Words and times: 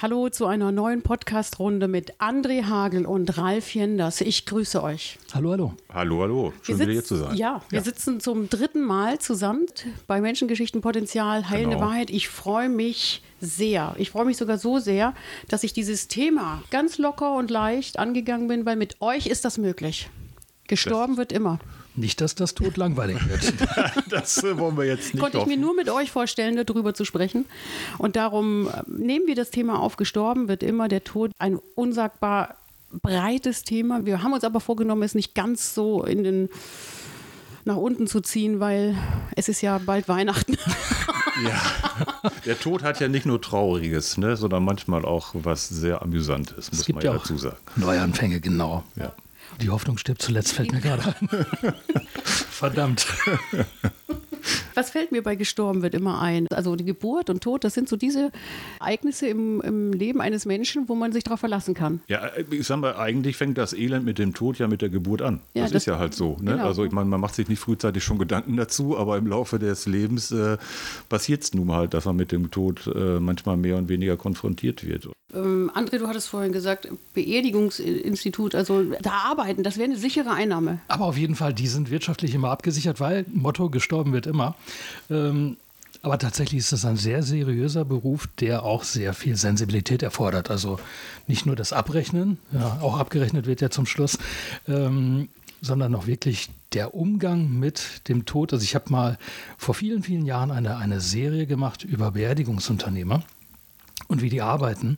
Hallo 0.00 0.28
zu 0.28 0.46
einer 0.46 0.70
neuen 0.70 1.02
Podcast-Runde 1.02 1.88
mit 1.88 2.20
André 2.20 2.66
Hagel 2.66 3.04
und 3.04 3.36
Ralf 3.36 3.74
Jenders. 3.74 4.20
Ich 4.20 4.46
grüße 4.46 4.80
euch. 4.80 5.18
Hallo, 5.34 5.50
hallo. 5.50 5.74
Hallo, 5.92 6.22
hallo. 6.22 6.52
Schön 6.62 6.78
wieder 6.78 6.92
hier 6.92 7.04
zu 7.04 7.16
sein. 7.16 7.34
Ja, 7.34 7.62
wir 7.70 7.80
ja. 7.80 7.84
sitzen 7.84 8.20
zum 8.20 8.48
dritten 8.48 8.82
Mal 8.82 9.18
zusammen 9.18 9.66
bei 10.06 10.20
Menschengeschichten 10.20 10.82
Potenzial, 10.82 11.50
Heilende 11.50 11.74
genau. 11.74 11.88
Wahrheit. 11.88 12.10
Ich 12.10 12.28
freue 12.28 12.68
mich 12.68 13.24
sehr. 13.40 13.96
Ich 13.98 14.10
freue 14.10 14.24
mich 14.24 14.36
sogar 14.36 14.58
so 14.58 14.78
sehr, 14.78 15.14
dass 15.48 15.64
ich 15.64 15.72
dieses 15.72 16.06
Thema 16.06 16.62
ganz 16.70 16.98
locker 16.98 17.34
und 17.34 17.50
leicht 17.50 17.98
angegangen 17.98 18.46
bin, 18.46 18.64
weil 18.64 18.76
mit 18.76 19.02
euch 19.02 19.26
ist 19.26 19.44
das 19.44 19.58
möglich. 19.58 20.08
Gestorben 20.68 21.14
das 21.14 21.18
wird 21.18 21.32
immer. 21.32 21.58
Nicht, 21.98 22.20
dass 22.20 22.34
das 22.34 22.54
Tod 22.54 22.76
langweilig 22.76 23.28
wird. 23.28 23.54
das 24.10 24.42
äh, 24.44 24.56
wollen 24.58 24.76
wir 24.76 24.84
jetzt 24.84 25.14
nicht. 25.14 25.22
Konnte 25.22 25.38
hoffen. 25.38 25.50
ich 25.50 25.56
mir 25.56 25.60
nur 25.60 25.74
mit 25.74 25.90
euch 25.90 26.10
vorstellen, 26.10 26.62
darüber 26.64 26.94
zu 26.94 27.04
sprechen. 27.04 27.46
Und 27.98 28.16
darum 28.16 28.68
äh, 28.68 28.82
nehmen 28.86 29.26
wir 29.26 29.34
das 29.34 29.50
Thema 29.50 29.80
auf. 29.80 29.96
Gestorben 29.96 30.48
wird 30.48 30.62
immer 30.62 30.88
der 30.88 31.02
Tod. 31.04 31.32
Ein 31.38 31.58
unsagbar 31.74 32.56
breites 33.02 33.64
Thema. 33.64 34.06
Wir 34.06 34.22
haben 34.22 34.32
uns 34.32 34.44
aber 34.44 34.60
vorgenommen, 34.60 35.02
es 35.02 35.14
nicht 35.14 35.34
ganz 35.34 35.74
so 35.74 36.04
in 36.04 36.22
den 36.22 36.48
nach 37.64 37.76
unten 37.76 38.06
zu 38.06 38.20
ziehen, 38.20 38.60
weil 38.60 38.96
es 39.36 39.48
ist 39.48 39.60
ja 39.60 39.78
bald 39.78 40.08
Weihnachten. 40.08 40.56
ja, 41.44 42.30
der 42.46 42.58
Tod 42.58 42.82
hat 42.82 42.98
ja 42.98 43.08
nicht 43.08 43.26
nur 43.26 43.42
Trauriges, 43.42 44.16
ne, 44.16 44.36
sondern 44.36 44.64
manchmal 44.64 45.04
auch 45.04 45.34
was 45.34 45.68
sehr 45.68 46.00
Amüsantes, 46.00 46.72
muss 46.72 46.88
man 46.88 47.04
ja 47.04 47.12
dazu 47.12 47.36
sagen. 47.36 47.58
Neuanfänge, 47.76 48.40
genau. 48.40 48.84
Ja. 48.96 49.12
Die 49.60 49.70
Hoffnung 49.70 49.98
stirbt 49.98 50.22
zuletzt, 50.22 50.52
fällt 50.52 50.72
mir 50.72 50.80
gerade 50.80 51.14
ein. 51.20 51.28
Verdammt. 52.24 53.06
Was 54.74 54.90
fällt 54.90 55.10
mir 55.10 55.22
bei 55.22 55.34
gestorben 55.34 55.82
wird 55.82 55.94
immer 55.94 56.20
ein? 56.20 56.46
Also 56.52 56.76
die 56.76 56.84
Geburt 56.84 57.30
und 57.30 57.42
Tod, 57.42 57.64
das 57.64 57.74
sind 57.74 57.88
so 57.88 57.96
diese 57.96 58.30
Ereignisse 58.80 59.26
im, 59.26 59.60
im 59.60 59.92
Leben 59.92 60.20
eines 60.20 60.46
Menschen, 60.46 60.88
wo 60.88 60.94
man 60.94 61.12
sich 61.12 61.24
darauf 61.24 61.40
verlassen 61.40 61.74
kann. 61.74 62.00
Ja, 62.06 62.30
ich 62.50 62.66
sag 62.66 62.78
mal, 62.78 62.96
eigentlich 62.96 63.36
fängt 63.36 63.58
das 63.58 63.72
Elend 63.72 64.04
mit 64.04 64.18
dem 64.18 64.34
Tod 64.34 64.58
ja 64.58 64.68
mit 64.68 64.80
der 64.80 64.88
Geburt 64.88 65.22
an. 65.22 65.40
Ja, 65.54 65.62
das, 65.62 65.72
das, 65.72 65.82
ist 65.82 65.86
ja 65.86 65.98
halt 65.98 66.14
so. 66.14 66.36
Ne? 66.40 66.52
Genau. 66.52 66.66
Also 66.66 66.84
ich 66.84 66.92
meine, 66.92 67.08
man 67.08 67.20
macht 67.20 67.34
sich 67.34 67.48
nicht 67.48 67.58
frühzeitig 67.58 68.04
schon 68.04 68.18
Gedanken 68.18 68.56
dazu, 68.56 68.96
aber 68.96 69.18
im 69.18 69.26
Laufe 69.26 69.58
des 69.58 69.86
Lebens 69.86 70.30
äh, 70.30 70.56
passiert 71.08 71.42
es 71.42 71.54
nun 71.54 71.72
halt, 71.72 71.94
dass 71.94 72.04
man 72.04 72.16
mit 72.16 72.30
dem 72.30 72.50
Tod 72.50 72.86
äh, 72.94 73.18
manchmal 73.18 73.56
mehr 73.56 73.76
und 73.76 73.88
weniger 73.88 74.16
konfrontiert 74.16 74.86
wird. 74.86 75.08
Ähm, 75.34 75.70
André, 75.74 75.98
du 75.98 76.08
hattest 76.08 76.28
vorhin 76.28 76.52
gesagt, 76.52 76.88
Beerdigungsinstitut, 77.12 78.54
also 78.54 78.82
da 79.02 79.12
arbeiten, 79.30 79.62
das 79.62 79.76
wäre 79.76 79.84
eine 79.84 79.98
sichere 79.98 80.30
Einnahme. 80.30 80.80
Aber 80.88 81.04
auf 81.04 81.18
jeden 81.18 81.34
Fall, 81.34 81.52
die 81.52 81.66
sind 81.66 81.90
wirtschaftlich 81.90 82.34
immer 82.34 82.50
abgesichert, 82.50 82.98
weil 83.00 83.26
Motto, 83.32 83.68
gestorben 83.68 84.12
wird 84.12 84.26
immer. 84.26 84.54
Ähm, 85.10 85.58
aber 86.00 86.18
tatsächlich 86.18 86.60
ist 86.60 86.72
es 86.72 86.84
ein 86.84 86.96
sehr 86.96 87.22
seriöser 87.22 87.84
Beruf, 87.84 88.28
der 88.40 88.62
auch 88.62 88.84
sehr 88.84 89.12
viel 89.12 89.36
Sensibilität 89.36 90.02
erfordert. 90.02 90.50
Also 90.50 90.78
nicht 91.26 91.44
nur 91.44 91.56
das 91.56 91.72
Abrechnen, 91.72 92.38
ja, 92.52 92.78
auch 92.80 92.98
abgerechnet 92.98 93.46
wird 93.46 93.60
ja 93.60 93.68
zum 93.68 93.84
Schluss, 93.84 94.16
ähm, 94.68 95.28
sondern 95.60 95.94
auch 95.94 96.06
wirklich 96.06 96.50
der 96.72 96.94
Umgang 96.94 97.50
mit 97.58 98.08
dem 98.08 98.24
Tod. 98.24 98.52
Also 98.52 98.62
ich 98.62 98.74
habe 98.74 98.90
mal 98.90 99.18
vor 99.58 99.74
vielen, 99.74 100.02
vielen 100.02 100.24
Jahren 100.24 100.52
eine, 100.52 100.76
eine 100.76 101.00
Serie 101.00 101.46
gemacht 101.46 101.82
über 101.84 102.12
Beerdigungsunternehmer 102.12 103.24
und 104.08 104.22
wie 104.22 104.30
die 104.30 104.42
arbeiten. 104.42 104.96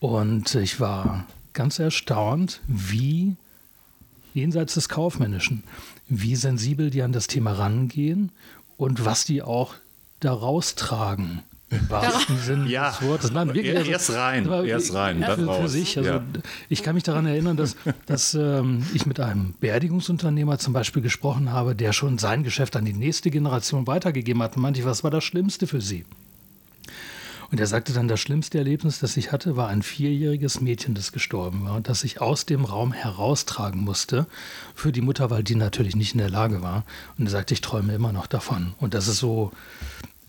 Und 0.00 0.54
ich 0.54 0.80
war 0.80 1.26
ganz 1.54 1.78
erstaunt, 1.78 2.60
wie 2.66 3.36
jenseits 4.34 4.74
des 4.74 4.88
Kaufmännischen, 4.88 5.64
wie 6.08 6.36
sensibel 6.36 6.90
die 6.90 7.02
an 7.02 7.12
das 7.12 7.26
Thema 7.26 7.52
rangehen 7.52 8.32
und 8.76 9.04
was 9.04 9.24
die 9.24 9.42
auch 9.42 9.74
daraus 10.20 10.74
tragen. 10.74 11.42
Im 11.70 11.88
wahrsten 11.88 12.36
Sinne 12.38 12.68
ja. 12.68 12.90
des 12.90 13.00
Wortes. 13.00 13.30
Nein, 13.32 13.48
wirklich, 13.54 13.74
also, 13.74 13.90
erst 13.90 14.10
rein, 14.12 14.46
erst 14.66 14.92
rein, 14.92 15.20
dann 15.22 15.40
für, 15.40 15.46
raus. 15.46 15.60
Für 15.62 15.68
sich, 15.70 15.96
also 15.96 16.10
ja. 16.10 16.22
Ich 16.68 16.82
kann 16.82 16.94
mich 16.94 17.02
daran 17.02 17.24
erinnern, 17.24 17.56
dass, 17.56 17.76
dass 18.04 18.34
ähm, 18.34 18.84
ich 18.92 19.06
mit 19.06 19.20
einem 19.20 19.54
Beerdigungsunternehmer 19.58 20.58
zum 20.58 20.74
Beispiel 20.74 21.00
gesprochen 21.00 21.50
habe, 21.50 21.74
der 21.74 21.94
schon 21.94 22.18
sein 22.18 22.42
Geschäft 22.42 22.76
an 22.76 22.84
die 22.84 22.92
nächste 22.92 23.30
Generation 23.30 23.86
weitergegeben 23.86 24.42
hat. 24.42 24.56
Und 24.56 24.62
meinte 24.62 24.80
ich, 24.80 24.86
was 24.86 25.02
war 25.02 25.10
das 25.10 25.24
Schlimmste 25.24 25.66
für 25.66 25.80
Sie? 25.80 26.04
Und 27.52 27.60
er 27.60 27.66
sagte 27.66 27.92
dann, 27.92 28.08
das 28.08 28.18
schlimmste 28.18 28.56
Erlebnis, 28.56 28.98
das 28.98 29.18
ich 29.18 29.30
hatte, 29.30 29.56
war 29.56 29.68
ein 29.68 29.82
vierjähriges 29.82 30.62
Mädchen, 30.62 30.94
das 30.94 31.12
gestorben 31.12 31.66
war 31.66 31.76
und 31.76 31.86
das 31.86 32.02
ich 32.02 32.22
aus 32.22 32.46
dem 32.46 32.64
Raum 32.64 32.94
heraustragen 32.94 33.82
musste 33.82 34.26
für 34.74 34.90
die 34.90 35.02
Mutter, 35.02 35.28
weil 35.28 35.44
die 35.44 35.54
natürlich 35.54 35.94
nicht 35.94 36.14
in 36.14 36.18
der 36.18 36.30
Lage 36.30 36.62
war. 36.62 36.84
Und 37.18 37.26
er 37.26 37.30
sagte, 37.30 37.52
ich 37.52 37.60
träume 37.60 37.94
immer 37.94 38.10
noch 38.10 38.26
davon. 38.26 38.72
Und 38.78 38.94
das 38.94 39.06
ist 39.06 39.18
so, 39.18 39.52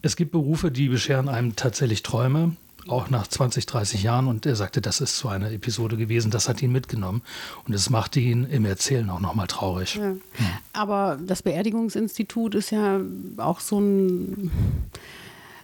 es 0.01 0.17
gibt 0.17 0.33
Berufe, 0.33 0.69
die 0.69 0.89
bescheren 0.89 1.29
einem 1.29 1.55
tatsächlich 1.55 2.03
Träume, 2.03 2.57
auch 2.89 3.09
nach 3.09 3.25
20, 3.25 3.67
30 3.67 4.03
Jahren. 4.03 4.27
Und 4.27 4.45
er 4.45 4.57
sagte, 4.57 4.81
das 4.81 4.99
ist 4.99 5.17
so 5.17 5.29
eine 5.29 5.49
Episode 5.49 5.95
gewesen, 5.95 6.29
das 6.29 6.49
hat 6.49 6.61
ihn 6.61 6.73
mitgenommen. 6.73 7.21
Und 7.65 7.73
es 7.73 7.89
machte 7.89 8.19
ihn 8.19 8.43
im 8.43 8.65
Erzählen 8.65 9.09
auch 9.09 9.21
nochmal 9.21 9.47
traurig. 9.47 9.95
Ja. 9.95 10.13
Aber 10.73 11.17
das 11.25 11.41
Beerdigungsinstitut 11.41 12.53
ist 12.53 12.71
ja 12.71 12.99
auch 13.37 13.61
so 13.61 13.79
ein 13.79 14.51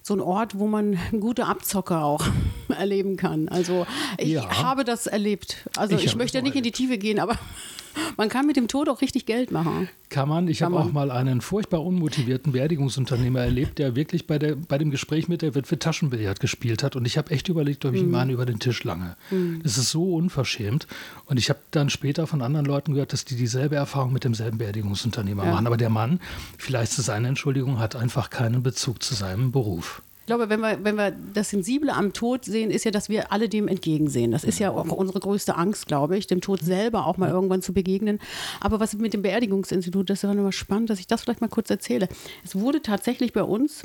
so 0.02 0.14
ein 0.14 0.22
Ort, 0.22 0.58
wo 0.58 0.68
man 0.68 0.98
gute 1.20 1.46
Abzocker 1.46 2.04
auch 2.04 2.26
erleben 2.78 3.18
kann. 3.18 3.50
Also 3.50 3.85
ich 4.18 4.30
ja. 4.30 4.63
habe 4.63 4.84
das 4.84 5.07
erlebt. 5.07 5.68
Also 5.75 5.96
ich, 5.96 6.06
ich 6.06 6.16
möchte 6.16 6.38
nicht 6.41 6.56
erlebt. 6.56 6.57
in 6.57 6.63
die 6.63 6.72
Tiefe 6.72 6.97
gehen, 6.97 7.19
aber 7.19 7.38
man 8.18 8.30
kann 8.30 8.46
mit 8.46 8.56
dem 8.56 8.68
Tod 8.68 8.90
auch 8.90 9.02
richtig 9.02 9.25
Geld 9.25 9.52
machen. 9.52 9.90
Kann 10.09 10.28
man. 10.28 10.47
Ich 10.47 10.62
habe 10.62 10.78
auch 10.78 10.91
mal 10.91 11.12
einen 11.12 11.41
furchtbar 11.41 11.84
unmotivierten 11.84 12.53
Beerdigungsunternehmer 12.53 13.41
erlebt, 13.41 13.78
der 13.78 13.96
wirklich 13.96 14.25
bei, 14.25 14.40
der, 14.40 14.56
bei 14.56 14.78
dem 14.78 14.90
Gespräch 14.90 15.28
mit 15.28 15.41
der 15.41 15.53
Witwe 15.53 15.78
Taschenbillard 15.78 16.40
gespielt 16.40 16.84
hat. 16.84 16.96
Und 16.96 17.06
ich 17.06 17.18
habe 17.18 17.31
echt 17.31 17.47
überlegt, 17.50 17.85
ob 17.85 17.94
ich 17.94 18.03
mhm. 18.03 18.16
ihn 18.16 18.30
über 18.30 18.46
den 18.46 18.59
Tisch 18.59 18.84
lange. 18.84 19.16
Mhm. 19.30 19.62
Das 19.63 19.78
ist 19.78 19.91
so 19.91 20.16
unverschämt. 20.16 20.88
Und 21.25 21.38
ich 21.38 21.50
habe 21.50 21.59
dann 21.72 21.90
später 21.90 22.25
von 22.25 22.41
anderen 22.41 22.66
Leuten 22.66 22.94
gehört, 22.94 23.13
dass 23.13 23.25
die 23.25 23.36
dieselbe 23.36 23.75
Erfahrung 23.75 24.13
mit 24.13 24.24
demselben 24.24 24.57
Beerdigungsunternehmer 24.57 25.45
ja. 25.45 25.51
machen. 25.51 25.68
Aber 25.68 25.77
der 25.77 25.89
Mann, 25.89 26.19
vielleicht 26.57 26.94
ist 26.94 27.00
es 27.00 27.10
eine 27.10 27.27
Entschuldigung, 27.27 27.80
hat 27.80 27.95
einfach 27.95 28.30
keinen 28.30 28.63
Bezug 28.63 29.04
zu 29.04 29.13
seinem 29.13 29.51
Beruf 29.51 30.01
glaube, 30.30 30.50
wenn 30.50 30.60
wir, 30.60 30.84
wenn 30.84 30.96
wir 30.96 31.12
das 31.34 31.50
Sensible 31.50 31.92
am 31.92 32.14
Tod 32.14 32.46
sehen, 32.46 32.70
ist 32.70 32.86
ja, 32.86 32.92
dass 32.92 33.10
wir 33.10 33.31
alle 33.31 33.50
dem 33.50 33.68
entgegensehen. 33.68 34.30
Das 34.30 34.44
ist 34.44 34.60
ja 34.60 34.70
auch 34.70 34.92
unsere 34.92 35.20
größte 35.20 35.56
Angst, 35.56 35.88
glaube 35.88 36.18
ich, 36.18 36.28
dem 36.28 36.40
Tod 36.40 36.62
selber 36.62 37.08
auch 37.08 37.18
mal 37.18 37.30
irgendwann 37.30 37.64
zu 37.64 37.74
begegnen. 37.74 38.20
Aber 38.62 38.80
was 38.80 38.94
mit 38.94 39.14
dem 39.14 39.24
Beerdigungsinstitut, 39.24 40.08
das 40.08 40.20
ist 40.20 40.24
ja 40.24 40.31
immer 40.31 40.52
spannend, 40.52 40.92
dass 40.92 41.00
ich 41.00 41.08
das 41.08 41.24
vielleicht 41.24 41.42
mal 41.42 41.48
kurz 41.48 41.72
erzähle. 41.72 42.08
Es 42.46 42.56
wurde 42.56 42.84
tatsächlich 42.84 43.34
bei 43.34 43.42
uns 43.42 43.84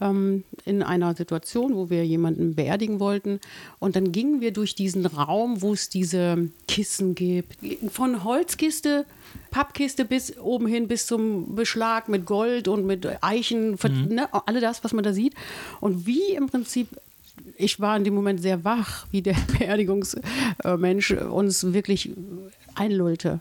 ähm, 0.00 0.44
in 0.64 0.82
einer 0.82 1.14
Situation, 1.14 1.74
wo 1.74 1.90
wir 1.90 2.04
jemanden 2.04 2.54
beerdigen 2.54 3.00
wollten. 3.00 3.40
Und 3.78 3.96
dann 3.96 4.12
gingen 4.12 4.40
wir 4.40 4.52
durch 4.52 4.74
diesen 4.74 5.06
Raum, 5.06 5.62
wo 5.62 5.72
es 5.72 5.88
diese 5.88 6.50
Kissen 6.68 7.14
gibt. 7.14 7.56
Von 7.90 8.24
Holzkiste 8.24 9.06
Pappkiste 9.50 10.04
bis 10.04 10.36
oben 10.38 10.66
hin 10.66 10.88
bis 10.88 11.06
zum 11.06 11.54
Beschlag 11.54 12.08
mit 12.08 12.26
Gold 12.26 12.68
und 12.68 12.86
mit 12.86 13.06
Eichen, 13.22 13.72
mhm. 13.82 14.06
ne, 14.08 14.28
alle 14.46 14.60
das, 14.60 14.82
was 14.84 14.92
man 14.92 15.04
da 15.04 15.12
sieht. 15.12 15.34
Und 15.80 16.06
wie 16.06 16.34
im 16.34 16.48
Prinzip 16.48 16.88
ich 17.56 17.80
war 17.80 17.96
in 17.96 18.04
dem 18.04 18.14
Moment 18.14 18.40
sehr 18.40 18.64
wach, 18.64 19.06
wie 19.10 19.22
der 19.22 19.36
Beerdigungsmensch 19.58 21.10
uns 21.12 21.72
wirklich 21.72 22.10
einlullte. 22.74 23.40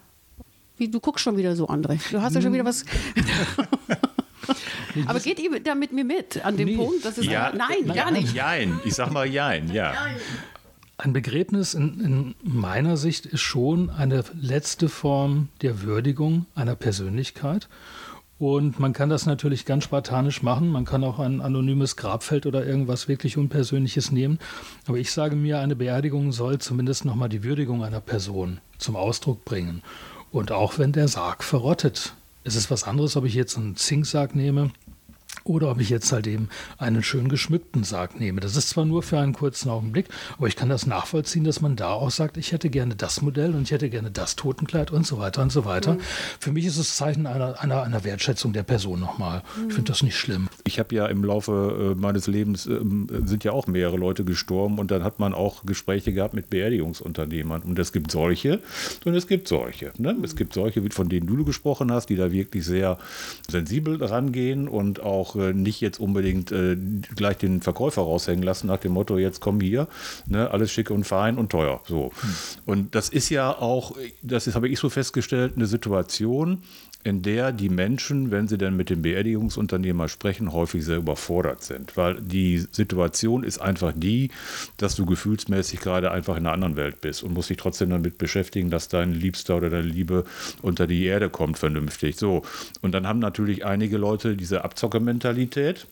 Wie, 0.78 0.88
du 0.88 1.00
guckst 1.00 1.24
schon 1.24 1.38
wieder 1.38 1.56
so, 1.56 1.68
André. 1.68 2.00
Du 2.12 2.22
hast 2.22 2.36
ja 2.36 2.42
schon 2.42 2.54
wieder 2.54 2.66
was. 2.66 2.86
Aber 5.07 5.19
geht 5.19 5.40
ihr 5.40 5.60
da 5.60 5.75
mit 5.75 5.92
mir 5.92 6.04
mit 6.04 6.44
an 6.45 6.57
dem 6.57 6.69
nee. 6.69 6.78
Punkt? 6.78 7.06
Das 7.06 7.18
ist 7.18 7.25
ja, 7.25 7.51
nein, 7.56 7.78
nein, 7.86 7.95
gar 7.95 8.12
nicht. 8.12 8.34
Jein. 8.34 8.80
Ich 8.86 8.95
sag 8.95 9.12
mal 9.12 9.28
Jein, 9.28 9.72
ja. 9.72 9.94
Ein 10.98 11.13
Begräbnis 11.13 11.74
in, 11.74 12.00
in, 12.00 12.36
meiner 12.44 12.98
Sicht 12.98 13.25
ist 13.25 13.42
schon 13.42 13.90
eine 13.90 14.24
letzte 14.40 14.90
Form 14.90 15.50
der 15.62 15.81
Würdigung 15.81 16.45
einer 16.56 16.75
Persönlichkeit. 16.75 17.68
Und 18.40 18.80
man 18.80 18.94
kann 18.94 19.10
das 19.10 19.25
natürlich 19.25 19.66
ganz 19.66 19.86
spartanisch 19.86 20.44
machen. 20.44 20.69
Man 20.69 20.86
kann 20.86 21.04
auch 21.04 21.19
ein 21.19 21.42
anonymes 21.42 21.95
Grabfeld 21.95 22.45
oder 22.45 22.66
irgendwas 22.66 23.07
wirklich 23.07 23.38
Unpersönliches 23.38 24.12
nehmen. 24.12 24.40
Aber 24.88 24.98
ich 24.98 25.12
sage 25.12 25.36
mir, 25.36 25.60
eine 25.60 25.75
Beerdigung 25.75 26.31
soll 26.31 26.60
zumindest 26.60 27.06
nochmal 27.06 27.30
die 27.30 27.44
Würdigung 27.44 27.84
einer 27.84 28.01
Person 28.01 28.60
zum 28.78 28.95
Ausdruck 28.95 29.45
bringen. 29.45 29.81
Und 30.31 30.51
auch 30.51 30.78
wenn 30.78 30.92
der 30.92 31.07
Sarg 31.07 31.44
verrottet. 31.44 32.13
Es 32.44 32.56
ist 32.56 32.69
was 32.69 32.84
anderes, 32.84 33.16
ob 33.16 33.24
ich 33.24 33.34
jetzt 33.34 33.57
einen 33.57 33.78
Zinksarg 33.78 34.36
nehme 34.36 34.72
oder 35.44 35.72
ob 35.72 35.80
ich 35.80 35.90
jetzt 35.90 36.12
halt 36.12 36.28
eben 36.28 36.50
einen 36.78 37.04
schön 37.04 37.30
geschmückten 37.30 37.84
Sarg 37.84 38.19
nehme. 38.19 38.42
Das 38.42 38.56
ist 38.56 38.69
zwar 38.69 38.86
nur 38.86 39.04
für 39.04 39.19
einen 39.19 39.34
kurzen 39.34 39.69
Augenblick, 39.69 40.07
aber 40.38 40.48
ich 40.48 40.56
kann 40.56 40.69
das 40.69 40.86
nachvollziehen, 40.86 41.44
dass 41.44 41.62
man 41.62 41.75
da 41.75 41.92
auch 41.92 42.12
sagt, 42.12 42.38
ich 42.38 42.51
hätte 42.51 42.69
gerne 42.69 42.95
das 42.95 43.22
Modell 43.22 43.54
und 43.56 43.63
ich 43.63 43.72
hätte 43.72 43.90
gerne 43.90 44.12
das 44.12 44.36
Totenkleid 44.36 44.92
und 44.92 45.06
so 45.06 45.18
weiter 45.18 45.42
und 45.42 45.51
so 45.51 45.66
weiter. 45.66 45.95
Mhm. 45.95 46.00
Für 46.40 46.51
mich 46.51 46.66
ist 46.66 46.78
es 46.78 46.95
Zeichen 46.95 47.28
einer, 47.28 47.62
einer, 47.62 47.84
einer 47.84 48.04
Wertschätzung 48.04 48.54
der 48.54 48.63
Person 48.63 49.00
nochmal. 49.00 49.44
Mhm. 49.57 49.68
Ich 49.69 49.75
finde 49.75 49.92
das 49.92 50.04
nicht 50.04 50.18
schlimm. 50.18 50.48
Ich 50.63 50.80
habe 50.80 50.95
ja 50.95 51.07
im 51.07 51.24
Laufe 51.24 51.94
äh, 51.94 52.00
meines 52.00 52.28
Lebens 52.28 52.66
äh, 52.66 52.80
sind 53.25 53.44
ja 53.44 53.51
auch 53.51 53.68
mehrere 53.68 53.98
Leute 53.98 54.24
gestorben 54.24 54.80
und 54.80 54.92
dann 54.92 55.04
hat 55.04 55.19
man 55.19 55.34
auch 55.34 55.66
Gespräche 55.66 56.13
gehabt 56.13 56.34
mit 56.34 56.50
Beerdigungsunternehmern. 56.50 57.62
Und 57.63 57.80
es 57.80 57.92
gibt 57.92 58.12
solche 58.12 58.60
und 59.06 59.16
es 59.16 59.28
gibt 59.28 59.48
solche. 59.48 59.92
Ne? 59.98 60.16
Es 60.24 60.36
gibt 60.36 60.54
solche, 60.54 60.81
von 60.92 61.10
denen 61.10 61.28
du 61.28 61.44
gesprochen 61.44 61.92
hast, 61.92 62.07
die 62.07 62.16
da 62.16 62.31
wirklich 62.31 62.66
sehr 62.66 62.98
sensibel 63.50 64.04
rangehen 64.04 64.68
und 64.68 65.01
auch 65.01 65.32
äh, 65.35 65.53
nicht 65.53 65.81
jetzt 65.81 66.00
unbedingt 66.00 66.51
äh, 66.51 66.77
gleich 67.15 67.38
den 67.38 67.62
Verkäufer 67.62 68.01
raushängen 68.01 68.44
lassen 68.44 68.68
nach 68.68 68.80
dem 68.80 68.94
Motto, 68.94 69.18
jetzt 69.18 69.39
komm 69.39 69.62
hier, 69.62 69.88
ne, 70.27 70.51
alles 70.51 70.71
schick 70.71 70.89
und 70.91 71.06
fein 71.06 71.38
und 71.38 71.51
teuer. 71.51 71.81
So. 71.88 72.12
Hm. 72.19 72.35
Und 72.65 72.95
das 72.95 73.09
ist 73.09 73.30
ja 73.30 73.51
auch, 73.51 73.95
das 74.21 74.53
habe 74.53 74.68
ich 74.69 74.80
so 74.80 74.89
festgestellt, 74.89 75.53
eine 75.56 75.65
Situation, 75.65 76.63
in 77.04 77.22
der 77.22 77.52
die 77.52 77.70
Menschen, 77.70 78.32
wenn 78.32 78.48
sie 78.48 78.58
dann 78.58 78.76
mit 78.76 78.90
dem 78.90 79.02
Beerdigungsunternehmer 79.02 80.08
sprechen, 80.08 80.54
häufig 80.54 80.86
sehr 80.86 80.98
überfordert 80.98 81.64
sind. 81.64 81.98
Weil 81.98 82.22
die 82.22 82.66
Situation 82.72 83.44
ist 83.44 83.60
einfach 83.60 83.94
die, 83.96 84.32
dass 84.78 84.96
du 84.96 85.06
gefühlsmäßig 85.06 85.82
gerade 85.82 86.12
einfach 86.12 86.38
in 86.38 86.46
einer 86.46 86.54
anderen 86.54 86.76
Welt 86.76 87.02
bist 87.02 87.24
und 87.24 87.34
musst 87.34 87.50
dich 87.50 87.58
trotzdem 87.58 87.90
damit 87.90 88.18
beschäftigen, 88.18 88.70
dass 88.70 88.88
dein 88.88 89.14
Liebster 89.14 89.58
oder 89.58 89.70
deine 89.70 89.88
Liebe 89.88 90.24
unter 90.62 90.88
die 90.88 91.04
Erde 91.06 91.30
kommt 91.30 91.58
vernünftig. 91.58 92.16
So. 92.16 92.44
Und 92.82 92.94
dann 92.94 93.08
haben 93.08 93.20
natürlich 93.20 93.66
einige 93.66 93.98
Leute 93.98 94.38
diese 94.38 94.64
Abzockermentalität 94.64 95.88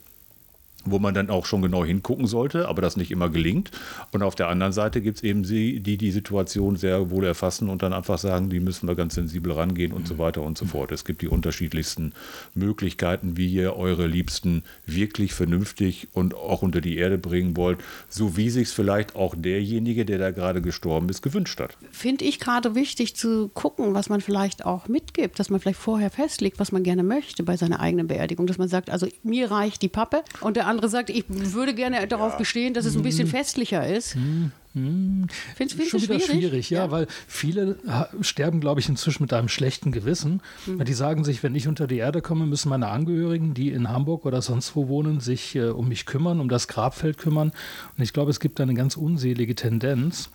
wo 0.86 1.00
man 1.00 1.14
dann 1.14 1.30
auch 1.30 1.46
schon 1.46 1.62
genau 1.62 1.86
hingucken 1.86 2.28
sollte, 2.28 2.68
aber 2.68 2.82
das 2.82 2.98
nicht 2.98 3.12
immer 3.12 3.30
gelingt. 3.30 3.72
Und 4.12 4.24
auf 4.24 4.36
der 4.36 4.50
anderen 4.50 4.74
Seite 4.74 5.02
gibt 5.02 5.18
es 5.18 5.24
eben 5.24 5.44
sie, 5.44 5.80
die 5.80 5.98
die 5.98 6.12
Situation 6.12 6.76
sehr 6.76 7.10
wohl 7.10 7.26
erfassen 7.26 7.70
und 7.70 7.84
dann 7.84 7.94
einfach 7.94 8.18
sagen, 8.18 8.50
die 8.50 8.60
müssen 8.60 8.88
wir 8.88 8.96
ganz 8.96 9.16
sensibel 9.16 9.52
rangehen 9.52 9.92
und 9.92 10.08
so 10.08 10.18
weiter 10.18 10.42
und 10.42 10.58
so 10.58 10.66
fort. 10.66 10.92
Es 10.92 11.06
gibt 11.06 11.22
die 11.22 11.28
unterschiedlichsten 11.28 12.14
Möglichkeiten, 12.54 13.38
wie 13.38 13.52
ihr 13.52 13.76
eure 13.76 14.08
Liebsten 14.08 14.64
wirklich 14.86 15.34
vernünftig 15.34 16.08
und 16.14 16.36
auch 16.36 16.62
unter 16.62 16.82
die 16.82 16.98
Erde 16.98 17.18
bringen 17.18 17.56
wollt, 17.58 17.80
so 18.10 18.38
wie 18.38 18.50
sich 18.50 18.70
es 18.70 18.74
vielleicht 18.74 19.16
auch 19.16 19.36
derjenige, 19.38 20.06
der 20.06 20.18
da 20.18 20.32
gerade 20.32 20.62
gestorben 20.62 21.10
ist, 21.10 21.22
gewünscht 21.22 21.60
hat. 21.60 21.78
Finde 21.92 22.26
ich 22.26 22.40
gerade 22.40 22.76
wichtig 22.76 23.16
zu 23.16 23.50
gucken, 23.54 23.94
was 23.94 24.10
man 24.10 24.22
vielleicht 24.22 24.66
auch 24.66 24.88
mitgibt, 24.88 25.40
dass 25.40 25.50
man 25.50 25.60
vielleicht 25.60 25.80
vorher 25.80 26.10
festlegt, 26.10 26.60
was 26.60 26.72
man 26.72 26.84
gerne 26.84 27.04
möchte 27.04 27.44
bei 27.44 27.58
seiner 27.58 27.80
eigenen 27.80 28.08
Beerdigung, 28.08 28.48
dass 28.48 28.58
man 28.58 28.68
sagt, 28.68 28.90
also 28.90 29.08
mir 29.24 29.52
reicht 29.52 29.82
die 29.82 29.90
Pappe 29.90 30.24
und 30.42 30.58
der 30.58 30.68
andere 30.72 30.90
sagt, 30.90 31.10
ich 31.10 31.26
würde 31.30 31.74
gerne 31.74 32.08
darauf 32.08 32.38
bestehen, 32.38 32.74
dass 32.74 32.86
es 32.86 32.96
ein 32.96 33.04
bisschen 33.04 33.28
festlicher 33.28 33.88
ist. 33.88 34.16
Hm. 34.16 34.52
Hm. 34.74 35.28
Findest 35.56 35.90
Schon 35.90 36.02
wieder 36.02 36.20
schwierig, 36.20 36.40
schwierig 36.40 36.70
ja, 36.70 36.86
ja, 36.86 36.92
weil 36.92 37.08
viele 37.28 37.78
sterben, 38.22 38.62
glaube 38.62 38.80
ich, 38.80 38.88
inzwischen 38.88 39.24
mit 39.24 39.34
einem 39.34 39.50
schlechten 39.50 39.92
Gewissen. 39.92 40.42
Hm. 40.66 40.84
Die 40.86 40.94
sagen 40.94 41.24
sich, 41.24 41.44
wenn 41.44 41.56
ich 41.56 41.68
unter 41.68 41.88
die 41.88 41.98
Erde 41.98 42.22
komme, 42.22 42.46
müssen 42.46 42.70
meine 42.70 42.88
Angehörigen, 42.88 43.54
die 43.54 43.70
in 43.70 43.90
Hamburg 43.90 44.26
oder 44.26 44.42
sonst 44.42 44.76
wo 44.76 44.88
wohnen, 44.88 45.20
sich 45.20 45.56
äh, 45.56 45.70
um 45.70 45.90
mich 45.90 46.06
kümmern, 46.06 46.40
um 46.40 46.48
das 46.48 46.68
Grabfeld 46.68 47.18
kümmern. 47.18 47.52
Und 47.98 48.04
ich 48.04 48.14
glaube, 48.14 48.32
es 48.32 48.40
gibt 48.40 48.62
eine 48.62 48.74
ganz 48.74 48.96
unselige 48.96 49.56
Tendenz 49.56 50.30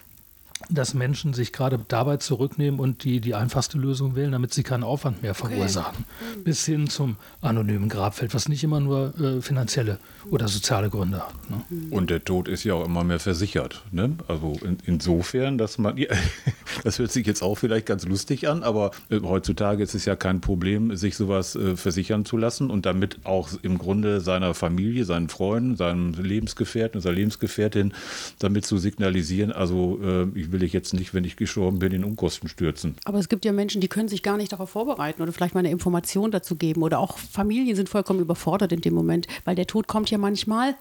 dass 0.71 0.95
Menschen 0.95 1.35
sich 1.35 1.53
gerade 1.53 1.79
dabei 1.87 2.17
zurücknehmen 2.17 2.81
und 2.81 3.05
die, 3.05 3.21
die 3.21 3.35
einfachste 3.35 3.77
Lösung 3.77 4.17
wählen, 4.17 4.33
damit 4.33 4.55
sie 4.55 4.63
keinen 4.63 4.85
Aufwand 4.85 5.23
mehr 5.23 5.35
verursachen. 5.35 6.05
Okay. 6.33 6.43
Bis 6.45 6.65
hin 6.65 6.89
zum 6.89 7.17
anonymen 7.43 7.91
Grabfeld, 7.91 8.35
was 8.35 8.49
nicht 8.49 8.65
immer 8.65 8.81
nur 8.81 9.19
äh, 9.21 9.43
finanzielle 9.43 9.99
oder 10.31 10.49
soziale 10.49 10.89
Gründe 10.89 11.19
hat. 11.19 11.35
Ne? 11.51 11.63
Und 11.91 12.09
der 12.09 12.25
Tod 12.25 12.49
ist 12.49 12.65
ja 12.65 12.75
auch 12.75 12.87
immer 12.87 13.05
mehr 13.05 13.19
versichert. 13.19 13.83
Ne? 13.93 14.17
Also 14.29 14.57
in, 14.65 14.79
insofern, 14.87 15.59
dass 15.59 15.77
man, 15.77 15.99
ja, 15.99 16.09
das 16.85 16.99
hört 16.99 17.13
sich 17.13 17.27
jetzt 17.27 17.43
auch 17.43 17.57
vielleicht 17.57 17.87
ganz 17.87 18.07
lustig 18.07 18.49
an, 18.49 18.63
aber 18.63 18.93
äh, 19.11 19.21
heutzutage 19.21 19.83
ist 19.83 19.95
es 19.95 20.07
ja 20.07 20.17
kein 20.17 20.41
Problem, 20.41 20.97
sich 20.97 21.17
sowas 21.17 21.55
äh, 21.55 21.77
versichern 21.77 22.25
zu 22.25 22.39
lassen 22.39 22.71
und 22.71 22.87
damit 22.87 23.19
auch 23.25 23.51
im 23.63 23.77
Grunde 23.77 24.23
seiner 24.23 24.55
Familie, 24.55 25.05
seinen 25.05 25.29
Freunden, 25.29 25.77
seinem 25.77 26.15
Lebensgefährten, 26.15 27.03
seiner 27.03 27.17
Lebensgefährtin 27.17 27.93
damit 28.39 28.65
zu 28.65 28.79
signalisieren, 28.79 29.53
also 29.53 30.01
äh, 30.03 30.46
ich 30.47 30.53
will 30.53 30.63
ich 30.63 30.73
jetzt 30.73 30.95
nicht, 30.95 31.13
wenn 31.15 31.25
ich 31.25 31.37
gestorben 31.37 31.79
bin, 31.79 31.93
in 31.93 32.05
Unkosten 32.05 32.49
stürzen. 32.49 32.97
Aber 33.05 33.19
es 33.19 33.29
gibt 33.29 33.45
ja 33.45 33.53
Menschen, 33.53 33.81
die 33.81 33.89
können 33.89 34.09
sich 34.09 34.23
gar 34.23 34.37
nicht 34.37 34.53
darauf 34.53 34.71
vorbereiten 34.71 35.23
oder 35.23 35.33
vielleicht 35.33 35.55
mal 35.55 35.61
eine 35.61 35.71
Information 35.71 36.31
dazu 36.31 36.57
geben 36.57 36.83
oder 36.83 37.01
auch 37.01 37.19
Familien 37.19 37.77
sind 37.77 37.89
vollkommen 37.89 38.21
überfordert 38.21 38.73
in 38.73 38.81
dem 38.81 38.95
Moment, 38.95 39.27
weil 39.45 39.57
der 39.57 39.67
Tod 39.67 39.87
kommt 39.89 40.11
ja 40.11 40.19
manchmal 40.19 40.77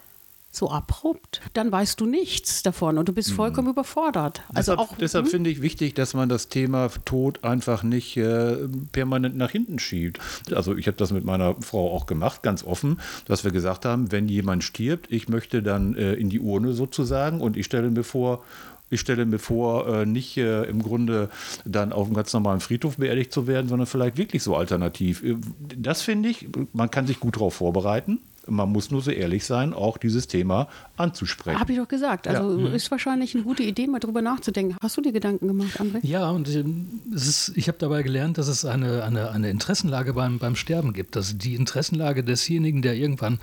so 0.55 0.71
abrupt, 0.71 1.41
dann 1.53 1.69
weißt 1.69 1.99
du 1.99 2.05
nichts 2.05 2.63
davon 2.63 2.97
und 2.97 3.09
du 3.09 3.13
bist 3.13 3.31
mhm. 3.31 3.35
vollkommen 3.35 3.67
mhm. 3.67 3.73
überfordert. 3.73 4.43
Also 4.53 4.71
deshalb, 4.71 4.79
auch, 4.79 4.97
deshalb 4.97 5.25
hm? 5.25 5.31
finde 5.31 5.49
ich 5.49 5.61
wichtig, 5.61 5.95
dass 5.95 6.13
man 6.13 6.29
das 6.29 6.47
Thema 6.47 6.89
Tod 7.03 7.43
einfach 7.43 7.83
nicht 7.83 8.15
äh, 8.15 8.67
permanent 8.93 9.35
nach 9.35 9.51
hinten 9.51 9.79
schiebt. 9.79 10.19
Also 10.53 10.77
ich 10.77 10.87
habe 10.87 10.95
das 10.95 11.11
mit 11.11 11.25
meiner 11.25 11.55
Frau 11.61 11.93
auch 11.93 12.05
gemacht, 12.05 12.41
ganz 12.41 12.63
offen, 12.63 13.01
dass 13.25 13.43
wir 13.43 13.51
gesagt 13.51 13.83
haben, 13.83 14.13
wenn 14.13 14.29
jemand 14.29 14.63
stirbt, 14.63 15.11
ich 15.11 15.27
möchte 15.27 15.61
dann 15.61 15.95
äh, 15.95 16.13
in 16.13 16.29
die 16.29 16.39
Urne 16.39 16.71
sozusagen 16.71 17.41
und 17.41 17.57
ich 17.57 17.65
stelle 17.65 17.89
mir 17.89 18.05
vor, 18.05 18.41
ich 18.89 18.99
stelle 18.99 19.25
mir 19.25 19.39
vor, 19.39 19.87
äh, 19.87 20.05
nicht 20.05 20.37
äh, 20.37 20.63
im 20.63 20.81
Grunde 20.81 21.29
dann 21.65 21.91
auf 21.91 22.05
einem 22.05 22.15
ganz 22.15 22.33
normalen 22.33 22.59
Friedhof 22.59 22.97
beerdigt 22.97 23.33
zu 23.33 23.47
werden, 23.47 23.67
sondern 23.67 23.87
vielleicht 23.87 24.17
wirklich 24.17 24.43
so 24.43 24.55
alternativ. 24.55 25.23
Äh, 25.23 25.35
das 25.75 26.01
finde 26.01 26.29
ich, 26.29 26.47
man 26.73 26.91
kann 26.91 27.07
sich 27.07 27.19
gut 27.19 27.35
darauf 27.35 27.55
vorbereiten. 27.55 28.19
Man 28.47 28.71
muss 28.71 28.91
nur 28.91 29.01
so 29.01 29.11
ehrlich 29.11 29.45
sein, 29.45 29.73
auch 29.73 29.97
dieses 29.97 30.27
Thema 30.27 30.67
anzusprechen. 30.97 31.59
Habe 31.59 31.71
ich 31.73 31.77
doch 31.79 31.87
gesagt. 31.87 32.27
Also 32.27 32.59
ja. 32.59 32.73
ist 32.73 32.91
wahrscheinlich 32.91 33.35
eine 33.35 33.43
gute 33.43 33.63
Idee, 33.63 33.87
mal 33.87 33.99
drüber 33.99 34.21
nachzudenken. 34.21 34.77
Hast 34.81 34.97
du 34.97 35.01
dir 35.01 35.11
Gedanken 35.11 35.47
gemacht, 35.47 35.79
André? 35.79 35.99
Ja, 36.03 36.29
und 36.29 36.49
ähm, 36.49 37.01
ist, 37.13 37.51
ich 37.55 37.67
habe 37.67 37.77
dabei 37.77 38.03
gelernt, 38.03 38.37
dass 38.37 38.47
es 38.47 38.65
eine, 38.65 39.03
eine, 39.03 39.31
eine 39.31 39.49
Interessenlage 39.49 40.13
beim, 40.13 40.39
beim 40.39 40.55
Sterben 40.55 40.93
gibt. 40.93 41.17
Also 41.17 41.35
die 41.35 41.55
Interessenlage 41.55 42.23
desjenigen, 42.23 42.81
der 42.81 42.95
irgendwann 42.95 43.39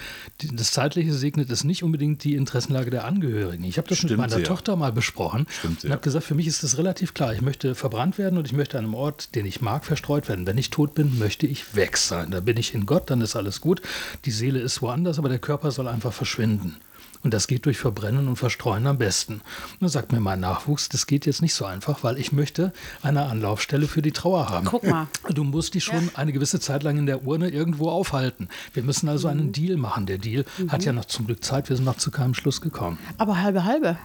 das 0.53 0.71
Zeitliche 0.71 1.13
segnet, 1.13 1.51
ist 1.51 1.65
nicht 1.65 1.83
unbedingt 1.83 2.25
die 2.25 2.35
Interessenlage 2.35 2.91
der 2.91 3.05
Angehörigen. 3.05 3.65
Ich 3.65 3.79
habe 3.79 3.89
das 3.89 3.99
Stimmt 3.99 4.13
mit 4.13 4.21
meiner 4.21 4.37
sehr. 4.37 4.45
Tochter 4.45 4.77
mal 4.77 4.93
besprochen 4.93 5.47
Stimmt 5.49 5.85
und 5.85 5.91
habe 5.91 6.03
gesagt, 6.03 6.25
für 6.25 6.35
mich 6.35 6.47
ist 6.47 6.63
das 6.63 6.79
relativ 6.79 7.15
klar. 7.15 7.35
Ich 7.35 7.43
möchte 7.43 7.75
verbrannt 7.75 8.19
werden 8.19 8.39
und 8.39 8.47
ich 8.47 8.53
möchte 8.53 8.79
an 8.79 8.85
einem 8.85 8.95
Ort, 8.95 9.35
den 9.35 9.47
ich 9.47 9.61
mag, 9.61 9.85
verstreut 9.85 10.29
werden. 10.29 10.47
Wenn 10.47 10.59
ich 10.59 10.71
tot 10.71 10.95
bin, 10.95 11.19
möchte 11.19 11.47
ich 11.47 11.75
weg 11.75 11.97
sein. 11.97 12.31
Da 12.31 12.41
bin 12.41 12.57
ich 12.57 12.75
in 12.75 12.87
Gott, 12.87 13.11
dann 13.11 13.21
ist 13.21 13.37
alles 13.37 13.61
gut. 13.61 13.83
Die 14.25 14.31
Seele 14.31 14.61
ist 14.61 14.83
woanders, 14.83 14.92
aber 15.19 15.29
der 15.29 15.39
Körper 15.39 15.71
soll 15.71 15.89
einfach 15.89 16.13
verschwinden. 16.13 16.77
Und 17.23 17.33
das 17.33 17.47
geht 17.47 17.67
durch 17.67 17.79
Verbrennen 17.79 18.27
und 18.27 18.37
Verstreuen 18.37 18.87
am 18.87 18.99
besten. 18.99 19.35
Und 19.35 19.83
da 19.83 19.89
sagt 19.89 20.11
mir 20.11 20.21
mein 20.21 20.41
Nachwuchs, 20.41 20.89
das 20.89 21.07
geht 21.07 21.25
jetzt 21.25 21.41
nicht 21.41 21.55
so 21.55 21.65
einfach, 21.65 22.03
weil 22.03 22.19
ich 22.19 22.33
möchte 22.33 22.73
eine 23.01 23.27
Anlaufstelle 23.27 23.87
für 23.87 24.03
die 24.03 24.11
Trauer 24.11 24.49
haben. 24.49 24.67
Guck 24.67 24.85
mal. 24.85 25.07
Du 25.33 25.45
musst 25.45 25.75
die 25.75 25.81
schon 25.81 26.07
ja. 26.07 26.13
eine 26.15 26.33
gewisse 26.33 26.59
Zeit 26.59 26.83
lang 26.83 26.99
in 26.99 27.07
der 27.07 27.25
Urne 27.25 27.49
irgendwo 27.49 27.91
aufhalten. 27.91 28.49
Wir 28.75 28.83
müssen 28.83 29.09
also 29.09 29.29
mhm. 29.29 29.33
einen 29.33 29.53
Deal 29.53 29.77
machen. 29.77 30.07
Der 30.07 30.19
Deal 30.19 30.45
mhm. 30.59 30.73
hat 30.73 30.85
ja 30.85 30.93
noch 30.93 31.05
zum 31.05 31.27
Glück 31.27 31.45
Zeit, 31.45 31.69
wir 31.69 31.77
sind 31.77 31.85
noch 31.85 31.97
zu 31.97 32.11
keinem 32.11 32.35
Schluss 32.35 32.61
gekommen. 32.61 32.99
Aber 33.19 33.41
halbe 33.41 33.65
halbe. 33.65 33.99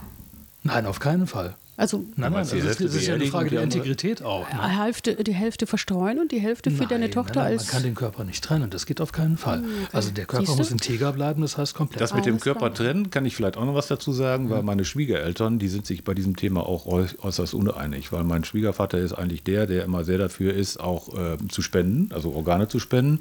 Nein, 0.61 0.85
auf 0.85 0.99
keinen 0.99 1.25
Fall. 1.25 1.55
Also, 1.79 2.05
nein, 2.15 2.31
nein, 2.31 2.41
das, 2.41 2.53
ist, 2.53 2.81
das 2.81 2.95
ist 2.95 3.05
ja 3.05 3.13
eine 3.13 3.27
Frage 3.27 3.51
der 3.51 3.61
Integrität 3.61 4.23
auch. 4.23 4.51
Ne? 4.51 4.59
Die, 4.63 4.79
Hälfte, 4.81 5.23
die 5.23 5.33
Hälfte 5.33 5.67
verstreuen 5.67 6.17
und 6.17 6.31
die 6.31 6.39
Hälfte 6.39 6.71
für 6.71 6.79
nein, 6.79 6.89
deine 6.89 7.09
Tochter 7.11 7.41
nein, 7.41 7.53
als. 7.53 7.65
Man 7.65 7.71
kann 7.71 7.83
den 7.83 7.93
Körper 7.93 8.23
nicht 8.23 8.43
trennen, 8.43 8.71
das 8.71 8.87
geht 8.87 8.99
auf 8.99 9.11
keinen 9.11 9.37
Fall. 9.37 9.59
Okay. 9.59 9.89
Also 9.93 10.09
der 10.09 10.25
Körper 10.25 10.55
muss 10.55 10.71
integer 10.71 11.13
bleiben, 11.13 11.43
das 11.43 11.55
heißt 11.55 11.75
komplett. 11.75 12.01
Das 12.01 12.15
mit 12.15 12.25
dem 12.25 12.39
Körper 12.39 12.73
trennen 12.73 13.11
kann 13.11 13.27
ich 13.27 13.35
vielleicht 13.35 13.57
auch 13.57 13.65
noch 13.65 13.75
was 13.75 13.85
dazu 13.85 14.11
sagen, 14.11 14.49
weil 14.49 14.63
meine 14.63 14.85
Schwiegereltern, 14.85 15.59
die 15.59 15.67
sind 15.67 15.85
sich 15.85 16.03
bei 16.03 16.15
diesem 16.15 16.35
Thema 16.35 16.65
auch 16.65 16.87
äußerst 16.87 17.53
uneinig, 17.53 18.11
weil 18.11 18.23
mein 18.23 18.43
Schwiegervater 18.43 18.97
ist 18.97 19.13
eigentlich 19.13 19.43
der, 19.43 19.67
der 19.67 19.83
immer 19.83 20.03
sehr 20.03 20.17
dafür 20.17 20.55
ist, 20.55 20.79
auch 20.79 21.09
äh, 21.15 21.37
zu 21.47 21.61
spenden, 21.61 22.11
also 22.11 22.33
Organe 22.33 22.69
zu 22.69 22.79
spenden. 22.79 23.19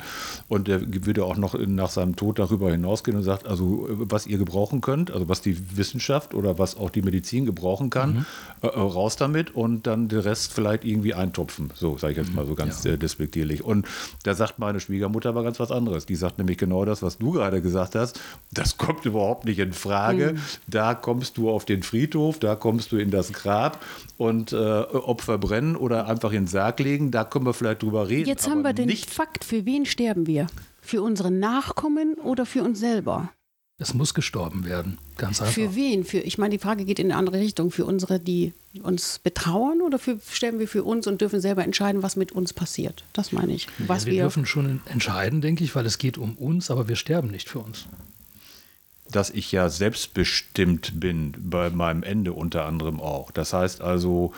Und 0.48 0.66
der 0.66 0.80
würde 1.04 1.26
auch 1.26 1.36
noch 1.36 1.58
nach 1.58 1.90
seinem 1.90 2.16
Tod 2.16 2.38
darüber 2.38 2.70
hinausgehen 2.70 3.18
und 3.18 3.22
sagt, 3.22 3.46
also 3.46 3.86
was 3.90 4.26
ihr 4.26 4.38
gebrauchen 4.38 4.80
könnt, 4.80 5.10
also 5.10 5.28
was 5.28 5.42
die 5.42 5.76
Wissenschaft 5.76 6.32
oder 6.32 6.58
was 6.58 6.75
auch 6.78 6.88
die 6.88 7.02
Medizin 7.02 7.44
gebrauchen 7.44 7.90
kann, 7.90 8.14
mhm 8.14 8.26
äh, 8.62 8.66
raus 8.66 9.16
damit 9.16 9.54
und 9.54 9.86
dann 9.86 10.08
den 10.08 10.20
Rest 10.20 10.52
vielleicht 10.52 10.84
irgendwie 10.84 11.14
eintopfen. 11.14 11.72
So, 11.74 11.98
sage 11.98 12.12
ich 12.12 12.18
jetzt 12.18 12.34
mal 12.34 12.46
so 12.46 12.54
ganz 12.54 12.84
ja. 12.84 12.92
äh, 12.92 12.98
despektierlich. 12.98 13.64
Und 13.64 13.86
da 14.24 14.34
sagt 14.34 14.58
meine 14.58 14.80
Schwiegermutter 14.80 15.30
aber 15.30 15.42
ganz 15.42 15.60
was 15.60 15.70
anderes. 15.70 16.06
Die 16.06 16.16
sagt 16.16 16.38
nämlich 16.38 16.58
genau 16.58 16.84
das, 16.84 17.02
was 17.02 17.18
du 17.18 17.32
gerade 17.32 17.62
gesagt 17.62 17.94
hast. 17.94 18.20
Das 18.52 18.76
kommt 18.76 19.04
überhaupt 19.04 19.44
nicht 19.44 19.58
in 19.58 19.72
Frage. 19.72 20.34
Mhm. 20.34 20.40
Da 20.66 20.94
kommst 20.94 21.36
du 21.36 21.50
auf 21.50 21.64
den 21.64 21.82
Friedhof, 21.82 22.38
da 22.38 22.54
kommst 22.56 22.92
du 22.92 22.96
in 22.96 23.10
das 23.10 23.32
Grab 23.32 23.84
und 24.16 24.52
äh, 24.52 24.56
ob 24.56 25.20
verbrennen 25.20 25.76
oder 25.76 26.06
einfach 26.06 26.32
in 26.32 26.42
den 26.42 26.46
Sarg 26.46 26.80
legen, 26.80 27.10
da 27.10 27.24
können 27.24 27.46
wir 27.46 27.54
vielleicht 27.54 27.82
drüber 27.82 28.08
reden. 28.08 28.28
Jetzt 28.28 28.48
haben 28.48 28.62
wir 28.62 28.72
den 28.72 28.90
Fakt, 28.96 29.44
für 29.44 29.64
wen 29.64 29.86
sterben 29.86 30.26
wir? 30.26 30.46
Für 30.80 31.02
unsere 31.02 31.30
Nachkommen 31.30 32.14
oder 32.14 32.46
für 32.46 32.62
uns 32.62 32.78
selber? 32.78 33.30
Es 33.78 33.92
muss 33.92 34.14
gestorben 34.14 34.64
werden, 34.64 34.97
ganz 35.18 35.42
einfach. 35.42 35.52
Für 35.52 35.75
wen? 35.75 36.04
Für, 36.04 36.18
ich 36.18 36.38
meine, 36.38 36.52
die 36.52 36.59
Frage 36.59 36.87
geht 36.87 36.99
in 36.99 37.11
eine 37.11 37.18
andere 37.18 37.38
Richtung. 37.38 37.71
Für 37.71 37.85
unsere, 37.85 38.18
die 38.18 38.54
uns 38.83 39.18
betrauern 39.18 39.83
oder 39.83 39.99
für, 39.99 40.18
sterben 40.30 40.59
wir 40.59 40.68
für 40.68 40.83
uns 40.83 41.06
und 41.06 41.21
dürfen 41.21 41.42
selber 41.42 41.62
entscheiden, 41.62 42.02
was 42.02 42.16
mit 42.16 42.33
uns 42.33 42.54
passiert? 42.54 43.04
Das 43.12 43.33
meine 43.33 43.52
ich. 43.52 43.66
Was 43.87 44.04
ja, 44.04 44.06
wir, 44.06 44.12
wir 44.14 44.23
dürfen 44.23 44.47
schon 44.47 44.80
entscheiden, 44.87 45.42
denke 45.42 45.62
ich, 45.62 45.75
weil 45.76 45.85
es 45.85 45.99
geht 45.99 46.16
um 46.16 46.37
uns, 46.37 46.71
aber 46.71 46.88
wir 46.88 46.97
sterben 46.97 47.28
nicht 47.28 47.50
für 47.50 47.59
uns. 47.59 47.87
Dass 49.11 49.28
ich 49.28 49.52
ja 49.52 49.68
selbstbestimmt 49.68 50.99
bin 50.99 51.35
bei 51.38 51.68
meinem 51.68 52.02
Ende 52.02 52.33
unter 52.33 52.64
anderem 52.64 52.99
auch. 52.99 53.30
Das 53.30 53.52
heißt 53.52 53.83
also, 53.83 54.33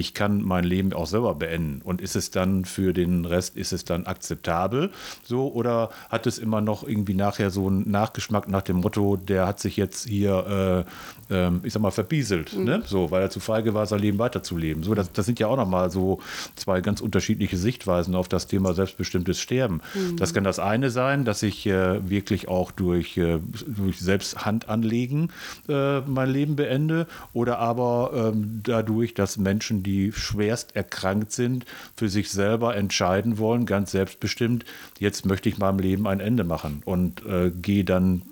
ich 0.00 0.14
kann 0.14 0.42
mein 0.42 0.64
Leben 0.64 0.92
auch 0.92 1.06
selber 1.06 1.34
beenden. 1.34 1.82
Und 1.84 2.00
ist 2.00 2.16
es 2.16 2.30
dann 2.30 2.64
für 2.64 2.92
den 2.92 3.24
Rest, 3.26 3.56
ist 3.56 3.72
es 3.72 3.84
dann 3.84 4.06
akzeptabel 4.06 4.90
so 5.22 5.52
oder 5.52 5.90
hat 6.08 6.26
es 6.26 6.38
immer 6.38 6.60
noch 6.60 6.82
irgendwie 6.82 7.14
nachher 7.14 7.50
so 7.50 7.68
einen 7.68 7.88
Nachgeschmack 7.90 8.48
nach 8.48 8.62
dem 8.62 8.78
Motto, 8.78 9.16
der 9.16 9.46
hat 9.46 9.60
sich 9.60 9.76
jetzt 9.76 10.08
hier, 10.08 10.86
äh, 11.30 11.34
äh, 11.34 11.50
ich 11.62 11.72
sag 11.72 11.82
mal, 11.82 11.90
verpieselt, 11.90 12.56
mhm. 12.56 12.64
ne? 12.64 12.82
so, 12.86 13.10
weil 13.10 13.22
er 13.22 13.30
zu 13.30 13.40
feige 13.40 13.74
war, 13.74 13.86
sein 13.86 14.00
Leben 14.00 14.18
weiterzuleben. 14.18 14.82
So, 14.82 14.94
das, 14.94 15.12
das 15.12 15.26
sind 15.26 15.38
ja 15.38 15.46
auch 15.46 15.56
nochmal 15.56 15.90
so 15.90 16.20
zwei 16.56 16.80
ganz 16.80 17.00
unterschiedliche 17.00 17.58
Sichtweisen 17.58 18.14
auf 18.14 18.28
das 18.28 18.46
Thema 18.46 18.72
selbstbestimmtes 18.72 19.38
Sterben. 19.38 19.82
Mhm. 19.94 20.16
Das 20.16 20.32
kann 20.32 20.44
das 20.44 20.58
eine 20.58 20.90
sein, 20.90 21.24
dass 21.24 21.42
ich 21.42 21.66
äh, 21.66 22.08
wirklich 22.08 22.48
auch 22.48 22.70
durch, 22.70 23.18
äh, 23.18 23.38
durch 23.66 24.00
selbst 24.00 24.46
Hand 24.46 24.68
anlegen 24.68 25.28
äh, 25.68 26.00
mein 26.00 26.30
Leben 26.30 26.56
beende 26.56 27.06
oder 27.34 27.58
aber 27.58 28.32
ähm, 28.32 28.60
dadurch, 28.62 29.12
dass 29.14 29.36
Menschen 29.36 29.82
die 29.82 29.89
schwerst 30.12 30.76
erkrankt 30.76 31.32
sind, 31.32 31.66
für 31.96 32.08
sich 32.08 32.30
selber 32.30 32.76
entscheiden 32.76 33.38
wollen, 33.38 33.66
ganz 33.66 33.92
selbstbestimmt, 33.92 34.64
jetzt 34.98 35.26
möchte 35.26 35.48
ich 35.48 35.58
meinem 35.58 35.78
Leben 35.78 36.06
ein 36.06 36.20
Ende 36.20 36.44
machen 36.44 36.82
und 36.84 37.24
äh, 37.26 37.50
gehe 37.50 37.84
dann 37.84 38.22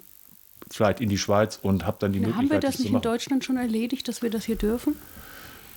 vielleicht 0.70 1.00
in 1.00 1.08
die 1.08 1.18
Schweiz 1.18 1.58
und 1.60 1.86
habe 1.86 1.96
dann 2.00 2.12
die 2.12 2.20
ja, 2.20 2.26
Möglichkeit. 2.26 2.56
Haben 2.56 2.62
wir 2.62 2.68
das 2.68 2.78
nicht 2.78 2.92
in 2.92 3.00
Deutschland 3.00 3.44
schon 3.44 3.56
erledigt, 3.56 4.08
dass 4.08 4.22
wir 4.22 4.30
das 4.30 4.44
hier 4.44 4.56
dürfen? 4.56 4.94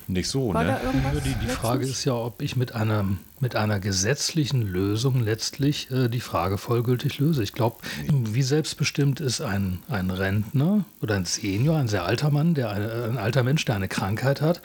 Nicht 0.07 0.29
so, 0.29 0.53
War 0.53 0.63
ne? 0.63 0.79
Die, 1.23 1.35
die 1.45 1.47
Frage 1.47 1.85
ist 1.85 2.03
ja, 2.05 2.13
ob 2.13 2.41
ich 2.41 2.55
mit 2.55 2.73
einer, 2.73 3.05
mit 3.39 3.55
einer 3.55 3.79
gesetzlichen 3.79 4.61
Lösung 4.61 5.23
letztlich 5.23 5.89
äh, 5.91 6.09
die 6.09 6.19
Frage 6.19 6.57
vollgültig 6.57 7.19
löse. 7.19 7.43
Ich 7.43 7.53
glaube, 7.53 7.77
wie 8.09 8.41
selbstbestimmt 8.41 9.21
ist 9.21 9.41
ein, 9.41 9.79
ein 9.87 10.09
Rentner 10.09 10.85
oder 11.01 11.15
ein 11.15 11.25
Senior, 11.25 11.77
ein 11.77 11.87
sehr 11.87 12.03
alter 12.03 12.29
Mann, 12.29 12.55
der 12.55 12.71
ein 12.71 13.17
alter 13.17 13.43
Mensch, 13.43 13.63
der 13.63 13.75
eine 13.75 13.87
Krankheit 13.87 14.41
hat, 14.41 14.61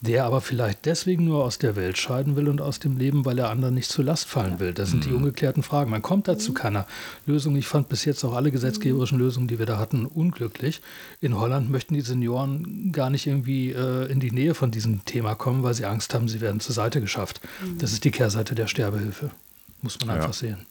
der 0.00 0.24
aber 0.24 0.40
vielleicht 0.40 0.86
deswegen 0.86 1.24
nur 1.24 1.44
aus 1.44 1.58
der 1.58 1.76
Welt 1.76 1.98
scheiden 1.98 2.36
will 2.36 2.48
und 2.48 2.60
aus 2.60 2.78
dem 2.78 2.96
Leben, 2.96 3.24
weil 3.24 3.38
er 3.38 3.50
anderen 3.50 3.74
nicht 3.74 3.90
zur 3.90 4.04
Last 4.04 4.28
fallen 4.28 4.58
will. 4.58 4.72
Das 4.72 4.90
sind 4.90 5.04
die 5.04 5.12
ungeklärten 5.12 5.62
Fragen. 5.62 5.90
Man 5.90 6.02
kommt 6.02 6.26
dazu 6.26 6.52
mhm. 6.52 6.54
keiner 6.54 6.86
Lösung. 7.26 7.54
Ich 7.56 7.66
fand 7.66 7.88
bis 7.88 8.04
jetzt 8.04 8.24
auch 8.24 8.34
alle 8.34 8.50
gesetzgeberischen 8.50 9.18
Lösungen, 9.18 9.48
die 9.48 9.58
wir 9.58 9.66
da 9.66 9.78
hatten, 9.78 10.06
unglücklich. 10.06 10.80
In 11.20 11.38
Holland 11.38 11.70
möchten 11.70 11.94
die 11.94 12.00
Senioren 12.00 12.92
gar 12.92 13.10
nicht 13.10 13.26
irgendwie 13.26 13.72
äh, 13.72 14.10
in 14.10 14.20
die 14.20 14.30
Nähe 14.30 14.54
von 14.54 14.70
diesem 14.70 15.04
Thema 15.04 15.34
kommen, 15.34 15.62
weil 15.62 15.74
sie 15.74 15.84
Angst 15.84 16.14
haben, 16.14 16.28
sie 16.28 16.40
werden 16.40 16.60
zur 16.60 16.74
Seite 16.74 17.00
geschafft. 17.00 17.40
Das 17.78 17.92
ist 17.92 18.04
die 18.04 18.10
Kehrseite 18.10 18.54
der 18.54 18.66
Sterbehilfe. 18.66 19.30
Muss 19.82 19.98
man 20.00 20.10
einfach 20.10 20.28
ja. 20.28 20.32
sehen. 20.32 20.66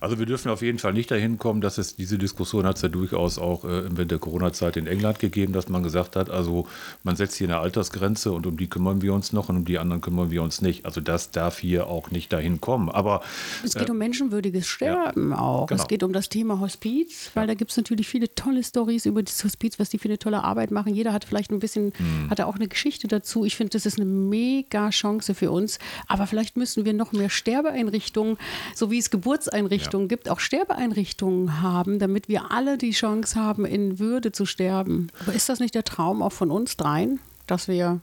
Also 0.00 0.18
wir 0.18 0.26
dürfen 0.26 0.50
auf 0.50 0.62
jeden 0.62 0.78
Fall 0.78 0.92
nicht 0.92 1.10
dahin 1.10 1.38
kommen, 1.38 1.60
dass 1.60 1.78
es 1.78 1.96
diese 1.96 2.18
Diskussion 2.18 2.66
hat 2.66 2.76
es 2.76 2.82
ja 2.82 2.88
durchaus 2.88 3.38
auch 3.38 3.64
äh, 3.64 3.84
während 3.90 4.10
der 4.10 4.18
Corona-Zeit 4.18 4.76
in 4.76 4.86
England 4.86 5.18
gegeben, 5.18 5.52
dass 5.52 5.68
man 5.68 5.82
gesagt 5.82 6.16
hat, 6.16 6.30
also 6.30 6.66
man 7.02 7.16
setzt 7.16 7.36
hier 7.36 7.48
eine 7.48 7.58
Altersgrenze 7.58 8.32
und 8.32 8.46
um 8.46 8.56
die 8.56 8.68
kümmern 8.68 9.02
wir 9.02 9.14
uns 9.14 9.32
noch 9.32 9.48
und 9.48 9.58
um 9.58 9.64
die 9.64 9.78
anderen 9.78 10.00
kümmern 10.00 10.30
wir 10.30 10.42
uns 10.42 10.60
nicht. 10.60 10.84
Also 10.84 11.00
das 11.00 11.30
darf 11.30 11.58
hier 11.58 11.86
auch 11.86 12.10
nicht 12.10 12.32
dahin 12.32 12.60
kommen. 12.60 12.88
Aber 12.90 13.22
es 13.64 13.74
geht 13.74 13.88
äh, 13.88 13.92
um 13.92 13.98
menschenwürdiges 13.98 14.66
Sterben 14.66 15.30
ja, 15.30 15.38
auch. 15.38 15.66
Genau. 15.66 15.80
Es 15.80 15.88
geht 15.88 16.02
um 16.02 16.12
das 16.12 16.28
Thema 16.28 16.60
Hospiz, 16.60 17.30
weil 17.34 17.46
da 17.46 17.54
gibt 17.54 17.70
es 17.70 17.76
natürlich 17.76 18.08
viele 18.08 18.34
tolle 18.34 18.62
Stories 18.64 19.06
über 19.06 19.22
das 19.22 19.42
Hospiz, 19.44 19.78
was 19.78 19.90
die 19.90 19.98
für 19.98 20.08
eine 20.08 20.18
tolle 20.18 20.42
Arbeit 20.44 20.70
machen. 20.70 20.94
Jeder 20.94 21.12
hat 21.12 21.24
vielleicht 21.24 21.50
ein 21.50 21.58
bisschen, 21.58 21.92
hm. 21.96 22.30
hat 22.30 22.40
auch 22.40 22.56
eine 22.56 22.68
Geschichte 22.68 23.08
dazu. 23.08 23.44
Ich 23.44 23.56
finde, 23.56 23.70
das 23.70 23.86
ist 23.86 23.98
eine 23.98 24.08
mega 24.08 24.90
Chance 24.90 25.34
für 25.34 25.50
uns. 25.50 25.78
Aber 26.08 26.26
vielleicht 26.26 26.56
müssen 26.56 26.84
wir 26.84 26.92
noch 26.92 27.12
mehr 27.12 27.30
Sterbeeinrichtungen, 27.30 28.36
so 28.74 28.90
wie 28.90 28.98
es 28.98 29.10
Geburts 29.10 29.51
Geburtseinrichtungen 29.52 30.06
ja. 30.06 30.08
gibt, 30.08 30.28
auch 30.28 30.40
Sterbeeinrichtungen 30.40 31.62
haben, 31.62 31.98
damit 31.98 32.28
wir 32.28 32.50
alle 32.50 32.78
die 32.78 32.92
Chance 32.92 33.38
haben, 33.38 33.64
in 33.64 33.98
Würde 33.98 34.32
zu 34.32 34.46
sterben. 34.46 35.08
Aber 35.20 35.34
ist 35.34 35.48
das 35.48 35.60
nicht 35.60 35.74
der 35.74 35.84
Traum 35.84 36.22
auch 36.22 36.32
von 36.32 36.50
uns 36.50 36.76
dreien, 36.76 37.20
dass 37.46 37.68
wir 37.68 38.00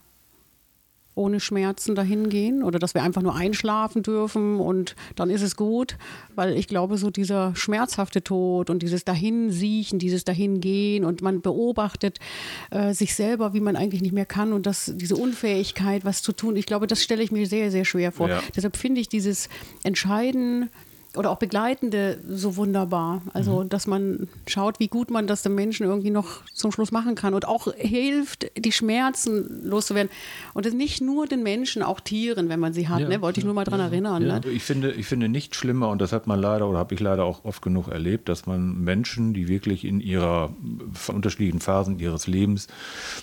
ohne 1.16 1.40
Schmerzen 1.40 1.96
dahin 1.96 2.28
gehen 2.28 2.62
oder 2.62 2.78
dass 2.78 2.94
wir 2.94 3.02
einfach 3.02 3.20
nur 3.20 3.34
einschlafen 3.34 4.02
dürfen 4.02 4.60
und 4.60 4.94
dann 5.16 5.28
ist 5.28 5.42
es 5.42 5.56
gut, 5.56 5.98
weil 6.36 6.56
ich 6.56 6.68
glaube, 6.68 6.96
so 6.96 7.10
dieser 7.10 7.54
schmerzhafte 7.56 8.22
Tod 8.22 8.70
und 8.70 8.82
dieses 8.82 9.04
Dahinsiechen, 9.04 9.98
dieses 9.98 10.24
Dahingehen 10.24 11.04
und 11.04 11.20
man 11.20 11.42
beobachtet 11.42 12.20
äh, 12.70 12.94
sich 12.94 13.14
selber, 13.14 13.52
wie 13.52 13.60
man 13.60 13.74
eigentlich 13.74 14.02
nicht 14.02 14.14
mehr 14.14 14.24
kann 14.24 14.52
und 14.52 14.66
das, 14.66 14.92
diese 14.94 15.16
Unfähigkeit, 15.16 16.04
was 16.04 16.22
zu 16.22 16.32
tun, 16.32 16.54
ich 16.54 16.64
glaube, 16.64 16.86
das 16.86 17.02
stelle 17.02 17.24
ich 17.24 17.32
mir 17.32 17.46
sehr, 17.46 17.72
sehr 17.72 17.84
schwer 17.84 18.12
vor. 18.12 18.28
Ja. 18.28 18.40
Deshalb 18.54 18.76
finde 18.76 19.00
ich 19.00 19.08
dieses 19.08 19.48
Entscheiden, 19.82 20.70
oder 21.16 21.30
auch 21.30 21.38
Begleitende 21.38 22.18
so 22.28 22.56
wunderbar. 22.56 23.22
Also, 23.32 23.64
mhm. 23.64 23.68
dass 23.68 23.86
man 23.88 24.28
schaut, 24.46 24.78
wie 24.78 24.86
gut 24.86 25.10
man 25.10 25.26
das 25.26 25.42
dem 25.42 25.56
Menschen 25.56 25.86
irgendwie 25.86 26.10
noch 26.10 26.44
zum 26.54 26.70
Schluss 26.70 26.92
machen 26.92 27.16
kann 27.16 27.34
und 27.34 27.48
auch 27.48 27.72
hilft, 27.74 28.46
die 28.56 28.70
Schmerzen 28.70 29.60
loszuwerden. 29.64 30.10
Und 30.54 30.66
das 30.66 30.72
nicht 30.72 31.00
nur 31.00 31.26
den 31.26 31.42
Menschen, 31.42 31.82
auch 31.82 31.98
Tieren, 31.98 32.48
wenn 32.48 32.60
man 32.60 32.72
sie 32.72 32.88
hat. 32.88 33.00
Ja, 33.00 33.08
ne? 33.08 33.20
Wollte 33.22 33.40
ich 33.40 33.44
nur 33.44 33.54
mal 33.54 33.64
daran 33.64 33.80
ja, 33.80 33.86
erinnern. 33.86 34.24
Ja. 34.24 34.38
Ne? 34.38 34.50
Ich, 34.50 34.62
finde, 34.62 34.92
ich 34.92 35.06
finde 35.06 35.28
nicht 35.28 35.56
schlimmer, 35.56 35.88
und 35.88 36.00
das 36.00 36.12
hat 36.12 36.28
man 36.28 36.40
leider 36.40 36.68
oder 36.68 36.78
habe 36.78 36.94
ich 36.94 37.00
leider 37.00 37.24
auch 37.24 37.44
oft 37.44 37.60
genug 37.60 37.88
erlebt, 37.88 38.28
dass 38.28 38.46
man 38.46 38.80
Menschen, 38.80 39.34
die 39.34 39.48
wirklich 39.48 39.84
in 39.84 40.00
ihrer 40.00 40.54
von 40.92 41.16
unterschiedlichen 41.16 41.60
Phasen 41.60 41.98
ihres 41.98 42.28
Lebens 42.28 42.68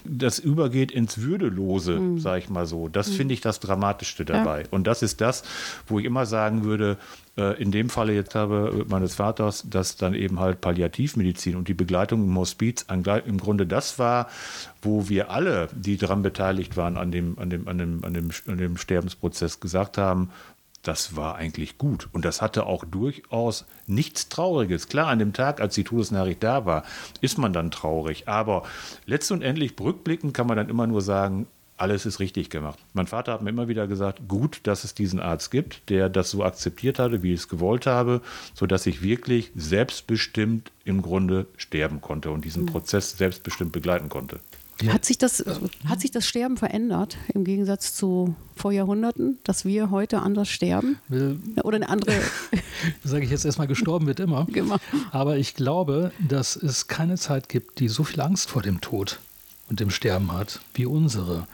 das 0.04 0.40
übergeht 0.40 0.92
ins 0.92 1.22
Würdelose, 1.22 2.00
mhm. 2.00 2.20
sage 2.20 2.40
ich 2.40 2.50
mal 2.50 2.66
so. 2.66 2.90
Das 2.90 3.10
mhm. 3.10 3.14
finde 3.14 3.34
ich 3.34 3.42
das 3.42 3.62
Dramatischste 3.62 4.26
dabei. 4.26 4.66
Und 4.72 4.88
das 4.88 5.02
ist 5.02 5.22
das, 5.22 5.44
wo 5.88 6.00
ich 6.00 6.06
immer 6.06 6.26
sagen 6.26 6.66
würde, 6.66 6.98
in 7.38 7.72
dem 7.72 7.90
Falle 7.90 8.14
jetzt 8.14 8.34
habe 8.34 8.86
meines 8.90 9.16
Vaters, 9.16 9.66
dass 9.70 9.96
dann 9.96 10.14
eben 10.16 10.40
halt 10.40 10.60
Palliativmedizin 10.60 11.56
und 11.56 11.68
die 11.68 11.76
Begleitung 11.76 12.24
im 12.24 12.38
Hospiz 12.38 12.86
im 12.90 13.38
Grunde 13.38 13.68
das 13.68 14.00
war, 14.00 14.28
wo 14.82 15.08
wir 15.08 15.30
alle, 15.30 15.68
die 15.74 15.98
daran 15.98 16.24
beteiligt 16.24 16.78
waren 16.78 16.98
an 16.98 17.12
dem, 17.12 17.38
an 17.38 17.50
dem, 17.50 17.68
an 17.68 17.78
dem, 17.78 18.04
an 18.04 18.14
dem, 18.14 18.30
an 18.48 18.58
dem 18.58 18.78
Sterbensprozess, 18.78 19.60
gesagt 19.60 19.98
haben, 19.98 20.32
das 20.88 21.16
war 21.16 21.36
eigentlich 21.36 21.78
gut. 21.78 22.08
Und 22.14 22.24
das 22.24 22.42
hatte 22.42 22.66
auch 22.66 22.86
durchaus 22.86 23.66
nichts 23.88 24.30
Trauriges. 24.30 24.88
Klar, 24.88 25.08
an 25.08 25.20
dem 25.20 25.34
Tag, 25.34 25.60
als 25.60 25.76
die 25.76 25.84
Todesnachricht 25.84 26.42
da 26.44 26.66
war, 26.66 26.84
ist 27.22 27.38
man 27.38 27.54
dann 27.54 27.72
traurig. 27.72 28.28
Aber 28.28 28.64
letztendlich 29.06 29.74
rückblickend 29.80 30.34
kann 30.34 30.48
man 30.48 30.58
dann 30.58 30.70
immer 30.70 30.88
nur 30.88 31.02
sagen, 31.02 31.48
alles 31.78 32.06
ist 32.06 32.20
richtig 32.20 32.50
gemacht. 32.50 32.80
Mein 32.94 33.08
Vater 33.08 33.34
hat 33.34 33.42
mir 33.42 33.52
immer 33.52 33.68
wieder 33.68 33.88
gesagt, 33.88 34.28
gut, 34.28 34.60
dass 34.64 34.84
es 34.84 34.94
diesen 34.94 35.20
Arzt 35.20 35.52
gibt, 35.52 35.90
der 35.90 36.10
das 36.10 36.32
so 36.32 36.44
akzeptiert 36.44 37.00
hatte, 37.00 37.24
wie 37.24 37.34
ich 37.34 37.42
es 37.42 37.48
gewollt 37.48 37.86
habe, 37.86 38.22
sodass 38.54 38.86
ich 38.88 39.02
wirklich 39.02 39.52
selbstbestimmt 39.56 40.72
im 40.86 41.02
Grunde 41.02 41.46
sterben 41.56 42.02
konnte 42.02 42.32
und 42.32 42.44
diesen 42.46 42.64
mhm. 42.64 42.68
Prozess 42.68 43.18
selbstbestimmt 43.18 43.72
begleiten 43.72 44.10
konnte. 44.10 44.40
Ja. 44.82 44.94
Hat, 44.94 45.06
sich 45.06 45.18
das, 45.18 45.44
hat 45.88 46.02
sich 46.02 46.12
das 46.12 46.28
Sterben 46.28 46.56
verändert 46.56 47.18
im 47.34 47.44
Gegensatz 47.44 47.96
zu 47.96 48.36
vor 48.56 48.72
Jahrhunderten, 48.72 49.40
dass 49.44 49.66
wir 49.66 49.90
heute 49.90 50.20
anders 50.20 50.50
sterben? 50.50 51.00
Will, 51.08 51.40
Oder 51.64 51.78
eine 51.78 51.90
andere. 51.90 52.14
Sage 53.04 53.26
ich 53.26 53.32
jetzt 53.32 53.44
erstmal, 53.44 53.68
gestorben 53.68 54.06
wird 54.06 54.20
immer. 54.20 54.46
Genau. 54.52 54.78
Aber 55.12 55.38
ich 55.38 55.56
glaube, 55.56 56.12
dass 56.20 56.56
es 56.56 56.88
keine 56.88 57.18
Zeit 57.18 57.50
gibt, 57.50 57.80
die 57.80 57.88
so 57.88 58.04
viel 58.04 58.22
Angst 58.22 58.52
vor 58.52 58.62
dem 58.62 58.80
Tod 58.80 59.20
und 59.70 59.80
dem 59.80 59.90
Sterben 59.90 60.32
hat, 60.32 60.62
wie 60.74 60.86
unsere. 60.86 61.48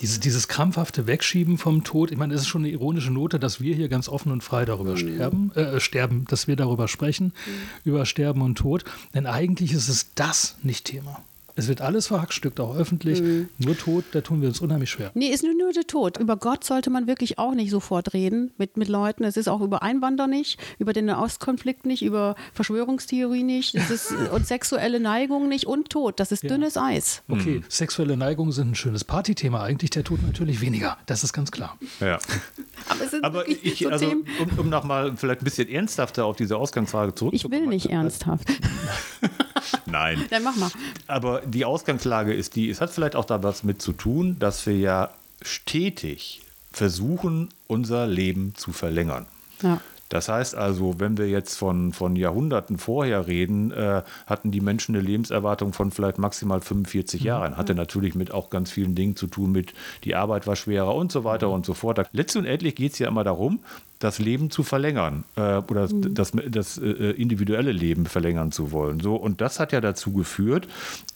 Dieses, 0.00 0.20
dieses 0.20 0.46
krampfhafte 0.46 1.06
Wegschieben 1.06 1.58
vom 1.58 1.82
Tod, 1.82 2.12
ich 2.12 2.16
meine, 2.16 2.32
es 2.34 2.42
ist 2.42 2.46
schon 2.46 2.62
eine 2.62 2.70
ironische 2.70 3.10
Note, 3.10 3.40
dass 3.40 3.60
wir 3.60 3.74
hier 3.74 3.88
ganz 3.88 4.08
offen 4.08 4.30
und 4.30 4.44
frei 4.44 4.64
darüber 4.64 4.92
mhm. 4.92 4.96
sterben, 4.96 5.52
äh, 5.54 5.80
sterben, 5.80 6.24
dass 6.28 6.46
wir 6.46 6.54
darüber 6.54 6.86
sprechen, 6.86 7.26
mhm. 7.26 7.50
über 7.84 8.06
Sterben 8.06 8.42
und 8.42 8.56
Tod. 8.56 8.84
Denn 9.14 9.26
eigentlich 9.26 9.72
ist 9.72 9.88
es 9.88 10.14
das 10.14 10.56
nicht 10.62 10.84
Thema. 10.84 11.22
Es 11.58 11.66
wird 11.66 11.80
alles 11.80 12.06
verhackstückt, 12.06 12.60
auch 12.60 12.76
öffentlich. 12.76 13.20
Mhm. 13.20 13.48
Nur 13.58 13.76
Tod, 13.76 14.04
da 14.12 14.20
tun 14.20 14.40
wir 14.40 14.48
uns 14.48 14.60
unheimlich 14.60 14.90
schwer. 14.90 15.10
Nee, 15.14 15.26
ist 15.26 15.42
nur, 15.42 15.54
nur 15.54 15.72
der 15.72 15.88
Tod. 15.88 16.16
Über 16.16 16.36
Gott 16.36 16.62
sollte 16.62 16.88
man 16.88 17.08
wirklich 17.08 17.40
auch 17.40 17.52
nicht 17.52 17.72
sofort 17.72 18.14
reden 18.14 18.52
mit, 18.58 18.76
mit 18.76 18.86
Leuten. 18.86 19.24
Es 19.24 19.36
ist 19.36 19.48
auch 19.48 19.60
über 19.60 19.82
Einwanderer 19.82 20.28
nicht, 20.28 20.60
über 20.78 20.92
den 20.92 21.10
Ostkonflikt 21.10 21.84
nicht, 21.84 22.02
über 22.02 22.36
Verschwörungstheorie 22.54 23.42
nicht 23.42 23.74
ist, 23.74 24.12
und 24.32 24.46
sexuelle 24.46 25.00
Neigung 25.00 25.48
nicht 25.48 25.66
und 25.66 25.90
Tod. 25.90 26.20
Das 26.20 26.30
ist 26.30 26.44
ja. 26.44 26.48
dünnes 26.48 26.76
Eis. 26.76 27.24
Okay, 27.28 27.56
mhm. 27.58 27.64
sexuelle 27.68 28.16
Neigungen 28.16 28.52
sind 28.52 28.70
ein 28.70 28.74
schönes 28.76 29.02
Partythema. 29.02 29.60
Eigentlich 29.64 29.90
der 29.90 30.04
Tod 30.04 30.22
natürlich 30.22 30.60
weniger. 30.60 30.96
Das 31.06 31.24
ist 31.24 31.32
ganz 31.32 31.50
klar. 31.50 31.76
Ja. 31.98 32.20
Aber, 32.88 33.26
Aber 33.26 33.48
ich, 33.48 33.80
so 33.80 33.88
also, 33.88 34.06
um, 34.06 34.24
um 34.58 34.68
nochmal 34.68 35.16
vielleicht 35.16 35.42
ein 35.42 35.44
bisschen 35.44 35.68
ernsthafter 35.68 36.24
auf 36.24 36.36
diese 36.36 36.56
Ausgangsfrage 36.56 37.16
zurückzukommen. 37.16 37.54
Ich 37.54 37.60
will 37.60 37.68
nicht 37.68 37.86
ernsthaft. 37.86 38.48
Nein. 39.86 40.24
Dann 40.30 40.42
mach 40.42 40.56
mal. 40.56 40.70
Aber 41.06 41.42
die 41.42 41.64
Ausgangslage 41.64 42.34
ist 42.34 42.56
die, 42.56 42.70
es 42.70 42.80
hat 42.80 42.90
vielleicht 42.90 43.16
auch 43.16 43.24
da 43.24 43.42
was 43.42 43.64
mit 43.64 43.82
zu 43.82 43.92
tun, 43.92 44.36
dass 44.38 44.66
wir 44.66 44.76
ja 44.76 45.10
stetig 45.42 46.42
versuchen, 46.72 47.48
unser 47.66 48.06
Leben 48.06 48.54
zu 48.54 48.72
verlängern. 48.72 49.26
Ja. 49.62 49.80
Das 50.08 50.28
heißt 50.28 50.54
also, 50.54 51.00
wenn 51.00 51.18
wir 51.18 51.28
jetzt 51.28 51.56
von, 51.56 51.92
von 51.92 52.16
Jahrhunderten 52.16 52.78
vorher 52.78 53.26
reden, 53.26 53.70
äh, 53.72 54.02
hatten 54.26 54.50
die 54.50 54.60
Menschen 54.60 54.94
eine 54.94 55.04
Lebenserwartung 55.04 55.74
von 55.74 55.90
vielleicht 55.90 56.18
maximal 56.18 56.60
45 56.60 57.20
mhm. 57.20 57.26
Jahren. 57.26 57.56
Hatte 57.56 57.74
natürlich 57.74 58.14
mit 58.14 58.32
auch 58.32 58.48
ganz 58.48 58.70
vielen 58.70 58.94
Dingen 58.94 59.16
zu 59.16 59.26
tun, 59.26 59.52
mit 59.52 59.74
die 60.04 60.14
Arbeit 60.14 60.46
war 60.46 60.56
schwerer 60.56 60.94
und 60.94 61.12
so 61.12 61.24
weiter 61.24 61.50
und 61.50 61.66
so 61.66 61.74
fort. 61.74 62.08
Letztendlich 62.12 62.74
geht 62.74 62.92
es 62.92 62.98
ja 62.98 63.08
immer 63.08 63.24
darum, 63.24 63.60
das 63.98 64.18
Leben 64.18 64.50
zu 64.50 64.62
verlängern 64.62 65.24
äh, 65.36 65.56
oder 65.56 65.92
mhm. 65.92 66.14
das, 66.14 66.32
das 66.48 66.78
äh, 66.78 67.10
individuelle 67.12 67.72
Leben 67.72 68.06
verlängern 68.06 68.52
zu 68.52 68.70
wollen. 68.70 69.00
So, 69.00 69.16
und 69.16 69.40
das 69.40 69.58
hat 69.58 69.72
ja 69.72 69.80
dazu 69.80 70.12
geführt, 70.12 70.68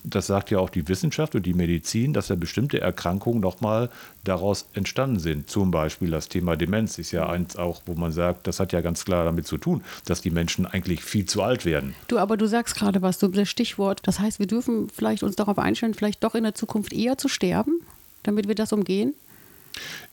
das 0.03 0.27
sagt 0.27 0.51
ja 0.51 0.59
auch 0.59 0.71
die 0.71 0.89
Wissenschaft 0.89 1.35
und 1.35 1.47
die 1.47 1.55
Medizin, 1.55 2.12
dass 2.12 2.29
ja 2.29 2.37
bestimmte 2.37 2.81
Erkrankungen 2.81 3.41
nochmal 3.41 3.89
daraus 4.25 4.67
entstanden 4.75 5.21
sind. 5.21 5.49
Zum 5.49 5.71
Beispiel 5.71 6.11
das 6.11 6.29
Thema 6.29 6.57
Demenz 6.57 6.99
ist 6.99 7.12
ja 7.12 7.29
eins 7.29 7.57
auch, 7.57 7.83
wo 7.87 7.95
man 7.95 8.11
sagt, 8.11 8.47
das 8.47 8.59
hat 8.59 8.73
ja 8.73 8.81
ganz 8.81 9.05
klar 9.05 9.25
damit 9.25 9.47
zu 9.47 9.59
tun, 9.59 9.83
dass 10.05 10.21
die 10.21 10.31
Menschen 10.31 10.67
eigentlich 10.67 11.05
viel 11.05 11.27
zu 11.27 11.43
alt 11.43 11.65
werden. 11.65 11.95
Du, 12.09 12.19
aber 12.19 12.37
du 12.37 12.47
sagst 12.47 12.75
gerade 12.75 13.01
was, 13.03 13.21
so 13.21 13.29
das 13.29 13.49
Stichwort. 13.49 14.01
Das 14.05 14.19
heißt, 14.19 14.41
wir 14.41 14.47
dürfen 14.47 14.89
vielleicht 14.89 15.23
uns 15.23 15.37
darauf 15.37 15.59
einstellen, 15.59 15.95
vielleicht 15.95 16.25
doch 16.25 16.35
in 16.35 16.43
der 16.43 16.55
Zukunft 16.55 16.93
eher 16.93 17.17
zu 17.17 17.29
sterben, 17.29 17.81
damit 18.25 18.49
wir 18.49 18.55
das 18.55 18.73
umgehen? 18.73 19.15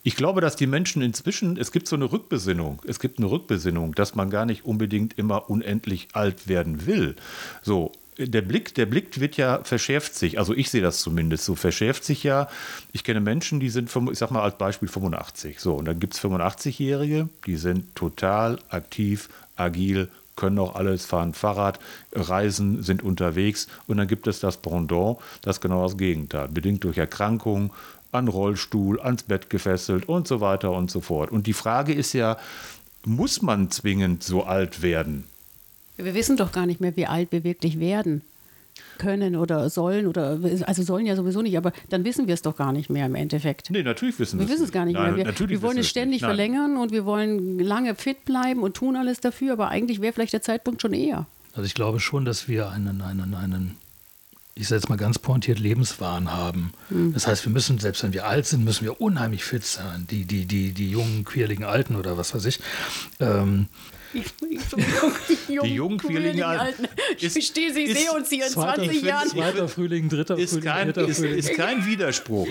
Ich 0.03 0.15
glaube, 0.15 0.41
dass 0.41 0.55
die 0.55 0.67
Menschen 0.67 1.01
inzwischen, 1.01 1.57
es 1.57 1.71
gibt 1.71 1.87
so 1.87 1.95
eine 1.95 2.11
Rückbesinnung, 2.11 2.81
es 2.87 2.99
gibt 2.99 3.19
eine 3.19 3.29
Rückbesinnung, 3.29 3.93
dass 3.95 4.15
man 4.15 4.29
gar 4.29 4.45
nicht 4.45 4.65
unbedingt 4.65 5.17
immer 5.17 5.49
unendlich 5.49 6.09
alt 6.13 6.47
werden 6.47 6.85
will. 6.85 7.15
So, 7.61 7.91
der 8.17 8.41
Blick, 8.41 8.73
der 8.75 8.85
Blick 8.85 9.19
wird 9.19 9.37
ja 9.37 9.63
verschärft 9.63 10.13
sich, 10.13 10.39
also 10.39 10.53
ich 10.53 10.69
sehe 10.69 10.81
das 10.81 11.01
zumindest 11.01 11.45
so, 11.45 11.55
verschärft 11.55 12.03
sich 12.03 12.23
ja. 12.23 12.49
Ich 12.91 13.03
kenne 13.03 13.21
Menschen, 13.21 13.59
die 13.59 13.69
sind, 13.69 13.89
ich 14.11 14.17
sag 14.17 14.31
mal 14.31 14.41
als 14.41 14.57
Beispiel 14.57 14.89
85. 14.89 15.59
So, 15.59 15.75
und 15.75 15.85
dann 15.85 15.99
gibt 15.99 16.15
es 16.15 16.21
85-Jährige, 16.21 17.29
die 17.45 17.55
sind 17.55 17.95
total 17.95 18.59
aktiv, 18.69 19.29
agil, 19.55 20.09
können 20.35 20.59
auch 20.59 20.75
alles 20.75 21.05
fahren, 21.05 21.33
Fahrrad, 21.33 21.79
reisen, 22.13 22.81
sind 22.81 23.03
unterwegs. 23.03 23.67
Und 23.87 23.97
dann 23.97 24.07
gibt 24.07 24.25
es 24.25 24.39
das 24.39 24.57
Pendant, 24.57 25.17
das 25.41 25.59
genau 25.59 25.83
das 25.83 25.97
Gegenteil, 25.97 26.47
bedingt 26.47 26.83
durch 26.85 26.97
Erkrankungen, 26.97 27.71
an 28.11 28.27
Rollstuhl, 28.27 28.99
ans 28.99 29.23
Bett 29.23 29.49
gefesselt 29.49 30.07
und 30.07 30.27
so 30.27 30.41
weiter 30.41 30.71
und 30.71 30.89
so 30.89 31.01
fort. 31.01 31.31
Und 31.31 31.47
die 31.47 31.53
Frage 31.53 31.93
ist 31.93 32.13
ja, 32.13 32.37
muss 33.05 33.41
man 33.41 33.71
zwingend 33.71 34.23
so 34.23 34.43
alt 34.43 34.81
werden? 34.81 35.25
Wir 35.97 36.13
wissen 36.13 36.37
doch 36.37 36.51
gar 36.51 36.65
nicht 36.65 36.81
mehr, 36.81 36.95
wie 36.95 37.05
alt 37.05 37.31
wir 37.31 37.43
wirklich 37.43 37.79
werden 37.79 38.21
können 38.97 39.35
oder 39.35 39.69
sollen 39.69 40.07
oder 40.07 40.39
also 40.65 40.83
sollen 40.83 41.05
ja 41.05 41.15
sowieso 41.15 41.41
nicht, 41.41 41.57
aber 41.57 41.71
dann 41.89 42.05
wissen 42.05 42.27
wir 42.27 42.33
es 42.33 42.41
doch 42.41 42.55
gar 42.55 42.71
nicht 42.71 42.89
mehr 42.89 43.05
im 43.05 43.15
Endeffekt. 43.15 43.69
Nee, 43.69 43.83
natürlich 43.83 44.19
wissen 44.19 44.39
wir 44.39 44.43
es. 44.43 44.49
Wir 44.49 44.53
wissen 44.55 44.65
es 44.65 44.71
gar 44.71 44.85
nicht 44.85 44.95
Nein, 44.95 45.15
mehr. 45.15 45.25
Wir, 45.25 45.49
wir 45.49 45.61
wollen 45.61 45.77
es 45.77 45.87
ständig 45.87 46.21
verlängern 46.21 46.77
und 46.77 46.91
wir 46.91 47.05
wollen 47.05 47.59
lange 47.59 47.95
fit 47.95 48.25
bleiben 48.25 48.61
und 48.61 48.75
tun 48.75 48.95
alles 48.95 49.19
dafür, 49.19 49.53
aber 49.53 49.69
eigentlich 49.69 50.01
wäre 50.01 50.13
vielleicht 50.13 50.33
der 50.33 50.41
Zeitpunkt 50.41 50.81
schon 50.81 50.93
eher. 50.93 51.25
Also 51.53 51.65
ich 51.65 51.73
glaube 51.73 51.99
schon, 51.99 52.25
dass 52.25 52.47
wir 52.47 52.69
einen, 52.69 53.01
einen, 53.01 53.33
einen 53.33 53.77
ich 54.59 54.67
sage 54.67 54.81
jetzt 54.81 54.89
mal 54.89 54.97
ganz 54.97 55.17
pointiert, 55.17 55.57
Lebenswahn 55.57 56.31
haben. 56.31 56.73
Mhm. 56.89 57.13
Das 57.13 57.27
heißt, 57.27 57.45
wir 57.45 57.51
müssen, 57.51 57.79
selbst 57.79 58.03
wenn 58.03 58.11
wir 58.11 58.27
alt 58.27 58.45
sind, 58.45 58.65
müssen 58.65 58.83
wir 58.83 58.99
unheimlich 58.99 59.43
fit 59.45 59.63
sein. 59.63 60.05
Die, 60.09 60.25
die, 60.25 60.45
die, 60.45 60.73
die 60.73 60.91
jungen, 60.91 61.23
quirligen 61.23 61.63
Alten 61.63 61.95
oder 61.95 62.17
was 62.17 62.35
weiß 62.35 62.43
ich. 62.45 62.59
Ähm, 63.21 63.67
ich, 64.13 64.25
ich, 64.49 64.59
die 65.47 65.53
jungen, 65.53 65.69
die 65.69 65.75
jungen 65.75 65.97
quirligen 65.97 66.43
Alten. 66.43 66.87
Ich 67.17 67.31
verstehe 67.31 67.73
sie, 67.73 67.83
ich 67.83 67.97
sehe 67.97 68.11
uns 68.11 68.29
hier 68.29 68.45
in 68.45 68.51
20 68.51 69.01
Jahren. 69.01 69.29
Zweiter 69.29 69.69
Frühling, 69.69 70.09
dritter 70.09 70.37
ist 70.37 70.51
Frühling, 70.51 70.65
kein, 70.65 70.87
dritter 70.87 71.07
ist, 71.07 71.19
Frühling. 71.19 71.37
Ist 71.37 71.53
kein 71.53 71.85
Widerspruch. 71.85 72.47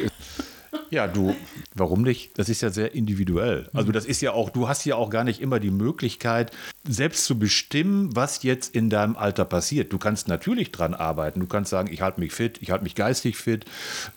Ja, 0.91 1.07
du, 1.07 1.37
warum 1.75 2.03
nicht? 2.03 2.39
Das 2.39 2.49
ist 2.49 2.63
ja 2.63 2.71
sehr 2.71 2.95
individuell. 2.95 3.69
Also 3.75 3.93
das 3.93 4.07
ist 4.07 4.23
ja 4.23 4.33
auch, 4.33 4.51
du 4.51 4.69
hast 4.69 4.85
ja 4.85 4.97
auch 4.97 5.11
gar 5.11 5.25
nicht 5.25 5.41
immer 5.41 5.61
die 5.61 5.71
Möglichkeit, 5.71 6.53
selbst 6.89 7.25
zu 7.25 7.39
bestimmen, 7.39 8.17
was 8.17 8.43
jetzt 8.43 8.75
in 8.75 8.91
deinem 8.91 9.17
Alter 9.17 9.45
passiert. 9.45 9.93
Du 9.93 9.99
kannst 9.99 10.29
natürlich 10.29 10.73
dran 10.73 10.95
arbeiten. 10.95 11.41
Du 11.41 11.47
kannst 11.47 11.71
sagen, 11.71 11.93
ich 11.93 12.01
halte 12.01 12.21
mich 12.21 12.33
fit, 12.33 12.59
ich 12.61 12.71
halte 12.71 12.85
mich 12.85 12.95
geistig 12.95 13.37
fit, 13.37 13.65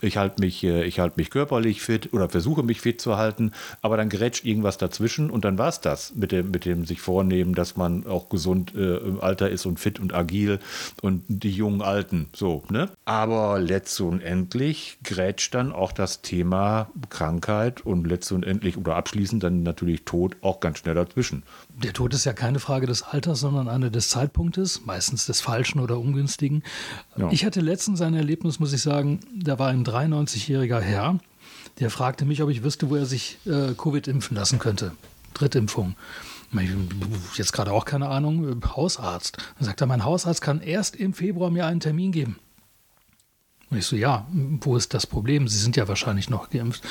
ich 0.00 0.16
halte 0.16 0.40
mich, 0.40 0.64
äh, 0.64 0.84
ich 0.84 0.98
halte 0.98 1.18
mich 1.18 1.30
körperlich 1.30 1.82
fit 1.82 2.12
oder 2.12 2.28
versuche 2.28 2.62
mich 2.62 2.80
fit 2.80 3.00
zu 3.00 3.16
halten, 3.16 3.52
aber 3.82 3.96
dann 3.96 4.08
grätscht 4.08 4.44
irgendwas 4.44 4.78
dazwischen 4.78 5.30
und 5.30 5.44
dann 5.44 5.58
war 5.58 5.68
es 5.68 5.80
das 5.80 6.14
mit 6.14 6.32
dem, 6.32 6.50
mit 6.50 6.64
dem 6.64 6.86
sich 6.86 7.00
vornehmen, 7.00 7.54
dass 7.54 7.76
man 7.76 8.06
auch 8.06 8.28
gesund 8.28 8.74
äh, 8.74 8.96
im 8.96 9.20
Alter 9.20 9.50
ist 9.50 9.66
und 9.66 9.78
fit 9.78 10.00
und 10.00 10.14
agil 10.14 10.58
und 11.02 11.24
die 11.28 11.50
jungen 11.50 11.82
Alten. 11.82 12.28
So, 12.34 12.62
ne? 12.70 12.88
Aber 13.04 13.58
letztendlich 13.60 14.98
grätscht 15.04 15.54
dann 15.54 15.72
auch 15.72 15.92
das 15.92 16.22
Thema 16.22 16.90
Krankheit 17.10 17.84
und 17.84 18.06
letztendlich 18.06 18.76
oder 18.76 18.96
abschließend 18.96 19.42
dann 19.42 19.62
natürlich 19.62 20.04
Tod 20.04 20.36
auch 20.40 20.60
ganz 20.60 20.78
schnell 20.78 20.94
dazwischen. 20.94 21.42
Der 21.74 21.92
Tod 21.92 22.14
ist 22.14 22.24
ja 22.24 22.32
keine 22.32 22.60
Frage 22.60 22.86
des 22.86 23.02
Alters, 23.02 23.40
sondern 23.40 23.68
eine 23.68 23.90
des 23.90 24.08
Zeitpunktes, 24.08 24.84
meistens 24.84 25.26
des 25.26 25.40
falschen 25.40 25.80
oder 25.80 25.98
ungünstigen. 25.98 26.62
Ja. 27.16 27.30
Ich 27.30 27.44
hatte 27.44 27.60
letztens 27.60 28.00
ein 28.00 28.14
Erlebnis, 28.14 28.60
muss 28.60 28.72
ich 28.72 28.82
sagen, 28.82 29.20
da 29.34 29.58
war 29.58 29.68
ein 29.68 29.84
93-jähriger 29.84 30.80
Herr, 30.80 31.18
der 31.80 31.90
fragte 31.90 32.24
mich, 32.24 32.42
ob 32.42 32.50
ich 32.50 32.62
wüsste, 32.62 32.90
wo 32.90 32.96
er 32.96 33.06
sich 33.06 33.38
äh, 33.46 33.74
Covid 33.74 34.06
impfen 34.06 34.36
lassen 34.36 34.58
könnte. 34.58 34.92
Drittimpfung. 35.34 35.96
Jetzt 37.34 37.52
gerade 37.52 37.72
auch 37.72 37.86
keine 37.86 38.08
Ahnung, 38.08 38.62
Hausarzt. 38.76 39.38
Dann 39.58 39.66
sagt 39.66 39.80
er, 39.80 39.86
mein 39.86 40.04
Hausarzt 40.04 40.42
kann 40.42 40.60
erst 40.60 40.96
im 40.96 41.14
Februar 41.14 41.50
mir 41.50 41.66
einen 41.66 41.80
Termin 41.80 42.12
geben. 42.12 42.38
Und 43.70 43.78
ich 43.78 43.86
so, 43.86 43.96
ja, 43.96 44.26
wo 44.30 44.76
ist 44.76 44.92
das 44.92 45.06
Problem? 45.06 45.48
Sie 45.48 45.56
sind 45.56 45.76
ja 45.76 45.88
wahrscheinlich 45.88 46.28
noch 46.28 46.50
geimpft. 46.50 46.82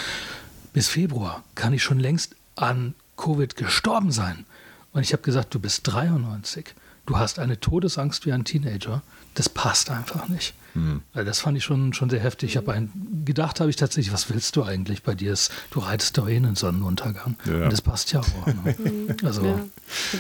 Bis 0.73 0.87
Februar 0.87 1.43
kann 1.53 1.73
ich 1.73 1.83
schon 1.83 1.99
längst 1.99 2.35
an 2.55 2.95
Covid 3.17 3.55
gestorben 3.55 4.11
sein. 4.11 4.45
Und 4.93 5.01
ich 5.01 5.13
habe 5.13 5.23
gesagt, 5.23 5.53
du 5.53 5.59
bist 5.59 5.81
93. 5.83 6.73
Du 7.05 7.17
hast 7.17 7.39
eine 7.39 7.59
Todesangst 7.59 8.25
wie 8.25 8.31
ein 8.31 8.43
Teenager. 8.43 9.01
Das 9.33 9.49
passt 9.49 9.89
einfach 9.89 10.27
nicht. 10.27 10.53
Mhm. 10.73 11.01
Das 11.13 11.39
fand 11.39 11.57
ich 11.57 11.63
schon, 11.63 11.93
schon 11.93 12.09
sehr 12.09 12.19
heftig. 12.19 12.51
Ich 12.51 12.57
habe 12.57 12.87
gedacht, 13.25 13.59
habe 13.59 13.69
ich 13.69 13.75
tatsächlich, 13.75 14.13
was 14.13 14.29
willst 14.29 14.55
du 14.55 14.63
eigentlich 14.63 15.03
bei 15.03 15.15
dir? 15.15 15.35
Du 15.71 15.79
reitest 15.79 16.17
doch 16.17 16.29
eh 16.29 16.35
in 16.35 16.43
den 16.43 16.55
Sonnenuntergang. 16.55 17.37
Ja. 17.45 17.63
Und 17.63 17.73
das 17.73 17.81
passt 17.81 18.11
ja 18.13 18.21
auch. 18.21 18.47
Ne? 18.47 19.15
Also, 19.23 19.45
ja. 19.45 19.59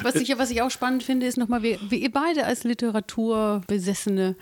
Was, 0.03 0.15
ich, 0.15 0.37
was 0.37 0.51
ich 0.51 0.61
auch 0.61 0.71
spannend 0.71 1.03
finde, 1.03 1.25
ist 1.25 1.37
nochmal, 1.37 1.63
wie, 1.63 1.79
wie 1.89 1.97
ihr 1.97 2.11
beide 2.11 2.45
als 2.45 2.63
Literaturbesessene 2.63 4.35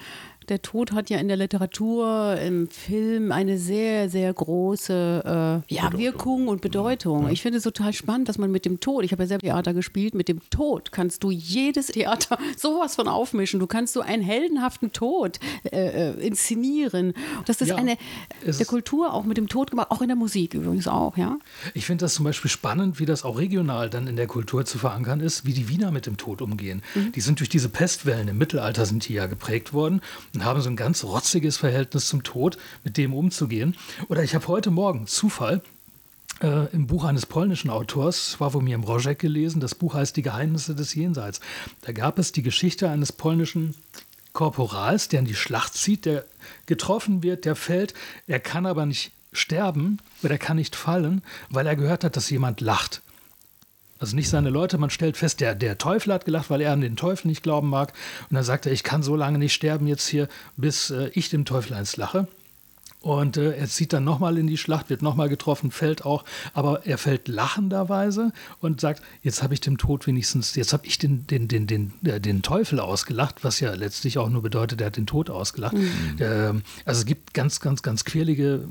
der 0.49 0.61
Tod 0.61 0.91
hat 0.91 1.09
ja 1.09 1.17
in 1.19 1.27
der 1.27 1.37
Literatur, 1.37 2.37
im 2.39 2.67
Film 2.69 3.31
eine 3.31 3.57
sehr, 3.57 4.09
sehr 4.09 4.33
große 4.33 5.63
äh, 5.69 5.73
ja, 5.73 5.93
Wirkung 5.93 6.47
und 6.47 6.61
Bedeutung. 6.61 7.25
Ja. 7.25 7.31
Ich 7.31 7.41
finde 7.41 7.57
es 7.59 7.63
total 7.63 7.93
spannend, 7.93 8.29
dass 8.29 8.37
man 8.37 8.51
mit 8.51 8.65
dem 8.65 8.79
Tod, 8.79 9.03
ich 9.03 9.11
habe 9.11 9.23
ja 9.23 9.27
selber 9.27 9.41
Theater 9.41 9.73
gespielt, 9.73 10.15
mit 10.15 10.27
dem 10.27 10.41
Tod 10.49 10.91
kannst 10.91 11.23
du 11.23 11.31
jedes 11.31 11.87
Theater 11.87 12.37
sowas 12.57 12.95
von 12.95 13.07
aufmischen. 13.07 13.59
Du 13.59 13.67
kannst 13.67 13.93
so 13.93 14.01
einen 14.01 14.23
heldenhaften 14.23 14.91
Tod 14.91 15.39
äh, 15.71 16.09
äh 16.09 16.27
inszenieren. 16.27 17.13
Das 17.45 17.61
ist 17.61 17.69
ja, 17.69 17.75
eine 17.75 17.97
der 18.45 18.65
Kultur 18.65 19.13
auch 19.13 19.25
mit 19.25 19.37
dem 19.37 19.47
Tod 19.47 19.71
gemacht, 19.71 19.91
auch 19.91 20.01
in 20.01 20.07
der 20.07 20.17
Musik 20.17 20.53
übrigens 20.53 20.87
auch, 20.87 21.17
ja. 21.17 21.37
Ich 21.73 21.85
finde 21.85 22.05
das 22.05 22.15
zum 22.15 22.25
Beispiel 22.25 22.49
spannend, 22.49 22.99
wie 22.99 23.05
das 23.05 23.23
auch 23.23 23.37
regional 23.37 23.89
dann 23.89 24.07
in 24.07 24.15
der 24.15 24.27
Kultur 24.27 24.65
zu 24.65 24.77
verankern 24.77 25.19
ist, 25.19 25.45
wie 25.45 25.53
die 25.53 25.69
Wiener 25.69 25.91
mit 25.91 26.05
dem 26.05 26.17
Tod 26.17 26.41
umgehen. 26.41 26.81
Mhm. 26.95 27.11
Die 27.11 27.21
sind 27.21 27.39
durch 27.39 27.49
diese 27.49 27.69
Pestwellen 27.69 28.27
im 28.27 28.37
Mittelalter 28.37 28.85
sind 28.85 29.07
die 29.07 29.13
ja 29.13 29.27
geprägt 29.27 29.73
worden 29.73 30.01
und 30.39 30.45
haben 30.45 30.61
so 30.61 30.69
ein 30.69 30.77
ganz 30.77 31.03
rotziges 31.03 31.57
Verhältnis 31.57 32.07
zum 32.07 32.23
Tod, 32.23 32.57
mit 32.85 32.95
dem 32.95 33.13
umzugehen. 33.13 33.75
Oder 34.07 34.23
ich 34.23 34.35
habe 34.35 34.47
heute 34.47 34.71
Morgen 34.71 35.05
Zufall 35.05 35.61
äh, 36.41 36.67
im 36.73 36.87
Buch 36.87 37.03
eines 37.03 37.25
polnischen 37.25 37.69
Autors, 37.69 38.31
Sławomir 38.31 38.77
Mrożek, 38.77 39.19
gelesen. 39.19 39.59
Das 39.59 39.75
Buch 39.75 39.95
heißt 39.95 40.15
Die 40.15 40.21
Geheimnisse 40.21 40.75
des 40.75 40.95
Jenseits. 40.95 41.41
Da 41.81 41.91
gab 41.91 42.17
es 42.19 42.31
die 42.31 42.41
Geschichte 42.41 42.89
eines 42.89 43.11
polnischen 43.11 43.75
Korporals, 44.31 45.09
der 45.09 45.19
in 45.19 45.25
die 45.25 45.35
Schlacht 45.35 45.73
zieht, 45.73 46.05
der 46.05 46.23
getroffen 46.67 47.21
wird, 47.21 47.43
der 47.43 47.57
fällt. 47.57 47.93
Er 48.25 48.39
kann 48.39 48.65
aber 48.65 48.85
nicht 48.85 49.11
sterben 49.33 49.97
oder 50.23 50.35
er 50.35 50.39
kann 50.39 50.55
nicht 50.55 50.77
fallen, 50.77 51.21
weil 51.49 51.67
er 51.67 51.75
gehört 51.75 52.05
hat, 52.05 52.15
dass 52.15 52.29
jemand 52.29 52.61
lacht. 52.61 53.01
Also 53.99 54.15
nicht 54.15 54.29
seine 54.29 54.49
Leute, 54.49 54.77
man 54.77 54.89
stellt 54.89 55.17
fest, 55.17 55.41
der, 55.41 55.55
der 55.55 55.77
Teufel 55.77 56.13
hat 56.13 56.25
gelacht, 56.25 56.49
weil 56.49 56.61
er 56.61 56.71
an 56.71 56.81
den 56.81 56.95
Teufel 56.95 57.27
nicht 57.27 57.43
glauben 57.43 57.69
mag. 57.69 57.93
Und 58.29 58.35
dann 58.35 58.43
sagt 58.43 58.65
er, 58.65 58.71
ich 58.71 58.83
kann 58.83 59.03
so 59.03 59.15
lange 59.15 59.37
nicht 59.37 59.53
sterben 59.53 59.87
jetzt 59.87 60.07
hier, 60.07 60.27
bis 60.55 60.89
äh, 60.89 61.11
ich 61.13 61.29
dem 61.29 61.45
Teufel 61.45 61.73
eins 61.73 61.97
lache. 61.97 62.27
Und 63.01 63.37
äh, 63.37 63.55
er 63.55 63.67
zieht 63.67 63.93
dann 63.93 64.03
nochmal 64.03 64.37
in 64.37 64.47
die 64.47 64.57
Schlacht, 64.57 64.89
wird 64.89 65.01
nochmal 65.01 65.29
getroffen, 65.29 65.71
fällt 65.71 66.05
auch, 66.05 66.25
aber 66.53 66.85
er 66.85 66.97
fällt 66.97 67.29
lachenderweise 67.29 68.33
und 68.59 68.81
sagt, 68.81 69.01
jetzt 69.23 69.41
habe 69.41 69.53
ich 69.53 69.61
dem 69.61 69.77
Tod 69.77 70.05
wenigstens, 70.05 70.55
jetzt 70.55 70.73
habe 70.73 70.85
ich 70.85 70.97
den, 70.97 71.25
den, 71.25 71.47
den, 71.47 71.65
den, 71.65 71.93
äh, 72.03 72.19
den 72.19 72.41
Teufel 72.41 72.81
ausgelacht, 72.81 73.45
was 73.45 73.61
ja 73.61 73.73
letztlich 73.73 74.17
auch 74.17 74.27
nur 74.27 74.41
bedeutet, 74.41 74.81
er 74.81 74.87
hat 74.87 74.97
den 74.97 75.07
Tod 75.07 75.29
ausgelacht. 75.29 75.77
Mhm. 75.77 76.15
Äh, 76.19 76.61
also 76.83 76.99
es 76.99 77.05
gibt 77.05 77.33
ganz, 77.33 77.61
ganz, 77.61 77.83
ganz 77.83 78.03
quirlige 78.03 78.65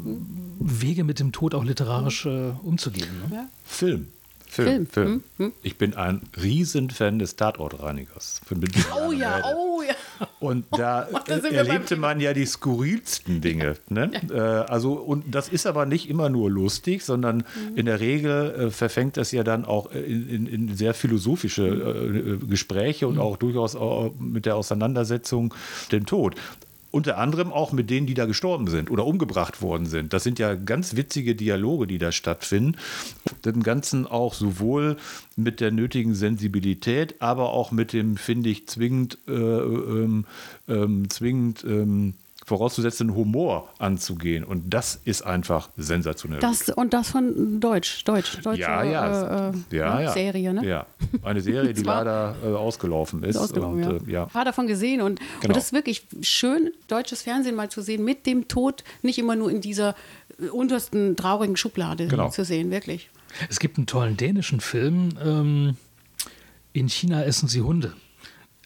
Wege 0.59 1.05
mit 1.05 1.21
dem 1.21 1.33
Tod 1.33 1.55
auch 1.55 1.65
literarisch 1.65 2.27
äh, 2.27 2.51
umzugehen. 2.63 3.09
Ne? 3.31 3.35
Ja. 3.35 3.49
Film. 3.65 4.09
Film. 4.49 4.87
Film. 4.87 4.87
Film. 4.87 5.23
Hm? 5.37 5.53
Ich 5.63 5.77
bin 5.77 5.95
ein 5.95 6.23
Riesenfan 6.41 7.19
des 7.19 7.37
Tatortreinigers. 7.37 8.41
Oh 8.97 9.13
ja, 9.13 9.43
oh 9.55 9.83
ja. 9.83 9.95
Und 10.41 10.67
da 10.71 11.03
erlebte 11.27 11.97
man 11.97 12.21
ja 12.21 12.33
die 12.33 12.47
skurrilsten 12.47 13.41
Dinge. 13.41 13.75
Ne? 13.89 14.11
Ja. 14.29 14.63
Äh, 14.63 14.67
also, 14.67 14.95
und 14.95 15.35
das 15.35 15.49
ist 15.49 15.67
aber 15.67 15.87
nicht 15.87 16.09
immer 16.09 16.29
nur 16.29 16.51
lustig, 16.51 17.05
sondern 17.05 17.39
mhm. 17.39 17.77
in 17.77 17.87
der 17.87 18.01
Regel 18.01 18.51
äh, 18.51 18.71
verfängt 18.71 19.17
das 19.17 19.33
ja 19.33 19.45
dann 19.45 19.65
auch 19.65 19.93
in, 19.93 20.29
in, 20.29 20.47
in 20.47 20.75
sehr 20.75 20.95
philosophische 20.95 21.67
äh, 21.67 22.47
Gespräche 22.47 23.07
und 23.07 23.15
mhm. 23.15 23.21
auch 23.21 23.37
durchaus 23.37 23.77
auch 23.77 24.13
mit 24.19 24.47
der 24.47 24.57
Auseinandersetzung 24.57 25.55
dem 25.93 26.07
Tod. 26.07 26.35
Unter 26.91 27.19
anderem 27.19 27.53
auch 27.53 27.73
mit 27.73 27.91
denen, 27.91 28.07
die 28.07 28.15
da 28.15 28.27
gestorben 28.27 28.67
sind 28.67 28.91
oder 28.91 29.05
umgebracht 29.05 29.61
worden 29.61 29.87
sind. 29.87 30.13
Das 30.13 30.25
sind 30.25 30.39
ja 30.39 30.55
ganz 30.55 30.97
witzige 30.97 31.35
Dialoge, 31.35 31.87
die 31.87 31.99
da 31.99 32.13
stattfinden. 32.13 32.77
Dem 33.45 33.63
Ganzen 33.63 34.07
auch 34.07 34.33
sowohl 34.35 34.97
mit 35.37 35.61
der 35.61 35.71
nötigen 35.71 36.15
Sensibilität, 36.15 37.21
aber 37.21 37.51
auch 37.51 37.73
mit 37.73 37.93
dem, 37.93 38.17
finde 38.17 38.49
ich, 38.49 38.67
zwingend, 38.69 39.19
äh, 39.29 39.33
ähm, 39.33 40.25
ähm, 40.67 41.11
zwingend 41.11 41.65
ähm, 41.65 42.15
vorauszusetzenden 42.49 43.15
Humor 43.15 43.69
anzugehen. 43.79 44.43
Und 44.43 44.71
das 44.73 45.01
ist 45.05 45.23
einfach 45.23 45.69
sensationell. 45.77 46.41
Das, 46.41 46.69
und 46.71 46.93
das 46.95 47.11
von 47.11 47.61
Deutsch, 47.61 48.05
Deutsch, 48.05 48.41
deutsche 48.43 48.63
ja, 48.63 48.83
ja. 48.83 49.51
Äh, 49.51 49.51
äh 49.51 49.77
ja, 49.77 50.01
ja. 50.01 50.13
Serie, 50.13 50.55
ne? 50.55 50.67
Ja, 50.67 50.87
eine 51.23 51.41
Serie, 51.41 51.75
die 51.75 51.83
leider 51.85 52.35
äh, 52.43 52.49
ausgelaufen 52.49 53.23
ist. 53.23 53.37
Ausgelaufen, 53.37 53.85
und, 53.85 54.09
ja. 54.09 54.09
Äh, 54.09 54.13
ja. 54.13 54.27
Ich 54.29 54.35
habe 54.35 54.47
davon 54.47 54.67
gesehen 54.67 55.03
und, 55.03 55.21
genau. 55.21 55.49
und 55.49 55.57
das 55.57 55.67
ist 55.67 55.73
wirklich 55.73 56.07
schön, 56.23 56.73
deutsches 56.89 57.23
Fernsehen 57.23 57.55
mal 57.55 57.71
zu 57.71 57.83
sehen, 57.83 58.03
mit 58.05 58.27
dem 58.27 58.49
Tod, 58.49 58.83
nicht 59.03 59.19
immer 59.19 59.37
nur 59.37 59.51
in 59.51 59.61
dieser 59.61 59.95
äh, 60.41 60.49
untersten 60.49 61.17
traurigen 61.17 61.57
Schublade 61.57 62.09
genau. 62.09 62.31
zu 62.31 62.45
sehen, 62.45 62.71
wirklich. 62.71 63.11
Es 63.51 63.61
gibt 63.61 63.77
einen 63.77 63.87
tollen 63.87 64.17
dänischen 64.17 64.61
Film, 64.61 65.11
ähm, 65.23 65.77
in 66.73 66.89
China 66.89 67.23
essen 67.23 67.49
sie 67.49 67.61
Hunde. 67.61 67.93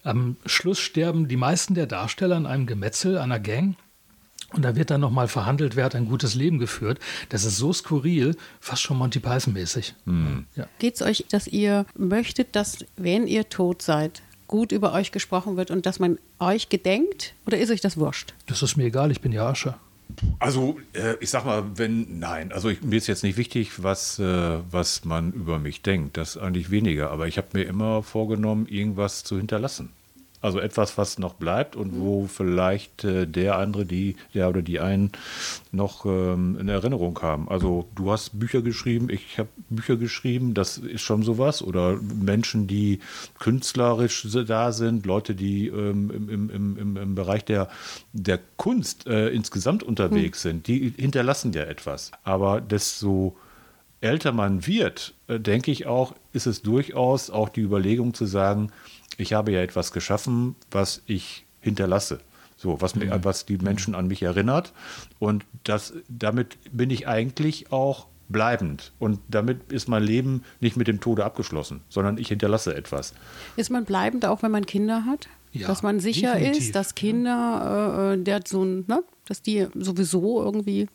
Am 0.03 0.37
Schluss 0.47 0.79
sterben 0.79 1.29
die 1.29 1.37
meisten 1.37 1.75
der 1.75 1.87
Darsteller 1.87 2.37
in 2.37 2.47
einem 2.47 2.67
Gemetzel, 2.67 3.19
einer 3.19 3.39
Gang. 3.39 3.77
Und 4.53 4.63
da 4.63 4.77
wird 4.77 4.91
dann 4.91 5.01
nochmal 5.01 5.29
verhandelt, 5.29 5.77
wer 5.77 5.85
hat 5.85 5.95
ein 5.95 6.07
gutes 6.07 6.35
Leben 6.35 6.59
geführt. 6.59 6.99
Das 7.31 7.45
ist 7.45 7.57
so 7.57 7.73
skurril, 7.73 8.37
fast 8.61 8.83
schon 8.83 8.99
Monty 8.99 9.19
Python-mäßig. 9.19 9.95
Mhm. 10.05 10.47
Ja. 10.57 10.67
Geht 10.79 10.97
es 10.97 11.03
euch, 11.03 11.25
dass 11.31 11.47
ihr 11.47 11.87
möchtet, 11.97 12.55
dass, 12.55 12.85
wenn 12.97 13.27
ihr 13.27 13.49
tot 13.49 13.81
seid, 13.81 14.23
gut 14.49 14.73
über 14.73 14.93
euch 14.93 15.13
gesprochen 15.13 15.57
wird 15.57 15.71
und 15.71 15.87
dass 15.87 15.99
man 15.99 16.19
euch 16.39 16.69
gedenkt? 16.69 17.35
Oder 17.47 17.59
ist 17.59 17.71
euch 17.71 17.81
das 17.81 17.97
wurscht? 17.97 18.35
Das 18.47 18.63
ist 18.63 18.77
mir 18.77 18.85
egal, 18.85 19.11
ich 19.11 19.23
bin 19.23 19.33
ja 19.33 19.49
Asche. 19.49 19.75
Also, 20.39 20.79
äh, 20.93 21.15
ich 21.21 21.31
sag 21.31 21.45
mal, 21.45 21.65
wenn, 21.77 22.19
nein, 22.19 22.53
also 22.53 22.69
ich, 22.69 22.83
mir 22.83 22.97
ist 22.97 23.07
jetzt 23.07 23.23
nicht 23.23 23.37
wichtig, 23.37 23.83
was, 23.83 24.19
äh, 24.19 24.59
was 24.71 25.05
man 25.05 25.33
über 25.33 25.59
mich 25.59 25.83
denkt. 25.83 26.17
Das 26.17 26.37
eigentlich 26.37 26.71
weniger. 26.71 27.11
Aber 27.11 27.27
ich 27.27 27.39
habe 27.39 27.49
mir 27.53 27.65
immer 27.65 28.03
vorgenommen, 28.03 28.67
irgendwas 28.67 29.25
zu 29.25 29.37
hinterlassen. 29.37 29.91
Also 30.43 30.59
etwas, 30.59 30.99
was 30.99 31.19
noch 31.19 31.35
bleibt 31.35 31.77
und 31.77 31.99
wo 31.99 32.27
vielleicht 32.27 33.05
äh, 33.05 33.27
der 33.27 33.59
andere, 33.59 33.87
die, 33.87 34.17
der 34.35 34.49
oder 34.49 34.61
die 34.61 34.81
einen 34.81 35.13
noch 35.71 36.05
ähm, 36.05 36.59
in 36.61 36.69
Erinnerung 36.69 37.19
haben. 37.23 37.49
Also 37.49 37.89
du 37.95 38.11
hast 38.11 38.39
Bücher 38.39 38.61
geschrieben, 38.61 39.09
ich 39.09 39.39
habe 39.39 39.49
Bücher 39.71 39.97
geschrieben, 39.97 40.53
das 40.53 40.79
ist 40.79 41.03
schon 41.03 41.23
sowas. 41.23 41.63
Oder 41.63 41.99
Menschen, 42.03 42.67
die 42.67 42.99
künstlerisch 43.39 44.27
da 44.47 44.73
sind, 44.73 45.07
Leute, 45.07 45.35
die 45.35 45.69
ähm, 45.69 46.11
im, 46.11 46.51
im, 46.51 46.77
im, 46.77 46.97
im 46.97 47.15
Bereich 47.15 47.45
der, 47.45 47.69
der 48.13 48.41
Kunst 48.57 49.07
äh, 49.07 49.29
insgesamt 49.29 49.83
unterwegs 49.83 50.43
hm. 50.43 50.51
sind, 50.51 50.67
die 50.67 50.93
hinterlassen 50.97 51.53
ja 51.53 51.63
etwas. 51.63 52.11
Aber 52.25 52.61
desto 52.61 53.37
älter 54.03 54.33
man 54.33 54.67
wird, 54.67 55.15
äh, 55.29 55.39
denke 55.39 55.71
ich 55.71 55.87
auch, 55.87 56.15
ist 56.33 56.47
es 56.47 56.63
durchaus 56.63 57.31
auch 57.31 57.49
die 57.49 57.61
Überlegung 57.61 58.13
zu 58.15 58.27
sagen, 58.27 58.71
ich 59.23 59.33
habe 59.33 59.53
ja 59.53 59.63
etwas 59.63 59.93
geschaffen, 59.93 60.57
was 60.71 61.03
ich 61.07 61.47
hinterlasse. 61.61 62.21
So, 62.57 62.81
was, 62.81 62.95
mir, 62.95 63.07
mhm. 63.07 63.25
was 63.25 63.47
die 63.47 63.59
Menschen 63.59 63.95
an 63.95 64.07
mich 64.07 64.23
erinnert. 64.23 64.73
Und 65.19 65.45
das, 65.65 65.95
damit 66.09 66.59
bin 66.71 66.91
ich 66.91 67.09
eigentlich 67.09 67.73
auch 67.73 68.07
bleibend. 68.29 68.93
Und 68.99 69.19
damit 69.29 69.73
ist 69.73 69.89
mein 69.89 70.03
Leben 70.03 70.45
nicht 70.61 70.77
mit 70.77 70.87
dem 70.87 71.01
Tode 71.01 71.25
abgeschlossen, 71.25 71.81
sondern 71.89 72.19
ich 72.19 72.29
hinterlasse 72.29 72.75
etwas. 72.75 73.15
Ist 73.57 73.71
man 73.71 73.85
bleibend, 73.85 74.25
auch 74.27 74.43
wenn 74.43 74.51
man 74.51 74.67
Kinder 74.67 75.05
hat? 75.07 75.29
Ja, 75.53 75.67
dass 75.67 75.83
man 75.83 76.01
sicher 76.01 76.35
definitiv. 76.35 76.63
ist, 76.63 76.75
dass 76.75 76.95
Kinder, 76.95 78.15
äh, 78.15 78.23
der 78.23 78.41
so 78.47 78.65
ne, 78.65 79.03
dass 79.27 79.43
die 79.43 79.67
sowieso 79.75 80.43
irgendwie 80.43 80.89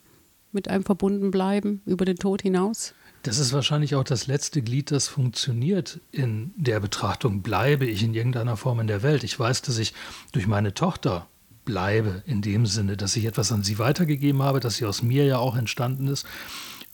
mit 0.51 0.67
einem 0.67 0.83
verbunden 0.83 1.31
bleiben 1.31 1.81
über 1.85 2.05
den 2.05 2.17
Tod 2.17 2.41
hinaus? 2.41 2.93
Das 3.23 3.39
ist 3.39 3.51
wahrscheinlich 3.51 3.95
auch 3.95 4.03
das 4.03 4.27
letzte 4.27 4.61
Glied, 4.61 4.91
das 4.91 5.07
funktioniert 5.07 5.99
in 6.11 6.53
der 6.55 6.79
Betrachtung, 6.79 7.41
bleibe 7.41 7.85
ich 7.85 8.03
in 8.03 8.13
irgendeiner 8.13 8.57
Form 8.57 8.79
in 8.79 8.87
der 8.87 9.03
Welt. 9.03 9.23
Ich 9.23 9.37
weiß, 9.37 9.63
dass 9.63 9.77
ich 9.77 9.93
durch 10.31 10.47
meine 10.47 10.73
Tochter 10.73 11.27
bleibe, 11.65 12.23
in 12.25 12.41
dem 12.41 12.65
Sinne, 12.65 12.95
dass 12.95 13.15
ich 13.15 13.25
etwas 13.25 13.51
an 13.51 13.63
sie 13.63 13.77
weitergegeben 13.77 14.41
habe, 14.41 14.59
dass 14.59 14.77
sie 14.77 14.85
aus 14.85 15.03
mir 15.03 15.25
ja 15.25 15.37
auch 15.37 15.55
entstanden 15.55 16.07
ist. 16.07 16.25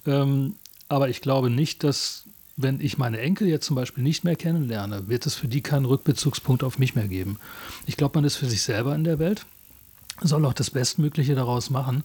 Ähm, 0.06 0.56
aber 0.88 1.08
ich 1.08 1.20
glaube 1.20 1.48
nicht, 1.48 1.84
dass, 1.84 2.24
wenn 2.56 2.80
ich 2.80 2.98
meine 2.98 3.20
Enkel 3.20 3.48
jetzt 3.48 3.66
zum 3.66 3.76
Beispiel 3.76 4.02
nicht 4.02 4.24
mehr 4.24 4.36
kennenlerne, 4.36 5.08
wird 5.08 5.26
es 5.26 5.36
für 5.36 5.48
die 5.48 5.62
keinen 5.62 5.86
Rückbezugspunkt 5.86 6.64
auf 6.64 6.78
mich 6.78 6.94
mehr 6.94 7.08
geben. 7.08 7.38
Ich 7.86 7.96
glaube, 7.96 8.18
man 8.18 8.24
ist 8.24 8.36
für 8.36 8.46
sich 8.46 8.62
selber 8.62 8.94
in 8.94 9.04
der 9.04 9.18
Welt, 9.18 9.46
soll 10.20 10.44
auch 10.44 10.52
das 10.52 10.70
Bestmögliche 10.70 11.34
daraus 11.34 11.70
machen. 11.70 12.04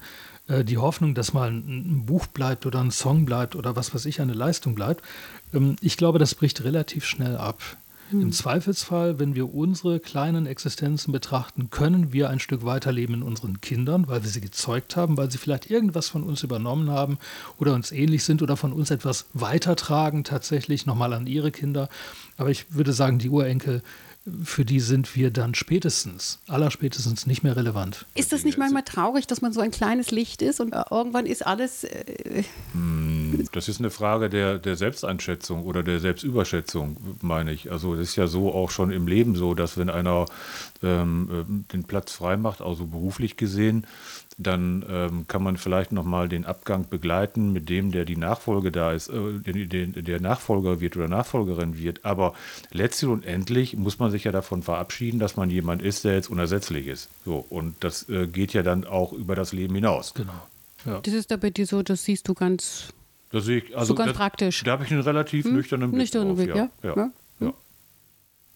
Äh, 0.49 0.65
die 0.65 0.77
Hoffnung, 0.77 1.13
dass 1.13 1.33
mal 1.33 1.51
ein 1.51 2.05
Buch 2.05 2.27
bleibt 2.27 2.65
oder 2.65 2.81
ein 2.81 2.91
Song 2.91 3.25
bleibt 3.25 3.55
oder 3.55 3.75
was 3.75 3.93
weiß 3.93 4.05
ich, 4.05 4.19
eine 4.19 4.33
Leistung 4.33 4.75
bleibt, 4.75 5.03
ähm, 5.53 5.75
ich 5.81 5.95
glaube, 5.95 6.19
das 6.19 6.35
bricht 6.35 6.63
relativ 6.63 7.05
schnell 7.05 7.38
ab. 7.38 7.62
Hm. 8.09 8.21
Im 8.21 8.31
Zweifelsfall, 8.31 9.19
wenn 9.19 9.35
wir 9.35 9.53
unsere 9.53 9.99
kleinen 9.99 10.47
Existenzen 10.47 11.12
betrachten, 11.12 11.69
können 11.69 12.12
wir 12.12 12.29
ein 12.29 12.39
Stück 12.39 12.65
weiterleben 12.65 13.15
in 13.15 13.23
unseren 13.23 13.62
Kindern, 13.62 14.07
weil 14.07 14.23
wir 14.23 14.29
sie 14.29 14.41
gezeugt 14.41 14.95
haben, 14.95 15.15
weil 15.15 15.29
sie 15.29 15.38
vielleicht 15.38 15.69
irgendwas 15.69 16.09
von 16.09 16.23
uns 16.23 16.41
übernommen 16.41 16.89
haben 16.89 17.19
oder 17.59 17.75
uns 17.75 17.91
ähnlich 17.91 18.23
sind 18.23 18.41
oder 18.41 18.57
von 18.57 18.73
uns 18.73 18.89
etwas 18.89 19.27
weitertragen, 19.33 20.23
tatsächlich 20.23 20.88
nochmal 20.88 21.13
an 21.13 21.27
ihre 21.27 21.51
Kinder. 21.51 21.88
Aber 22.38 22.49
ich 22.49 22.73
würde 22.73 22.93
sagen, 22.93 23.19
die 23.19 23.29
Urenkel 23.29 23.83
für 24.43 24.65
die 24.65 24.79
sind 24.79 25.15
wir 25.15 25.31
dann 25.31 25.55
spätestens, 25.55 26.39
allerspätestens 26.47 27.27
nicht 27.27 27.43
mehr 27.43 27.55
relevant. 27.55 28.05
Ist 28.15 28.31
das 28.31 28.43
nicht 28.43 28.57
manchmal 28.57 28.83
traurig, 28.83 29.27
dass 29.27 29.41
man 29.41 29.53
so 29.53 29.61
ein 29.61 29.71
kleines 29.71 30.11
Licht 30.11 30.41
ist 30.41 30.59
und 30.59 30.73
irgendwann 30.91 31.25
ist 31.25 31.45
alles. 31.45 31.83
Äh 31.83 32.43
hm, 32.73 33.47
das 33.51 33.67
ist 33.67 33.79
eine 33.79 33.89
Frage 33.89 34.29
der, 34.29 34.57
der 34.59 34.75
Selbsteinschätzung 34.75 35.63
oder 35.63 35.83
der 35.83 35.99
Selbstüberschätzung, 35.99 36.97
meine 37.21 37.51
ich. 37.51 37.71
Also, 37.71 37.95
das 37.95 38.09
ist 38.09 38.15
ja 38.15 38.27
so 38.27 38.53
auch 38.53 38.71
schon 38.71 38.91
im 38.91 39.07
Leben 39.07 39.35
so, 39.35 39.53
dass 39.53 39.77
wenn 39.77 39.89
einer 39.89 40.25
ähm, 40.83 41.29
äh, 41.31 41.73
den 41.73 41.83
Platz 41.83 42.13
frei 42.13 42.37
macht, 42.37 42.61
also 42.61 42.87
beruflich 42.87 43.37
gesehen, 43.37 43.85
dann 44.37 44.85
ähm, 44.89 45.27
kann 45.27 45.43
man 45.43 45.57
vielleicht 45.57 45.91
nochmal 45.91 46.29
den 46.29 46.45
Abgang 46.45 46.87
begleiten, 46.89 47.51
mit 47.51 47.69
dem, 47.69 47.91
der 47.91 48.05
die 48.05 48.15
Nachfolge 48.15 48.71
da 48.71 48.93
ist, 48.93 49.09
äh, 49.09 49.39
der, 49.39 49.87
der 49.87 50.21
Nachfolger 50.21 50.79
wird 50.79 50.95
oder 50.95 51.07
Nachfolgerin 51.07 51.77
wird. 51.77 52.05
Aber 52.05 52.33
letztlich 52.71 53.09
und 53.09 53.25
endlich 53.25 53.75
muss 53.75 53.99
man 53.99 54.11
sich 54.11 54.23
ja 54.23 54.31
davon 54.31 54.63
verabschieden, 54.63 55.19
dass 55.19 55.35
man 55.35 55.49
jemand 55.49 55.81
ist, 55.81 56.05
der 56.05 56.13
jetzt 56.13 56.29
unersetzlich 56.29 56.87
ist. 56.87 57.09
So, 57.25 57.45
und 57.49 57.75
das 57.81 58.07
äh, 58.07 58.27
geht 58.27 58.53
ja 58.53 58.63
dann 58.63 58.85
auch 58.85 59.11
über 59.11 59.35
das 59.35 59.51
Leben 59.51 59.75
hinaus. 59.75 60.13
Genau. 60.13 60.47
Ja. 60.85 61.01
Das 61.01 61.13
ist 61.13 61.29
da 61.29 61.37
bei 61.37 61.49
dir 61.49 61.65
so, 61.65 61.83
das 61.83 62.05
siehst 62.05 62.27
du 62.29 62.33
ganz, 62.33 62.93
das 63.31 63.45
sehe 63.45 63.59
ich, 63.59 63.77
also 63.77 63.89
so 63.89 63.95
ganz 63.95 64.09
das, 64.09 64.17
praktisch. 64.17 64.63
Da 64.63 64.71
habe 64.71 64.85
ich 64.85 64.91
einen 64.91 65.01
relativ 65.01 65.45
hm? 65.45 65.55
nüchternen 65.55 65.91
Blick 65.91 65.99
Nüchternen 65.99 66.35
Blick, 66.35 66.49
ja. 66.49 66.69
ja. 66.83 66.95
ja. 66.95 67.11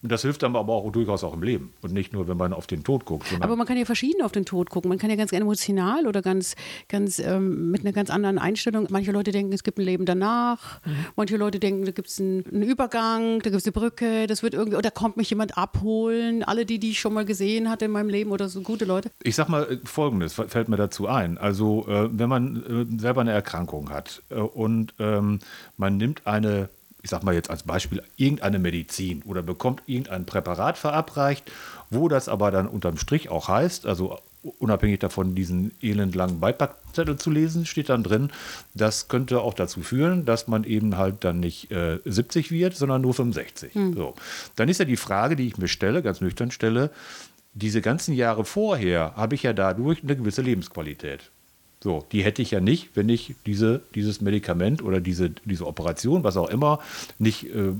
Und 0.04 0.12
das 0.12 0.20
hilft 0.20 0.42
dann 0.42 0.54
aber 0.54 0.74
auch 0.74 0.92
durchaus 0.92 1.24
auch 1.24 1.32
im 1.32 1.42
Leben 1.42 1.72
und 1.80 1.94
nicht 1.94 2.12
nur, 2.12 2.28
wenn 2.28 2.36
man 2.36 2.52
auf 2.52 2.66
den 2.66 2.84
Tod 2.84 3.06
guckt. 3.06 3.26
Aber 3.40 3.56
man 3.56 3.66
kann 3.66 3.78
ja 3.78 3.86
verschieden 3.86 4.20
auf 4.20 4.32
den 4.32 4.44
Tod 4.44 4.68
gucken. 4.68 4.90
Man 4.90 4.98
kann 4.98 5.08
ja 5.08 5.16
ganz 5.16 5.32
emotional 5.32 6.06
oder 6.06 6.20
ganz, 6.20 6.56
ganz 6.90 7.18
ähm, 7.18 7.70
mit 7.70 7.80
einer 7.80 7.92
ganz 7.92 8.10
anderen 8.10 8.38
Einstellung. 8.38 8.86
Manche 8.90 9.12
Leute 9.12 9.32
denken, 9.32 9.54
es 9.54 9.62
gibt 9.62 9.78
ein 9.78 9.82
Leben 9.86 10.04
danach. 10.04 10.84
Mhm. 10.84 11.06
Manche 11.16 11.38
Leute 11.38 11.58
denken, 11.58 11.86
da 11.86 11.90
gibt 11.92 12.08
es 12.08 12.20
einen, 12.20 12.44
einen, 12.52 12.64
Übergang, 12.64 13.40
da 13.40 13.48
gibt 13.48 13.62
es 13.62 13.64
eine 13.64 13.72
Brücke, 13.72 14.26
das 14.26 14.42
wird 14.42 14.52
irgendwie, 14.52 14.76
oder 14.76 14.90
kommt 14.90 15.16
mich 15.16 15.30
jemand 15.30 15.56
abholen. 15.56 16.42
Alle, 16.42 16.66
die, 16.66 16.78
die 16.78 16.90
ich 16.90 17.00
schon 17.00 17.14
mal 17.14 17.24
gesehen 17.24 17.70
hatte 17.70 17.86
in 17.86 17.90
meinem 17.90 18.10
Leben 18.10 18.30
oder 18.30 18.50
so 18.50 18.60
gute 18.60 18.84
Leute. 18.84 19.10
Ich 19.22 19.36
sag 19.36 19.48
mal 19.48 19.62
äh, 19.62 19.78
Folgendes, 19.84 20.34
fällt 20.34 20.68
mir 20.68 20.76
dazu 20.76 21.08
ein. 21.08 21.38
Also, 21.38 21.86
äh, 21.88 22.10
wenn 22.12 22.28
man 22.28 22.90
äh, 22.92 23.00
selber 23.00 23.22
eine 23.22 23.32
Erkrankung 23.32 23.88
hat 23.88 24.22
äh, 24.28 24.34
und 24.34 24.92
ähm, 24.98 25.38
man 25.78 25.96
nimmt 25.96 26.26
eine 26.26 26.68
ich 27.04 27.10
sag 27.10 27.22
mal 27.22 27.34
jetzt 27.34 27.50
als 27.50 27.64
Beispiel, 27.64 28.02
irgendeine 28.16 28.58
Medizin 28.58 29.22
oder 29.24 29.42
bekommt 29.42 29.82
irgendein 29.84 30.24
Präparat 30.24 30.78
verabreicht, 30.78 31.52
wo 31.90 32.08
das 32.08 32.30
aber 32.30 32.50
dann 32.50 32.66
unterm 32.66 32.96
Strich 32.96 33.28
auch 33.28 33.48
heißt, 33.48 33.84
also 33.84 34.18
unabhängig 34.58 35.00
davon, 35.00 35.34
diesen 35.34 35.72
elendlangen 35.82 36.40
Beipackzettel 36.40 37.16
zu 37.16 37.30
lesen, 37.30 37.66
steht 37.66 37.90
dann 37.90 38.02
drin, 38.02 38.30
das 38.72 39.08
könnte 39.08 39.42
auch 39.42 39.52
dazu 39.52 39.82
führen, 39.82 40.24
dass 40.24 40.48
man 40.48 40.64
eben 40.64 40.96
halt 40.96 41.24
dann 41.24 41.40
nicht 41.40 41.70
äh, 41.70 41.98
70 42.06 42.50
wird, 42.50 42.74
sondern 42.74 43.02
nur 43.02 43.12
65. 43.12 43.74
Hm. 43.74 43.94
So. 43.94 44.14
Dann 44.56 44.70
ist 44.70 44.78
ja 44.78 44.86
die 44.86 44.96
Frage, 44.96 45.36
die 45.36 45.46
ich 45.46 45.58
mir 45.58 45.68
stelle, 45.68 46.02
ganz 46.02 46.22
nüchtern 46.22 46.50
stelle, 46.50 46.90
diese 47.52 47.82
ganzen 47.82 48.14
Jahre 48.14 48.46
vorher 48.46 49.12
habe 49.14 49.34
ich 49.34 49.42
ja 49.42 49.52
dadurch 49.52 50.02
eine 50.02 50.16
gewisse 50.16 50.40
Lebensqualität. 50.40 51.30
So, 51.84 52.02
die 52.12 52.24
hätte 52.24 52.40
ich 52.40 52.50
ja 52.50 52.60
nicht, 52.60 52.92
wenn 52.94 53.10
ich 53.10 53.34
diese, 53.44 53.82
dieses 53.94 54.22
Medikament 54.22 54.82
oder 54.82 55.02
diese, 55.02 55.28
diese 55.44 55.66
Operation, 55.66 56.24
was 56.24 56.38
auch 56.38 56.48
immer, 56.48 56.78
nicht 57.18 57.44
äh, 57.44 57.58
äh, 57.58 57.72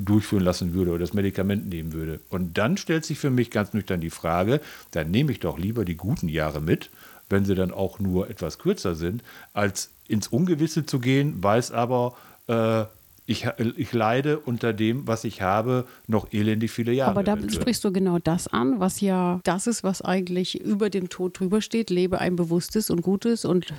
durchführen 0.00 0.42
lassen 0.42 0.72
würde 0.72 0.92
oder 0.92 1.00
das 1.00 1.12
Medikament 1.12 1.68
nehmen 1.68 1.92
würde. 1.92 2.20
Und 2.30 2.56
dann 2.56 2.78
stellt 2.78 3.04
sich 3.04 3.18
für 3.18 3.28
mich 3.28 3.50
ganz 3.50 3.74
nüchtern 3.74 4.00
die 4.00 4.08
Frage, 4.08 4.62
dann 4.92 5.10
nehme 5.10 5.30
ich 5.30 5.40
doch 5.40 5.58
lieber 5.58 5.84
die 5.84 5.94
guten 5.94 6.30
Jahre 6.30 6.62
mit, 6.62 6.88
wenn 7.28 7.44
sie 7.44 7.54
dann 7.54 7.70
auch 7.70 7.98
nur 7.98 8.30
etwas 8.30 8.58
kürzer 8.58 8.94
sind, 8.94 9.22
als 9.52 9.90
ins 10.08 10.28
Ungewisse 10.28 10.86
zu 10.86 10.98
gehen, 10.98 11.42
weiß 11.42 11.70
aber, 11.70 12.16
äh, 12.46 12.84
ich, 13.26 13.46
ich 13.76 13.92
leide 13.92 14.38
unter 14.38 14.74
dem, 14.74 15.06
was 15.06 15.24
ich 15.24 15.40
habe, 15.40 15.86
noch 16.06 16.32
elendig 16.32 16.70
viele 16.70 16.92
Jahre. 16.92 17.12
Aber 17.12 17.22
da 17.22 17.32
eventuell. 17.32 17.62
sprichst 17.62 17.82
du 17.84 17.90
genau 17.90 18.18
das 18.18 18.48
an, 18.48 18.80
was 18.80 19.00
ja 19.00 19.40
das 19.44 19.66
ist, 19.66 19.82
was 19.82 20.02
eigentlich 20.02 20.60
über 20.60 20.90
dem 20.90 21.08
Tod 21.08 21.38
drüber 21.38 21.62
steht. 21.62 21.88
Lebe 21.88 22.18
ein 22.18 22.36
bewusstes 22.36 22.90
und 22.90 23.00
gutes. 23.00 23.46
Und 23.46 23.72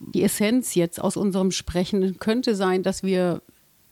die 0.00 0.24
Essenz 0.24 0.74
jetzt 0.74 1.00
aus 1.00 1.16
unserem 1.16 1.52
Sprechen 1.52 2.18
könnte 2.18 2.56
sein, 2.56 2.82
dass 2.82 3.04
wir 3.04 3.42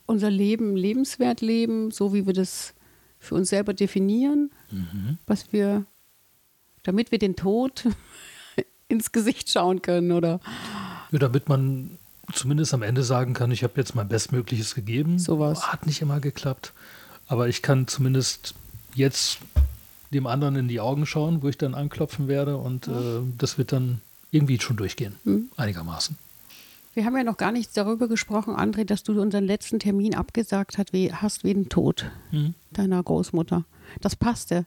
unser 0.07 0.31
Leben 0.31 0.75
lebenswert 0.75 1.41
leben, 1.41 1.93
so 1.93 2.13
wie 2.13 2.27
wir 2.27 2.33
das 2.33 2.75
für 3.21 3.37
uns 3.37 3.51
selber 3.51 3.75
definieren, 3.75 4.51
mhm. 4.73 5.19
was 5.27 5.53
wir, 5.53 5.87
damit 6.83 7.13
wir 7.13 7.21
den 7.21 7.37
Tod 7.37 7.85
ins 8.89 9.13
Gesicht 9.13 9.49
schauen 9.49 9.81
können, 9.81 10.11
oder? 10.11 10.41
Ja, 11.13 11.21
damit 11.21 11.49
man 11.49 11.99
zumindest 12.33 12.75
am 12.75 12.83
Ende 12.83 13.03
sagen 13.03 13.35
kann, 13.35 13.51
ich 13.51 13.63
habe 13.63 13.75
jetzt 13.77 13.95
mein 13.95 14.09
Bestmögliches 14.09 14.75
gegeben. 14.75 15.19
Sowas. 15.19 15.73
Hat 15.73 15.87
nicht 15.87 16.01
immer 16.01 16.21
geklappt. 16.21 16.73
Aber 17.27 17.49
ich 17.49 17.63
kann 17.63 17.87
zumindest 17.87 18.55
jetzt 18.95 19.39
dem 20.13 20.27
anderen 20.27 20.57
in 20.57 20.69
die 20.69 20.81
Augen 20.81 21.07
schauen, 21.07 21.43
wo 21.43 21.49
ich 21.49 21.59
dann 21.59 21.75
anklopfen 21.75 22.29
werde 22.29 22.57
und 22.57 22.89
äh, 22.89 23.21
das 23.39 23.59
wird 23.59 23.73
dann 23.73 24.01
irgendwie 24.31 24.61
schon 24.61 24.77
durchgehen, 24.77 25.15
mhm. 25.25 25.49
einigermaßen. 25.57 26.17
Wir 26.95 27.07
haben 27.07 27.17
ja 27.17 27.25
noch 27.25 27.39
gar 27.39 27.53
nicht 27.53 27.75
darüber 27.77 28.07
gesprochen, 28.07 28.55
André, 28.55 28.85
dass 28.85 29.03
du 29.03 29.19
unseren 29.21 29.45
letzten 29.45 29.79
Termin 29.79 30.15
abgesagt 30.15 30.77
hast 30.77 31.45
wegen 31.45 31.69
Tod 31.71 32.11
mhm. 32.31 32.55
deiner 32.71 33.03
Großmutter. 33.03 33.65
Das 34.01 34.15
passte. 34.15 34.67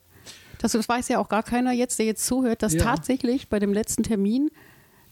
Das, 0.58 0.72
das 0.72 0.90
weiß 0.90 1.08
ja 1.10 1.20
auch 1.20 1.30
gar 1.30 1.44
keiner 1.44 1.72
jetzt, 1.72 2.00
der 2.00 2.08
jetzt 2.08 2.26
zuhört, 2.26 2.64
dass 2.64 2.74
ja. 2.74 2.82
tatsächlich 2.82 3.50
bei 3.50 3.60
dem 3.60 3.74
letzten 3.74 4.02
Termin 4.02 4.50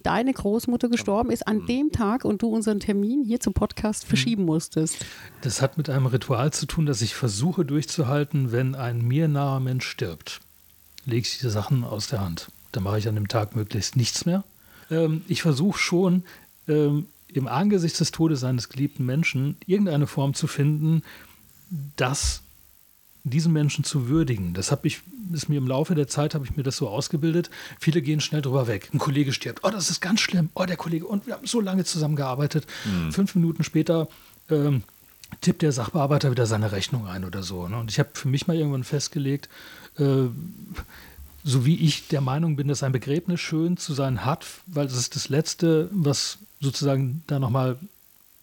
deine 0.04 0.34
Großmutter 0.34 0.90
gestorben 0.90 1.32
ist 1.32 1.48
an 1.48 1.66
dem 1.66 1.92
Tag 1.92 2.26
und 2.26 2.42
du 2.42 2.48
unseren 2.48 2.80
Termin 2.80 3.24
hier 3.24 3.40
zum 3.40 3.54
Podcast 3.54 4.06
verschieben 4.06 4.46
musstest. 4.46 5.06
Das 5.42 5.62
hat 5.62 5.78
mit 5.78 5.90
einem 5.90 6.06
Ritual 6.06 6.52
zu 6.54 6.66
tun, 6.66 6.86
das 6.86 7.02
ich 7.02 7.16
versuche 7.16 7.66
durchzuhalten, 7.66 8.52
wenn 8.52 8.76
ein 8.76 9.02
mir 9.02 9.28
naher 9.28 9.60
Mensch 9.60 9.88
stirbt. 9.88 10.42
Lege 11.06 11.22
ich 11.28 11.38
diese 11.38 11.50
Sachen 11.50 11.84
aus 11.84 12.08
der 12.08 12.22
Hand. 12.22 12.52
Dann 12.72 12.84
mache 12.84 13.00
ich 13.00 13.08
an 13.08 13.16
dem 13.16 13.28
Tag 13.28 13.56
möglichst 13.56 13.96
nichts 13.96 14.26
mehr. 14.26 14.44
Ähm, 14.90 15.24
ich 15.28 15.42
versuche 15.42 15.78
schon, 15.78 16.24
ähm, 16.68 17.08
im 17.28 17.48
Angesicht 17.48 18.00
des 18.00 18.12
Todes 18.12 18.44
eines 18.44 18.70
geliebten 18.70 19.06
Menschen 19.06 19.58
irgendeine 19.66 20.08
Form 20.08 20.34
zu 20.34 20.48
finden, 20.48 21.02
dass 21.96 22.43
diesen 23.24 23.54
Menschen 23.54 23.84
zu 23.84 24.10
würdigen. 24.10 24.54
Das 24.54 24.72
habe 24.72 24.88
ich, 24.88 25.02
ist 25.32 25.48
mir 25.48 25.58
im 25.58 25.68
Laufe 25.68 25.96
der 25.96 26.08
Zeit 26.08 26.36
habe 26.36 26.46
ich 26.46 26.58
mir 26.58 26.64
das 26.64 26.76
so 26.76 26.90
ausgebildet. 26.90 27.50
Viele 27.80 28.02
gehen 28.02 28.20
schnell 28.20 28.42
drüber 28.42 28.68
weg. 28.68 28.90
Ein 28.94 29.00
Kollege 29.00 29.32
stirbt. 29.32 29.62
Oh, 29.64 29.70
das 29.70 29.90
ist 29.90 30.02
ganz 30.02 30.20
schlimm. 30.20 30.50
Oh, 30.56 30.66
der 30.66 30.76
Kollege. 30.76 31.08
Und 31.08 31.26
wir 31.26 31.36
haben 31.36 31.48
so 31.48 31.62
lange 31.62 31.86
zusammengearbeitet. 31.86 32.68
Mhm. 32.84 33.14
Fünf 33.14 33.36
Minuten 33.36 33.64
später 33.64 34.10
ähm, 34.50 34.84
tippt 35.40 35.62
der 35.62 35.72
Sachbearbeiter 35.72 36.32
wieder 36.32 36.46
seine 36.46 36.74
Rechnung 36.74 37.08
ein 37.08 37.24
oder 37.24 37.44
so. 37.44 37.68
Ne? 37.68 37.78
Und 37.78 37.90
ich 37.90 38.00
habe 38.00 38.10
für 38.14 38.28
mich 38.28 38.48
mal 38.48 38.58
irgendwann 38.58 38.84
festgelegt, 38.84 39.48
äh, 39.98 40.26
so 41.46 41.66
wie 41.66 41.76
ich 41.76 42.10
der 42.10 42.22
Meinung 42.22 42.58
bin, 42.58 42.68
dass 42.68 42.84
ein 42.84 42.92
Begräbnis 42.92 43.40
schön 43.40 43.78
zu 43.78 43.94
sein 43.94 44.26
hat, 44.26 44.46
weil 44.68 44.88
das 44.88 44.98
ist 44.98 45.16
das 45.16 45.30
Letzte, 45.30 45.90
was 45.92 46.40
sozusagen 46.60 47.24
da 47.28 47.40
nochmal 47.40 47.78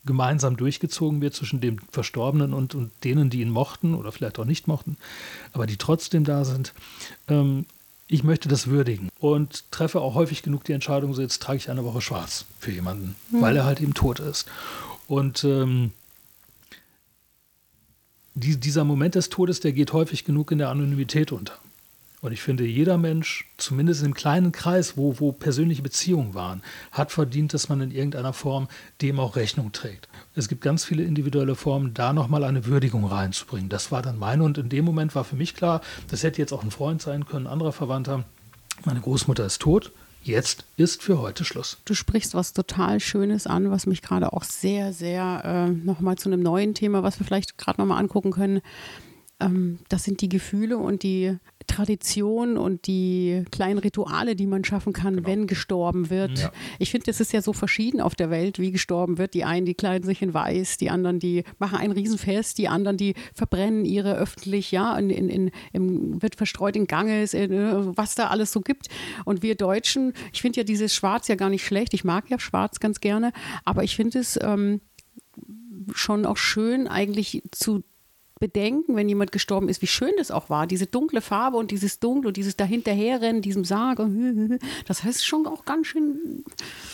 gemeinsam 0.05 0.57
durchgezogen 0.57 1.21
wird 1.21 1.35
zwischen 1.35 1.61
dem 1.61 1.77
Verstorbenen 1.91 2.55
und, 2.55 2.75
und 2.75 2.91
denen, 3.05 3.31
die 3.31 3.41
ihn 3.41 3.51
mochten 3.51 3.95
oder 3.95 4.13
vielleicht 4.13 4.39
auch 4.39 4.45
nicht 4.45 4.67
mochten, 4.67 4.97
aber 5.53 5.67
die 5.67 5.77
trotzdem 5.77 6.25
da 6.25 6.45
sind. 6.45 6.73
Ähm, 7.29 7.67
ich 8.09 8.25
möchte 8.25 8.49
das 8.49 8.67
würdigen 8.67 9.09
und 9.21 9.71
treffe 9.71 10.01
auch 10.01 10.15
häufig 10.15 10.43
genug 10.43 10.65
die 10.65 10.73
Entscheidung, 10.73 11.15
so 11.15 11.23
jetzt 11.23 11.43
trage 11.43 11.59
ich 11.59 11.71
eine 11.71 11.85
Woche 11.85 12.01
schwarz 12.01 12.45
für 12.59 12.73
jemanden, 12.73 13.15
mhm. 13.31 13.43
weil 13.43 13.57
er 13.57 13.65
halt 13.65 13.81
eben 13.81 13.95
tot 13.95 14.19
ist. 14.19 14.47
Und 15.07 15.45
ähm, 15.45 15.93
die, 18.35 18.57
dieser 18.57 18.85
Moment 18.85 19.15
des 19.15 19.29
Todes, 19.29 19.61
der 19.61 19.73
geht 19.73 19.93
häufig 19.93 20.25
genug 20.25 20.51
in 20.51 20.59
der 20.59 20.71
Anonymität 20.71 21.31
unter. 21.31 21.59
Und 22.23 22.33
ich 22.33 22.43
finde, 22.43 22.67
jeder 22.67 22.99
Mensch, 22.99 23.47
zumindest 23.57 24.03
im 24.03 24.13
kleinen 24.13 24.53
Kreis, 24.53 24.97
wo, 24.97 25.19
wo 25.21 25.33
persönliche 25.33 25.81
Beziehungen 25.81 26.35
waren, 26.35 26.63
hat 26.93 27.13
verdient, 27.13 27.55
dass 27.55 27.71
man 27.71 27.81
in 27.81 27.91
irgendeiner 27.91 28.35
Form 28.35 28.69
dem 29.01 29.19
auch 29.19 29.37
Rechnung 29.37 29.73
trägt. 29.73 30.09
Es 30.35 30.49
gibt 30.49 30.61
ganz 30.61 30.85
viele 30.85 31.03
individuelle 31.03 31.55
Formen, 31.55 31.95
da 31.95 32.13
nochmal 32.13 32.45
eine 32.45 32.67
Würdigung 32.67 33.07
reinzubringen. 33.07 33.71
Das 33.71 33.91
war 33.91 34.03
dann 34.03 34.19
meine 34.19 34.45
und 34.45 34.59
in 34.59 34.69
dem 34.69 34.85
Moment 34.85 35.15
war 35.15 35.25
für 35.25 35.37
mich 35.37 35.55
klar, 35.55 35.81
das 36.09 36.23
hätte 36.23 36.43
jetzt 36.43 36.53
auch 36.53 36.63
ein 36.63 36.71
Freund 36.71 37.01
sein 37.01 37.25
können, 37.25 37.47
ein 37.47 37.53
anderer 37.53 37.73
Verwandter. 37.73 38.25
Meine 38.85 39.01
Großmutter 39.01 39.47
ist 39.47 39.63
tot. 39.63 39.91
Jetzt 40.23 40.65
ist 40.77 41.03
für 41.03 41.19
heute 41.19 41.47
Schluss. 41.47 41.79
Du 41.87 41.95
sprichst 41.95 42.35
was 42.35 42.53
total 42.53 43.01
Schönes 43.01 43.47
an, 43.47 43.71
was 43.71 43.87
mich 43.87 44.03
gerade 44.03 44.35
auch 44.35 44.45
sehr, 44.45 44.93
sehr 44.93 45.43
äh, 45.45 45.71
nochmal 45.71 46.17
zu 46.17 46.29
einem 46.29 46.43
neuen 46.43 46.75
Thema, 46.75 47.03
was 47.03 47.19
wir 47.19 47.27
vielleicht 47.27 47.57
gerade 47.57 47.81
nochmal 47.81 47.99
angucken 47.99 48.31
können. 48.31 48.61
Ähm, 49.41 49.79
das 49.89 50.05
sind 50.05 50.21
die 50.21 50.29
Gefühle 50.29 50.79
und 50.79 51.03
die 51.03 51.37
Tradition 51.67 52.57
und 52.57 52.87
die 52.87 53.45
kleinen 53.53 53.79
Rituale, 53.79 54.35
die 54.35 54.47
man 54.47 54.65
schaffen 54.65 54.93
kann, 54.93 55.17
genau. 55.17 55.29
wenn 55.29 55.47
gestorben 55.47 56.11
wird. 56.11 56.39
Ja. 56.41 56.53
Ich 56.79 56.91
finde, 56.91 57.11
es 57.11 57.21
ist 57.21 57.33
ja 57.33 57.43
so 57.43 57.53
verschieden 57.53 58.01
auf 58.01 58.15
der 58.15 58.29
Welt, 58.29 58.59
wie 58.59 58.73
gestorben 58.73 59.19
wird. 59.19 59.35
Die 59.35 59.45
einen, 59.45 59.67
die 59.67 59.75
kleiden 59.75 60.05
sich 60.05 60.21
in 60.21 60.35
weiß, 60.35 60.79
die 60.79 60.91
anderen, 60.91 61.21
die 61.21 61.45
machen 61.59 61.79
ein 61.79 61.93
Riesenfest, 61.93 62.59
die 62.59 62.69
anderen, 62.69 62.97
die 62.97 63.15
verbrennen 63.35 63.85
ihre 63.85 64.17
öffentlich, 64.17 64.73
ja, 64.73 64.99
in, 64.99 65.11
in, 65.11 65.29
in, 65.29 65.51
im, 65.73 66.21
wird 66.21 66.35
verstreut 66.35 66.77
in 66.77 66.87
Ganges, 66.87 67.35
äh, 67.35 67.49
was 67.51 68.17
da 68.17 68.29
alles 68.29 68.53
so 68.53 68.61
gibt. 68.61 68.89
Und 69.25 69.43
wir 69.43 69.55
Deutschen, 69.55 70.13
ich 70.33 70.43
finde 70.43 70.61
ja 70.61 70.65
dieses 70.65 70.95
Schwarz 70.95 71.29
ja 71.29 71.37
gar 71.37 71.51
nicht 71.51 71.65
schlecht. 71.65 71.95
Ich 71.95 72.05
mag 72.05 72.29
ja 72.31 72.41
Schwarz 72.41 72.81
ganz 72.81 73.01
gerne, 73.01 73.33
aber 73.65 73.85
ich 73.85 73.95
finde 73.95 74.19
es 74.19 74.39
ähm, 74.43 74.81
schon 75.95 76.27
auch 76.27 76.37
schön, 76.37 76.89
eigentlich 76.89 77.43
zu 77.53 77.85
bedenken, 78.41 78.97
wenn 78.97 79.09
jemand 79.09 79.33
gestorben 79.33 79.69
ist, 79.69 79.83
wie 79.83 79.87
schön 79.87 80.13
das 80.17 80.31
auch 80.31 80.51
war. 80.51 80.67
Diese 80.67 80.87
dunkle 80.87 81.21
Farbe 81.21 81.59
und 81.59 81.71
dieses 81.71 82.01
Dunkel 82.01 82.29
und 82.29 82.37
dieses 82.37 82.57
dahinterherrennen, 82.57 83.43
diesem 83.43 83.65
Sarg. 83.65 84.01
Das 84.87 85.05
heißt 85.05 85.27
schon 85.27 85.47
auch 85.47 85.65
ganz 85.65 85.89
schön. 85.89 86.45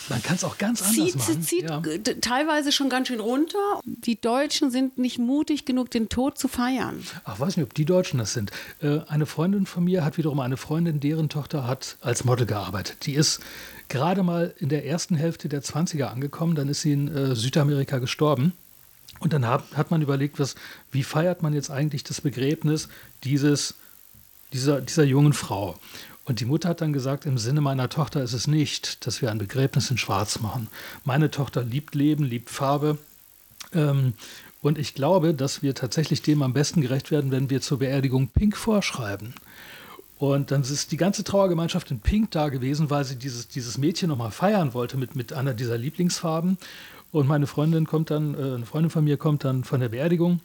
Man 0.09 0.21
kann 0.21 0.35
es 0.35 0.43
auch 0.43 0.57
ganz 0.57 0.81
anders 0.81 0.95
zieht, 0.95 1.15
machen. 1.15 1.41
Zieht 1.41 1.69
ja. 1.69 1.81
teilweise 2.21 2.71
schon 2.71 2.89
ganz 2.89 3.07
schön 3.07 3.19
runter. 3.19 3.79
Die 3.85 4.19
Deutschen 4.19 4.71
sind 4.71 4.97
nicht 4.97 5.19
mutig 5.19 5.65
genug, 5.65 5.89
den 5.89 6.09
Tod 6.09 6.37
zu 6.37 6.47
feiern. 6.47 7.01
Ach, 7.23 7.39
weiß 7.39 7.55
nicht, 7.55 7.65
ob 7.65 7.73
die 7.73 7.85
Deutschen 7.85 8.19
das 8.19 8.33
sind. 8.33 8.51
Äh, 8.81 8.99
eine 9.07 9.25
Freundin 9.25 9.65
von 9.65 9.85
mir 9.85 10.03
hat 10.03 10.17
wiederum 10.17 10.39
eine 10.39 10.57
Freundin, 10.57 10.99
deren 10.99 11.29
Tochter 11.29 11.65
hat 11.65 11.97
als 12.01 12.25
Model 12.25 12.45
gearbeitet. 12.45 13.05
Die 13.05 13.13
ist 13.13 13.39
gerade 13.87 14.23
mal 14.23 14.53
in 14.57 14.69
der 14.69 14.85
ersten 14.85 15.15
Hälfte 15.15 15.47
der 15.47 15.63
20er 15.63 16.05
angekommen. 16.05 16.55
Dann 16.55 16.67
ist 16.67 16.81
sie 16.81 16.91
in 16.91 17.07
äh, 17.07 17.35
Südamerika 17.35 17.99
gestorben. 17.99 18.53
Und 19.19 19.33
dann 19.33 19.45
hat, 19.45 19.63
hat 19.75 19.91
man 19.91 20.01
überlegt, 20.01 20.39
was, 20.39 20.55
wie 20.91 21.03
feiert 21.03 21.41
man 21.41 21.53
jetzt 21.53 21.69
eigentlich 21.69 22.03
das 22.03 22.21
Begräbnis 22.21 22.89
dieses, 23.23 23.75
dieser, 24.53 24.81
dieser 24.81 25.03
jungen 25.03 25.33
Frau? 25.33 25.77
Und 26.25 26.41
die 26.41 26.45
Mutter 26.45 26.69
hat 26.69 26.81
dann 26.81 26.91
gesagt, 26.91 27.25
im 27.25 27.37
Sinne 27.37 27.61
meiner 27.61 27.87
Tochter 27.87 28.21
ist 28.21 28.33
es 28.33 28.47
nicht, 28.47 29.07
dass 29.07 29.21
wir 29.21 29.31
ein 29.31 29.37
Begräbnis 29.37 29.89
in 29.89 29.97
Schwarz 29.97 30.39
machen. 30.39 30.67
Meine 31.05 31.31
Tochter 31.31 31.63
liebt 31.63 31.95
Leben, 31.95 32.25
liebt 32.25 32.49
Farbe. 32.49 32.97
Ähm, 33.73 34.13
und 34.61 34.77
ich 34.77 34.93
glaube, 34.93 35.33
dass 35.33 35.61
wir 35.61 35.73
tatsächlich 35.73 36.21
dem 36.21 36.41
am 36.41 36.51
besten 36.51 36.81
gerecht 36.81 37.11
werden, 37.11 37.31
wenn 37.31 37.49
wir 37.49 37.61
zur 37.61 37.79
Beerdigung 37.79 38.27
Pink 38.27 38.57
vorschreiben. 38.57 39.35
Und 40.17 40.51
dann 40.51 40.63
ist 40.63 40.91
die 40.91 40.97
ganze 40.97 41.23
Trauergemeinschaft 41.23 41.91
in 41.91 41.99
Pink 41.99 42.31
da 42.31 42.49
gewesen, 42.49 42.89
weil 42.89 43.05
sie 43.05 43.15
dieses, 43.15 43.47
dieses 43.47 43.77
Mädchen 43.77 44.09
nochmal 44.09 44.31
feiern 44.31 44.73
wollte 44.73 44.97
mit, 44.97 45.15
mit 45.15 45.31
einer 45.31 45.53
dieser 45.53 45.77
Lieblingsfarben. 45.77 46.57
Und 47.11 47.27
meine 47.27 47.47
Freundin 47.47 47.85
kommt 47.85 48.11
dann, 48.11 48.35
äh, 48.35 48.55
eine 48.55 48.65
Freundin 48.65 48.89
von 48.89 49.03
mir 49.03 49.17
kommt 49.17 49.43
dann 49.43 49.63
von 49.63 49.79
der 49.79 49.89
Beerdigung 49.89 50.41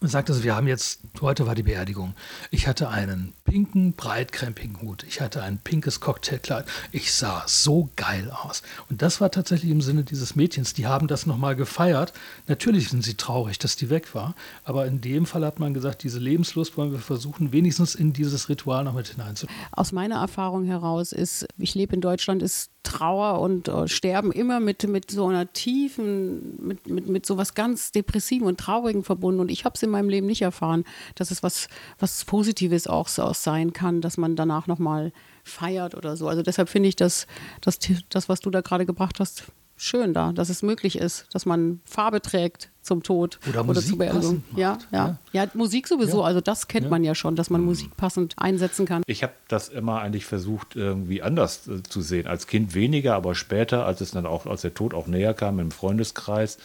und 0.00 0.08
sagt 0.08 0.28
also, 0.28 0.44
wir 0.44 0.54
haben 0.54 0.68
jetzt, 0.68 1.00
heute 1.22 1.46
war 1.46 1.54
die 1.54 1.62
Beerdigung. 1.62 2.14
Ich 2.50 2.66
hatte 2.66 2.90
einen 2.90 3.32
pinken, 3.44 3.94
breitkrempigen 3.94 4.82
Hut. 4.82 5.04
Ich 5.04 5.22
hatte 5.22 5.42
ein 5.42 5.58
pinkes 5.58 6.00
Cocktailkleid. 6.00 6.66
Ich 6.92 7.14
sah 7.14 7.44
so 7.46 7.88
geil 7.96 8.30
aus. 8.30 8.62
Und 8.90 9.00
das 9.00 9.20
war 9.22 9.30
tatsächlich 9.30 9.70
im 9.70 9.80
Sinne 9.80 10.04
dieses 10.04 10.36
Mädchens. 10.36 10.74
Die 10.74 10.86
haben 10.86 11.08
das 11.08 11.24
nochmal 11.24 11.56
gefeiert. 11.56 12.12
Natürlich 12.46 12.90
sind 12.90 13.04
sie 13.04 13.14
traurig, 13.14 13.58
dass 13.58 13.76
die 13.76 13.88
weg 13.88 14.14
war. 14.14 14.34
Aber 14.64 14.86
in 14.86 15.00
dem 15.00 15.24
Fall 15.24 15.44
hat 15.46 15.60
man 15.60 15.72
gesagt, 15.72 16.02
diese 16.02 16.18
Lebenslust 16.18 16.76
wollen 16.76 16.92
wir 16.92 16.98
versuchen, 16.98 17.52
wenigstens 17.52 17.94
in 17.94 18.12
dieses 18.12 18.50
Ritual 18.50 18.84
noch 18.84 18.94
mit 18.94 19.08
hineinzubringen. 19.08 19.62
Aus 19.72 19.92
meiner 19.92 20.16
Erfahrung 20.16 20.64
heraus 20.64 21.12
ist, 21.12 21.46
ich 21.56 21.74
lebe 21.74 21.94
in 21.94 22.02
Deutschland, 22.02 22.42
ist 22.42 22.70
Trauer 22.86 23.40
und 23.40 23.68
uh, 23.68 23.86
Sterben 23.88 24.30
immer 24.30 24.60
mit, 24.60 24.86
mit 24.88 25.10
so 25.10 25.26
einer 25.26 25.52
tiefen, 25.52 26.56
mit, 26.64 26.86
mit, 26.88 27.08
mit 27.08 27.26
so 27.26 27.36
was 27.36 27.54
ganz 27.54 27.90
Depressiven 27.90 28.46
und 28.46 28.60
Traurigen 28.60 29.02
verbunden. 29.02 29.40
Und 29.40 29.50
ich 29.50 29.64
habe 29.64 29.74
es 29.74 29.82
in 29.82 29.90
meinem 29.90 30.08
Leben 30.08 30.26
nicht 30.26 30.42
erfahren, 30.42 30.84
dass 31.16 31.30
es 31.30 31.42
was, 31.42 31.68
was 31.98 32.24
Positives 32.24 32.86
auch, 32.86 33.08
auch 33.18 33.34
sein 33.34 33.72
kann, 33.72 34.00
dass 34.00 34.16
man 34.16 34.36
danach 34.36 34.68
nochmal 34.68 35.12
feiert 35.42 35.94
oder 35.96 36.16
so. 36.16 36.28
Also 36.28 36.42
deshalb 36.42 36.68
finde 36.68 36.88
ich 36.88 36.96
das, 36.96 37.26
das, 37.60 37.78
das, 38.08 38.28
was 38.28 38.40
du 38.40 38.50
da 38.50 38.60
gerade 38.60 38.86
gebracht 38.86 39.18
hast, 39.18 39.44
schön 39.76 40.14
da, 40.14 40.32
dass 40.32 40.48
es 40.48 40.62
möglich 40.62 40.96
ist, 40.96 41.26
dass 41.32 41.44
man 41.44 41.80
Farbe 41.84 42.22
trägt 42.22 42.70
zum 42.86 43.02
Tod 43.02 43.38
oder, 43.48 43.68
oder 43.68 43.82
zur 43.82 43.98
Beerdigung. 43.98 44.44
Ja, 44.56 44.78
ja, 44.90 45.18
ja, 45.32 45.44
ja. 45.44 45.50
Musik 45.54 45.88
sowieso, 45.88 46.20
ja. 46.20 46.24
also 46.24 46.40
das 46.40 46.68
kennt 46.68 46.84
ja. 46.84 46.90
man 46.90 47.04
ja 47.04 47.14
schon, 47.14 47.36
dass 47.36 47.50
man 47.50 47.60
mhm. 47.60 47.66
Musik 47.68 47.96
passend 47.96 48.34
einsetzen 48.38 48.86
kann. 48.86 49.02
Ich 49.06 49.22
habe 49.22 49.34
das 49.48 49.68
immer 49.68 50.00
eigentlich 50.00 50.24
versucht, 50.24 50.76
irgendwie 50.76 51.22
anders 51.22 51.68
äh, 51.68 51.82
zu 51.82 52.00
sehen. 52.00 52.26
Als 52.26 52.46
Kind 52.46 52.74
weniger, 52.74 53.14
aber 53.14 53.34
später, 53.34 53.84
als 53.84 54.00
es 54.00 54.12
dann 54.12 54.26
auch, 54.26 54.46
als 54.46 54.62
der 54.62 54.74
Tod 54.74 54.94
auch 54.94 55.06
näher 55.06 55.34
kam 55.34 55.58
im 55.58 55.70
Freundeskreis, 55.70 56.58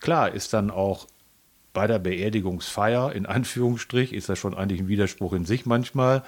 klar 0.00 0.32
ist 0.32 0.52
dann 0.52 0.70
auch 0.70 1.06
bei 1.74 1.86
der 1.86 1.98
Beerdigungsfeier, 1.98 3.12
in 3.12 3.26
Anführungsstrich, 3.26 4.12
ist 4.12 4.28
das 4.28 4.38
schon 4.38 4.54
eigentlich 4.54 4.80
ein 4.80 4.88
Widerspruch 4.88 5.32
in 5.34 5.44
sich 5.44 5.66
manchmal, 5.66 6.22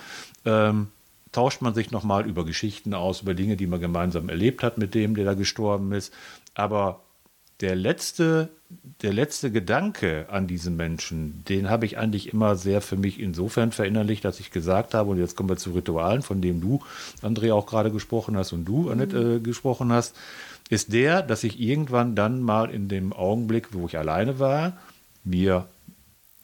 ähm, 0.45 0.89
tauscht 1.33 1.63
man 1.63 1.75
sich 1.75 1.91
nochmal 1.91 2.27
über 2.27 2.45
Geschichten 2.45 2.95
aus, 2.95 3.23
über 3.23 3.35
Dinge, 3.35 3.57
die 3.57 3.67
man 3.67 3.81
gemeinsam 3.81 4.29
erlebt 4.29 4.63
hat 4.63 4.77
mit 4.77 4.95
dem, 4.95 5.15
der 5.15 5.25
da 5.25 5.35
gestorben 5.35 5.93
ist. 5.93 6.13
Aber 6.55 7.01
der 7.61 7.75
letzte, 7.75 8.51
der 9.03 9.13
letzte 9.13 9.51
Gedanke 9.51 10.27
an 10.31 10.47
diesen 10.47 10.77
Menschen, 10.77 11.45
den 11.49 11.71
habe 11.71 11.87
ich 11.87 11.99
eigentlich 11.99 12.33
immer 12.33 12.57
sehr 12.57 12.81
für 12.81 12.97
mich 12.97 13.19
insofern 13.19 13.73
verinnerlicht, 13.73 14.25
dass 14.25 14.41
ich 14.41 14.51
gesagt 14.51 14.95
habe, 14.95 15.11
und 15.11 15.19
jetzt 15.19 15.37
kommen 15.37 15.49
wir 15.49 15.57
zu 15.57 15.73
Ritualen, 15.73 16.23
von 16.23 16.41
dem 16.41 16.61
du, 16.61 16.83
André, 17.23 17.53
auch 17.53 17.67
gerade 17.67 17.91
gesprochen 17.91 18.37
hast 18.37 18.53
und 18.53 18.65
du, 18.65 18.91
Annette, 18.91 19.21
mhm. 19.21 19.37
äh, 19.37 19.41
gesprochen 19.41 19.93
hast, 19.93 20.17
ist 20.69 20.93
der, 20.93 21.23
dass 21.23 21.45
ich 21.45 21.61
irgendwann 21.61 22.15
dann 22.15 22.43
mal 22.43 22.71
in 22.71 22.89
dem 22.89 23.13
Augenblick, 23.13 23.69
wo 23.73 23.87
ich 23.87 23.97
alleine 23.97 24.39
war, 24.39 24.77
mir 25.25 25.67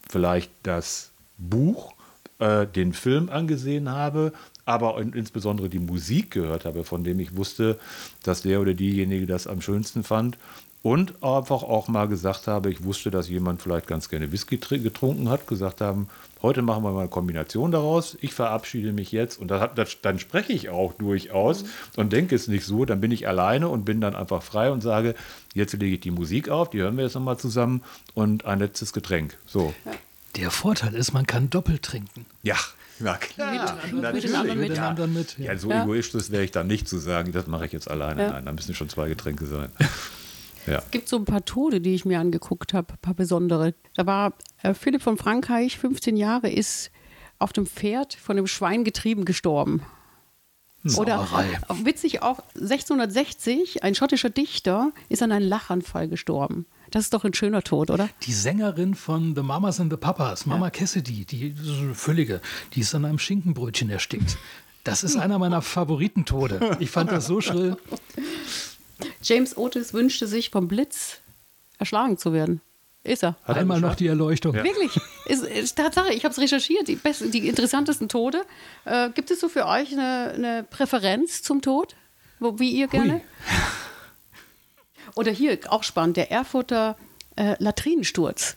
vielleicht 0.09 0.51
das 0.63 1.11
Buch, 1.39 1.95
äh, 2.39 2.67
den 2.67 2.93
Film 2.93 3.29
angesehen 3.29 3.91
habe, 3.91 4.33
aber 4.65 5.01
insbesondere 5.01 5.69
die 5.69 5.81
Musik 5.81 6.31
gehört 6.31 6.65
habe, 6.65 6.85
von 6.85 7.03
dem 7.05 7.19
ich 7.19 7.37
wusste, 7.37 7.79
dass 8.23 8.43
der 8.43 8.61
oder 8.61 8.75
diejenige 8.75 9.27
das 9.27 9.47
am 9.47 9.61
schönsten 9.61 10.05
fand. 10.05 10.39
Und 10.83 11.23
einfach 11.23 11.63
auch 11.63 11.87
mal 11.87 12.09
gesagt 12.09 12.49
habe, 12.49 12.71
ich 12.71 12.83
wusste, 12.83 13.13
dass 13.13 13.29
jemand 13.29 13.63
vielleicht 13.63 13.87
ganz 13.87 14.09
gerne 14.09 14.33
Whisky 14.33 14.57
getrunken 14.57 15.29
hat, 15.29 15.47
gesagt 15.47 15.81
haben, 15.81 16.09
heute 16.43 16.61
machen 16.63 16.83
wir 16.83 16.91
mal 16.91 17.01
eine 17.01 17.09
Kombination 17.09 17.71
daraus, 17.71 18.19
ich 18.21 18.35
verabschiede 18.35 18.93
mich 18.93 19.13
jetzt 19.13 19.41
und 19.41 19.49
das, 19.49 19.71
das, 19.77 20.01
dann 20.03 20.19
spreche 20.19 20.53
ich 20.53 20.71
auch 20.71 20.93
durchaus 20.95 21.63
mhm. 21.63 21.69
und 21.97 22.13
denke 22.13 22.35
es 22.35 22.49
nicht 22.49 22.65
so, 22.65 22.85
dann 22.85 23.01
bin 23.01 23.13
ich 23.13 23.29
alleine 23.29 23.69
und 23.69 23.85
bin 23.85 24.01
dann 24.01 24.17
einfach 24.17 24.43
frei 24.43 24.73
und 24.73 24.81
sage, 24.81 25.15
jetzt 25.55 25.73
lege 25.75 25.95
ich 25.95 26.01
die 26.01 26.11
Musik 26.11 26.49
auf, 26.49 26.71
die 26.71 26.81
hören 26.81 26.97
wir 26.97 27.05
jetzt 27.05 27.15
nochmal 27.15 27.39
zusammen 27.39 27.83
und 28.15 28.45
ein 28.45 28.59
letztes 28.59 28.93
Getränk. 28.93 29.39
So. 29.47 29.73
Der 30.37 30.51
Vorteil 30.51 30.95
ist, 30.95 31.13
man 31.13 31.27
kann 31.27 31.49
doppelt 31.49 31.83
trinken. 31.83 32.27
Ja. 32.43 32.57
Na 32.99 33.17
klar, 33.17 33.79
mit, 33.91 34.03
natürlich. 34.03 34.55
Mit, 34.55 34.77
ja. 34.77 34.95
mit. 35.07 35.39
Ja, 35.39 35.57
so 35.57 35.71
ja. 35.71 35.83
egoistisch 35.83 36.31
wäre 36.31 36.45
ich 36.45 36.53
dann 36.53 36.69
nicht 36.69 36.89
zu 36.89 36.99
sagen, 36.99 37.33
das 37.33 37.47
mache 37.47 37.67
ich 37.67 37.73
jetzt 37.73 37.91
alleine. 37.91 38.23
Ja. 38.23 38.31
Nein, 38.33 38.45
da 38.45 38.53
müssen 38.53 38.75
schon 38.75 38.89
zwei 38.89 39.09
Getränke 39.09 39.47
sein. 39.47 39.71
Ja. 40.67 40.79
Es 40.79 40.91
gibt 40.91 41.09
so 41.09 41.17
ein 41.17 41.25
paar 41.25 41.45
Tode, 41.45 41.81
die 41.81 41.95
ich 41.95 42.05
mir 42.05 42.21
angeguckt 42.21 42.75
habe, 42.75 42.93
ein 42.93 42.99
paar 42.99 43.15
besondere. 43.15 43.75
Da 43.95 44.07
war 44.07 44.35
äh, 44.63 44.75
Philipp 44.75 45.03
von 45.03 45.17
Frankreich, 45.17 45.79
15 45.79 46.17
Jahre, 46.17 46.51
ist 46.51 46.91
auf 47.39 47.53
dem 47.53 47.67
Pferd 47.67 48.15
von 48.15 48.37
einem 48.37 48.47
Schwein 48.47 48.85
getrieben 48.85 49.25
gestorben. 49.25 49.83
Sauerei. 50.85 51.59
Oder 51.69 51.85
witzig 51.85 52.23
auch 52.23 52.41
1660, 52.57 53.85
ein 53.85 53.95
schottischer 53.95 54.31
Dichter 54.31 54.91
ist 55.09 55.23
an 55.23 55.31
einem 55.31 55.49
Lachanfall 55.49 56.09
gestorben. 56.09 56.67
Das 56.91 57.05
ist 57.05 57.15
doch 57.15 57.25
ein 57.25 57.35
schöner 57.35 57.63
Tod, 57.63 57.91
oder? 57.91 58.09
Die 58.23 58.33
Sängerin 58.33 58.95
von 58.95 59.35
The 59.35 59.43
Mamas 59.43 59.81
and 59.81 59.93
the 59.93 59.97
Papas, 59.97 60.45
Mama 60.45 60.67
ja. 60.67 60.71
Cassidy, 60.71 61.25
die 61.25 61.55
völlige, 61.95 62.41
die 62.75 62.81
ist 62.81 62.95
an 62.95 63.05
einem 63.05 63.19
Schinkenbrötchen 63.19 63.91
erstickt. 63.91 64.37
Das 64.85 65.05
ist 65.05 65.17
einer 65.19 65.39
meiner 65.39 65.63
Favoritentode. 65.63 66.77
Ich 66.81 66.91
fand 66.91 67.13
das 67.13 67.27
so 67.27 67.41
schrill. 67.41 67.77
James 69.23 69.57
Otis 69.57 69.95
wünschte 69.95 70.27
sich 70.27 70.51
vom 70.51 70.69
Blitz 70.69 71.21
erschlagen 71.79 72.19
zu 72.19 72.33
werden. 72.33 72.61
Ist 73.05 73.25
er. 73.25 73.37
Hat 73.45 73.57
Einmal 73.57 73.81
noch 73.81 73.97
die 73.97 74.07
Erleuchtung. 74.07 74.55
Ja. 74.55 74.63
Wirklich. 74.63 74.93
Ist, 75.27 75.45
ist 75.45 75.77
Tatsache, 75.77 76.13
ich 76.13 76.25
habe 76.25 76.33
es 76.33 76.39
recherchiert, 76.39 76.87
die, 76.87 76.95
besten, 76.95 77.33
die 77.33 77.49
interessantesten 77.49 78.09
Tode. 78.09 78.45
Äh, 78.85 79.11
gibt 79.11 79.31
es 79.31 79.41
so 79.41 79.49
für 79.49 79.67
euch 79.67 79.93
eine, 79.93 80.33
eine 80.35 80.63
Präferenz 80.69 81.43
zum 81.43 81.63
Tod? 81.63 81.97
Wo, 82.39 82.59
wie 82.61 82.71
ihr 82.71 82.87
gerne? 82.87 83.15
Hui. 83.15 83.21
Oder 85.15 85.33
hier, 85.33 85.59
auch 85.69 85.83
spannend, 85.83 86.17
der 86.17 86.31
Erfurter 86.31 86.97
äh, 87.37 87.57
Latrinensturz. 87.59 88.57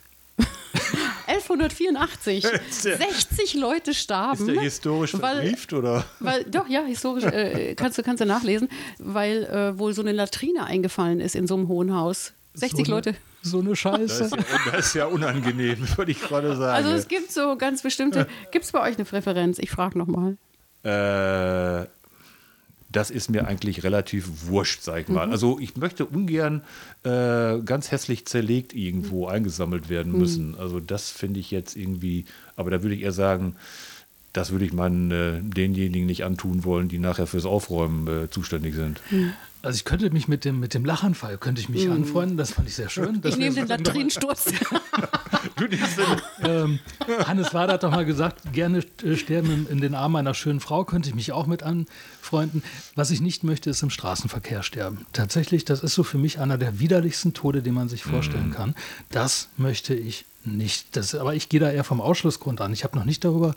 1184. 1.36 2.48
60 2.70 3.54
Leute 3.56 3.94
starben. 3.94 4.48
Ist 4.48 4.56
der 4.56 4.62
historisch 4.62 5.12
verbrieft, 5.12 5.74
oder? 5.74 6.06
Weil, 6.20 6.44
doch, 6.46 6.68
ja, 6.68 6.84
historisch 6.84 7.26
äh, 7.26 7.76
kannst, 7.76 7.98
du, 7.98 8.04
kannst 8.04 8.22
du 8.22 8.26
nachlesen, 8.26 8.70
weil 9.00 9.44
äh, 9.44 9.78
wohl 9.78 9.94
so 9.94 10.02
eine 10.02 10.12
Latrine 10.12 10.66
eingefallen 10.66 11.20
ist 11.20 11.36
in 11.36 11.48
so 11.48 11.56
einem 11.56 11.68
hohen 11.68 11.94
Haus. 11.96 12.34
60 12.56 12.86
so 12.86 12.92
Leute. 12.92 13.16
so 13.42 13.60
eine 13.60 13.76
Scheiße. 13.76 14.30
Das 14.30 14.32
ist, 14.32 14.38
ja, 14.38 14.72
das 14.72 14.86
ist 14.88 14.94
ja 14.96 15.06
unangenehm, 15.08 15.78
würde 15.98 16.12
ich 16.12 16.22
gerade 16.22 16.56
sagen. 16.56 16.86
Also 16.86 16.92
es 16.92 17.08
gibt 17.08 17.32
so 17.32 17.58
ganz 17.58 17.82
bestimmte. 17.82 18.28
Gibt 18.52 18.66
es 18.66 18.72
bei 18.72 18.82
euch 18.82 18.96
eine 18.96 19.06
Präferenz? 19.06 19.60
Ich 19.60 19.72
frage 19.72 19.98
nochmal. 19.98 20.38
Äh, 20.84 21.88
das 22.96 23.12
ist 23.12 23.30
mir 23.30 23.46
eigentlich 23.48 23.84
relativ 23.84 24.48
wurscht, 24.48 24.82
sag 24.82 25.02
ich 25.02 25.08
mal. 25.10 25.26
Mhm. 25.26 25.32
Also 25.34 25.60
ich 25.60 25.76
möchte 25.76 26.06
ungern 26.06 26.62
äh, 27.04 27.60
ganz 27.60 27.92
hässlich 27.92 28.26
zerlegt 28.26 28.74
irgendwo 28.74 29.28
eingesammelt 29.28 29.90
werden 29.90 30.14
mhm. 30.14 30.20
müssen. 30.20 30.48
Mhm. 30.50 30.60
Also 30.60 30.80
das 30.80 31.12
finde 31.12 31.42
ich 31.42 31.52
jetzt 31.52 31.76
irgendwie, 31.76 32.26
aber 32.56 32.72
da 32.72 32.84
würde 32.84 32.96
ich 32.96 33.02
eher 33.02 33.12
sagen, 33.12 33.56
das 34.32 34.52
würde 34.52 34.66
ich 34.66 34.74
meinen 34.74 35.12
äh, 35.12 35.42
denjenigen 35.42 36.06
nicht 36.06 36.24
antun 36.24 36.64
wollen, 36.64 36.88
die 36.88 37.00
nachher 37.00 37.28
fürs 37.28 37.46
Aufräumen 37.46 38.08
äh, 38.08 38.30
zuständig 38.30 38.76
sind. 38.76 39.02
Mhm. 39.12 39.34
Also 39.62 39.78
ich 39.78 39.86
könnte 39.86 40.10
mich 40.12 40.28
mit 40.28 40.46
dem, 40.46 40.60
mit 40.60 40.74
dem 40.74 40.86
Lachanfall 40.86 41.40
könnte 41.40 41.60
ich 41.60 41.70
mich 41.70 41.88
mm. 41.88 41.92
anfreunden, 41.92 42.38
das 42.38 42.52
fand 42.52 42.68
ich 42.68 42.76
sehr 42.76 42.88
schön. 42.88 43.20
Ich 43.24 43.36
nehme 43.36 43.56
den 43.56 43.66
Latrinensturz. 43.66 44.54
ähm, 46.44 46.80
Hannes 47.26 47.54
Wader 47.54 47.74
hat 47.74 47.84
doch 47.84 47.92
mal 47.92 48.06
gesagt, 48.06 48.54
gerne 48.54 48.84
äh, 49.04 49.16
sterben 49.16 49.68
in, 49.70 49.80
den 49.80 49.96
Armen 49.96 50.18
einer 50.18 50.34
schönen 50.34 50.60
Frau, 50.60 50.84
könnte 50.84 51.10
ich 51.10 51.16
mich 51.16 51.32
auch 51.32 51.48
mit 51.48 51.64
anfreunden. 51.64 52.64
Was 52.96 53.12
ich 53.12 53.22
nicht 53.22 53.44
möchte, 53.44 53.70
ist 53.70 53.82
im 53.84 53.90
Straßenverkehr 53.90 54.64
sterben. 54.64 55.06
Tatsächlich, 55.14 55.66
das 55.66 55.82
ist 55.82 55.96
so 55.96 56.04
für 56.04 56.18
mich 56.18 56.40
einer 56.40 56.58
der 56.58 56.80
widerlichsten 56.80 57.34
Tode, 57.34 57.62
den 57.62 57.74
man 57.74 57.90
sich 57.90 58.04
vorstellen 58.04 58.50
mm. 58.50 58.54
kann. 58.54 58.76
Das 59.10 59.50
möchte 59.58 59.94
ich 59.94 60.26
nicht. 60.44 60.96
Das, 60.96 61.16
aber 61.16 61.36
ich 61.36 61.50
gehe 61.50 61.60
da 61.60 61.72
eher 61.72 61.84
vom 61.84 62.02
Ausschlussgrund 62.02 62.62
an. 62.62 62.74
Ich 62.74 62.84
habe 62.84 62.98
noch 62.98 63.06
nicht 63.06 63.24
darüber 63.24 63.56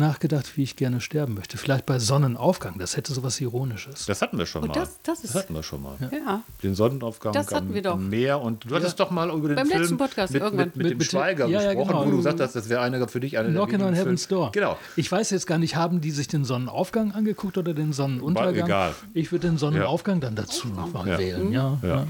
nachgedacht, 0.00 0.56
wie 0.56 0.64
ich 0.64 0.74
gerne 0.74 1.00
sterben 1.00 1.34
möchte. 1.34 1.56
Vielleicht 1.56 1.86
bei 1.86 2.00
Sonnenaufgang, 2.00 2.78
das 2.78 2.96
hätte 2.96 3.14
sowas 3.14 3.40
Ironisches. 3.40 4.06
Das 4.06 4.20
hatten 4.20 4.38
wir 4.38 4.46
schon 4.46 4.64
oh, 4.64 4.66
mal. 4.66 4.72
Das, 4.72 4.98
das, 5.04 5.22
das, 5.22 5.34
hatten 5.36 5.54
wir 5.54 5.62
schon 5.62 5.82
mal. 5.82 5.96
Ja. 6.10 6.42
Den 6.62 6.74
Sonnenaufgang 6.74 7.32
das 7.32 7.52
hatten 7.52 7.72
wir 7.72 7.82
doch. 7.82 7.96
Meer. 7.96 8.40
Und 8.40 8.68
du 8.68 8.74
hattest 8.74 8.98
ja. 8.98 9.04
doch 9.04 9.12
mal 9.12 9.30
über 9.30 9.48
den 9.48 9.56
Beim 9.56 9.68
Film 9.68 9.80
letzten 9.80 9.96
Podcast 9.96 10.32
mit, 10.32 10.42
irgendwann. 10.42 10.66
mit, 10.66 10.76
mit, 10.76 10.86
mit 10.88 11.00
dem 11.00 11.04
Schweiger 11.04 11.46
ja, 11.46 11.60
gesprochen, 11.60 11.88
genau. 11.88 12.06
wo 12.06 12.10
du 12.10 12.16
gesagt 12.16 12.40
hast, 12.40 12.56
das 12.56 12.68
wäre 12.68 12.80
einer 12.80 13.06
für 13.06 13.20
dich 13.20 13.38
einer 13.38 13.50
Knockin' 13.50 13.82
on 13.82 13.94
Heaven's 13.94 14.26
Door. 14.26 14.50
Genau. 14.52 14.76
Ich 14.96 15.10
weiß 15.10 15.30
jetzt 15.30 15.46
gar 15.46 15.58
nicht, 15.58 15.76
haben 15.76 16.00
die 16.00 16.10
sich 16.10 16.26
den 16.26 16.44
Sonnenaufgang 16.44 17.12
angeguckt 17.12 17.56
oder 17.58 17.74
den 17.74 17.92
Sonnenuntergang? 17.92 18.56
War 18.56 18.64
egal. 18.66 18.94
Ich 19.14 19.30
würde 19.30 19.48
den 19.48 19.58
Sonnenaufgang 19.58 20.20
dann 20.20 20.34
dazu 20.34 20.68
wählen. 21.04 21.52
Ja. 21.52 21.78
Ja. 21.82 22.06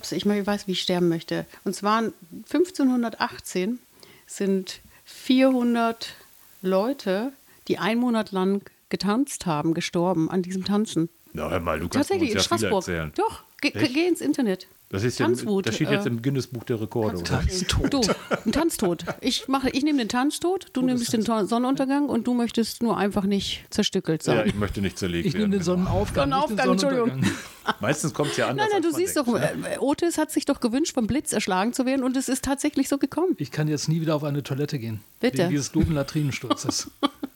Also 0.00 0.16
ich 0.16 0.26
mal 0.26 0.44
weiß, 0.46 0.66
wie 0.66 0.72
ich 0.72 0.80
sterben 0.80 1.08
möchte. 1.08 1.46
Und 1.64 1.74
zwar 1.74 2.02
1518 2.50 3.78
sind 4.26 4.80
400 5.04 6.14
Leute 6.60 7.32
die 7.68 7.78
einen 7.78 8.00
Monat 8.00 8.32
lang 8.32 8.62
getanzt 8.88 9.46
haben, 9.46 9.74
gestorben 9.74 10.30
an 10.30 10.42
diesem 10.42 10.64
Tanzen. 10.64 11.10
Na, 11.34 11.50
hör 11.50 11.60
mal, 11.60 11.78
du 11.78 11.88
kannst 11.88 12.08
Tatsächlich 12.08 12.34
uns 12.34 12.48
ja 12.48 12.56
in 12.56 12.58
Straßburg. 12.58 12.88
erzählen. 12.88 13.12
Doch, 13.14 13.44
ge 13.60 13.72
Echt? 13.72 13.94
geh 13.94 14.08
ins 14.08 14.20
Internet. 14.20 14.66
Das, 14.90 15.04
ist 15.04 15.18
Tanzwut, 15.18 15.66
das 15.66 15.74
steht 15.74 15.90
jetzt 15.90 16.06
äh, 16.06 16.08
im 16.08 16.22
Guinness-Buch 16.22 16.64
der 16.64 16.80
Rekorde. 16.80 17.22
Tanztod. 17.22 17.92
Du, 17.92 18.00
ein 18.46 18.52
Tanztod. 18.52 19.04
Ich, 19.20 19.46
ich 19.72 19.82
nehme 19.84 19.98
den 19.98 20.08
Tanztod, 20.08 20.68
du 20.72 20.80
nimmst 20.80 21.12
den 21.12 21.22
Sonnenuntergang 21.22 22.08
und 22.08 22.26
du 22.26 22.32
möchtest 22.32 22.82
nur 22.82 22.96
einfach 22.96 23.24
nicht 23.24 23.66
zerstückelt 23.68 24.22
sein. 24.22 24.36
Ja, 24.38 24.44
ich 24.46 24.54
möchte 24.54 24.80
nicht 24.80 24.98
zerlegt 24.98 25.26
ich 25.26 25.34
werden. 25.34 25.42
Ich 25.42 25.48
nehme 25.48 25.58
den 25.58 25.64
Sonnenaufgang. 25.64 26.30
Sonnenaufgang, 26.30 26.70
Entschuldigung. 26.70 27.20
Meistens 27.80 28.14
kommt 28.14 28.30
es 28.30 28.38
ja 28.38 28.48
anders. 28.48 28.66
Nein, 28.72 28.80
nein, 28.80 28.90
du 28.90 28.96
siehst 28.96 29.14
denkt. 29.14 29.28
doch, 29.28 29.38
äh, 29.38 29.78
Otis 29.78 30.16
hat 30.16 30.30
sich 30.30 30.46
doch 30.46 30.60
gewünscht, 30.60 30.94
vom 30.94 31.06
Blitz 31.06 31.34
erschlagen 31.34 31.74
zu 31.74 31.84
werden 31.84 32.02
und 32.02 32.16
es 32.16 32.30
ist 32.30 32.44
tatsächlich 32.44 32.88
so 32.88 32.96
gekommen. 32.96 33.34
Ich 33.36 33.50
kann 33.50 33.68
jetzt 33.68 33.88
nie 33.88 34.00
wieder 34.00 34.16
auf 34.16 34.24
eine 34.24 34.42
Toilette 34.42 34.78
gehen. 34.78 35.00
Bitte. 35.20 35.38
Wegen 35.38 35.50
dieses 35.50 35.70
doofen 35.70 35.94
Latrinensturzes. 35.94 36.90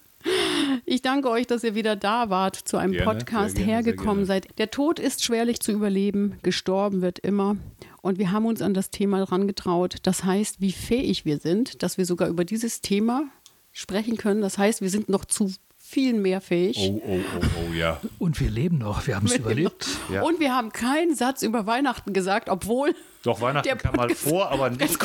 Ich 0.93 1.01
danke 1.01 1.31
euch, 1.31 1.47
dass 1.47 1.65
ihr 1.65 1.75
wieder 1.75 1.97
da 1.97 2.29
wart, 2.29 2.55
zu 2.55 2.77
einem 2.77 2.93
gerne, 2.93 3.07
Podcast 3.07 3.57
gerne, 3.57 3.73
hergekommen 3.73 4.27
seid. 4.27 4.47
Der 4.59 4.71
Tod 4.71 4.99
ist 4.99 5.25
schwerlich 5.25 5.59
zu 5.61 5.73
überleben, 5.73 6.39
gestorben 6.43 7.01
wird 7.01 7.19
immer. 7.19 7.57
Und 8.03 8.19
wir 8.19 8.31
haben 8.31 8.45
uns 8.45 8.61
an 8.61 8.75
das 8.75 8.91
Thema 8.91 9.17
herangetraut. 9.17 9.97
Das 10.03 10.25
heißt, 10.25 10.61
wie 10.61 10.71
fähig 10.71 11.25
wir 11.25 11.39
sind, 11.39 11.83
dass 11.83 11.97
wir 11.97 12.05
sogar 12.05 12.29
über 12.29 12.45
dieses 12.45 12.83
Thema 12.83 13.25
sprechen 13.71 14.19
können. 14.19 14.43
Das 14.43 14.59
heißt, 14.59 14.83
wir 14.83 14.91
sind 14.91 15.09
noch 15.09 15.25
zu 15.25 15.51
viel 15.79 16.13
mehr 16.13 16.43
fähig. 16.43 16.77
Oh, 16.79 17.01
oh, 17.07 17.21
oh, 17.41 17.45
oh, 17.71 17.73
ja. 17.73 17.99
Und 18.19 18.39
wir 18.39 18.51
leben 18.51 18.77
noch, 18.77 19.07
wir 19.07 19.17
haben 19.17 19.25
es 19.25 19.37
überlebt. 19.37 19.87
Ja. 20.13 20.21
Und 20.21 20.41
wir 20.41 20.55
haben 20.55 20.73
keinen 20.73 21.15
Satz 21.15 21.41
über 21.41 21.65
Weihnachten 21.67 22.13
gesagt, 22.13 22.51
obwohl. 22.51 22.95
Doch, 23.23 23.41
Weihnachten 23.41 23.79
kam 23.79 23.97
mal 23.97 24.11
vor, 24.11 24.51
aber 24.51 24.69
nicht, 24.71 25.01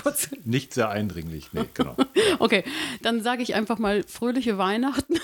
nicht 0.45 0.73
sehr 0.73 0.89
eindringlich. 0.89 1.53
Nee, 1.53 1.69
genau. 1.73 1.95
okay, 2.39 2.65
dann 3.01 3.23
sage 3.23 3.41
ich 3.41 3.55
einfach 3.55 3.79
mal 3.79 4.03
fröhliche 4.03 4.57
Weihnachten. 4.57 5.15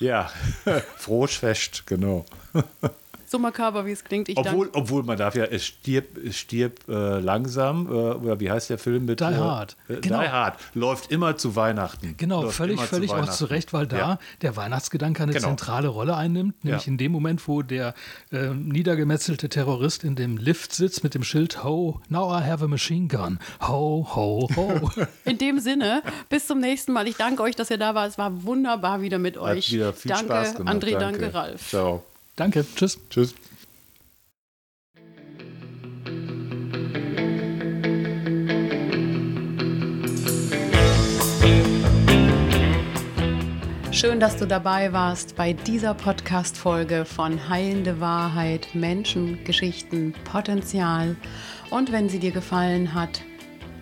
Ja, 0.00 0.30
Fest, 1.30 1.86
genau 1.86 2.24
so 3.34 3.38
makaber, 3.40 3.84
wie 3.84 3.90
es 3.90 4.04
klingt. 4.04 4.28
Ich 4.28 4.36
obwohl, 4.36 4.70
obwohl 4.72 5.02
man 5.02 5.18
darf 5.18 5.34
ja, 5.34 5.44
es 5.44 5.64
stirbt 5.64 6.18
es 6.18 6.36
stirb, 6.38 6.88
äh, 6.88 7.18
langsam, 7.18 7.86
äh, 7.86 7.90
oder 7.90 8.38
wie 8.38 8.50
heißt 8.50 8.70
der 8.70 8.78
Film 8.78 9.06
mit? 9.06 9.20
Die 9.20 9.24
äh, 9.24 9.34
Hard. 9.34 9.76
Äh, 9.88 9.96
genau. 9.96 10.20
Die 10.20 10.28
Hard. 10.28 10.58
Läuft 10.74 11.10
immer 11.10 11.36
zu 11.36 11.56
Weihnachten. 11.56 12.14
Genau, 12.16 12.42
läuft 12.42 12.56
völlig, 12.56 12.80
völlig 12.80 13.10
zu 13.10 13.16
auch 13.16 13.28
zu 13.28 13.46
Recht, 13.46 13.72
weil 13.72 13.86
da 13.86 13.96
ja. 13.96 14.18
der 14.42 14.56
Weihnachtsgedanke 14.56 15.22
eine 15.22 15.32
genau. 15.32 15.48
zentrale 15.48 15.88
Rolle 15.88 16.16
einnimmt. 16.16 16.64
Nämlich 16.64 16.86
ja. 16.86 16.90
in 16.90 16.98
dem 16.98 17.12
Moment, 17.12 17.46
wo 17.48 17.62
der 17.62 17.94
äh, 18.30 18.48
niedergemetzelte 18.48 19.48
Terrorist 19.48 20.04
in 20.04 20.14
dem 20.14 20.36
Lift 20.36 20.72
sitzt 20.72 21.02
mit 21.02 21.14
dem 21.14 21.24
Schild 21.24 21.64
Ho, 21.64 22.00
now 22.08 22.30
I 22.30 22.42
have 22.42 22.64
a 22.64 22.68
machine 22.68 23.08
gun. 23.08 23.40
Ho, 23.62 24.06
ho, 24.14 24.48
ho. 24.54 24.90
in 25.24 25.38
dem 25.38 25.58
Sinne, 25.58 26.02
bis 26.28 26.46
zum 26.46 26.60
nächsten 26.60 26.92
Mal. 26.92 27.08
Ich 27.08 27.16
danke 27.16 27.42
euch, 27.42 27.56
dass 27.56 27.70
ihr 27.70 27.78
da 27.78 27.94
wart. 27.94 28.10
Es 28.10 28.18
war 28.18 28.44
wunderbar 28.44 29.02
wieder 29.02 29.18
mit 29.18 29.36
euch. 29.36 29.66
Hat 29.66 29.72
wieder 29.72 29.92
viel 29.92 30.10
danke, 30.10 30.26
Spaß 30.26 30.54
gemacht. 30.56 30.74
André, 30.74 30.98
danke, 30.98 31.18
danke 31.18 31.34
Ralf. 31.34 31.68
Ciao. 31.68 32.04
Danke. 32.36 32.64
Tschüss. 32.74 32.98
Tschüss. 33.10 33.34
Schön, 43.92 44.18
dass 44.18 44.36
du 44.36 44.46
dabei 44.46 44.92
warst 44.92 45.36
bei 45.36 45.52
dieser 45.52 45.94
Podcast-Folge 45.94 47.04
von 47.04 47.48
Heilende 47.48 48.00
Wahrheit, 48.00 48.68
Menschen, 48.74 49.42
Geschichten, 49.44 50.12
Potenzial. 50.24 51.16
Und 51.70 51.92
wenn 51.92 52.08
sie 52.08 52.18
dir 52.18 52.32
gefallen 52.32 52.92
hat, 52.92 53.22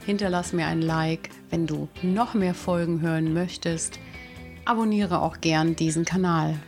hinterlass 0.04 0.52
mir 0.52 0.66
ein 0.66 0.82
Like. 0.82 1.30
Wenn 1.48 1.66
du 1.66 1.88
noch 2.02 2.34
mehr 2.34 2.54
Folgen 2.54 3.00
hören 3.00 3.32
möchtest, 3.32 3.98
abonniere 4.64 5.22
auch 5.22 5.40
gern 5.40 5.76
diesen 5.76 6.04
Kanal. 6.04 6.60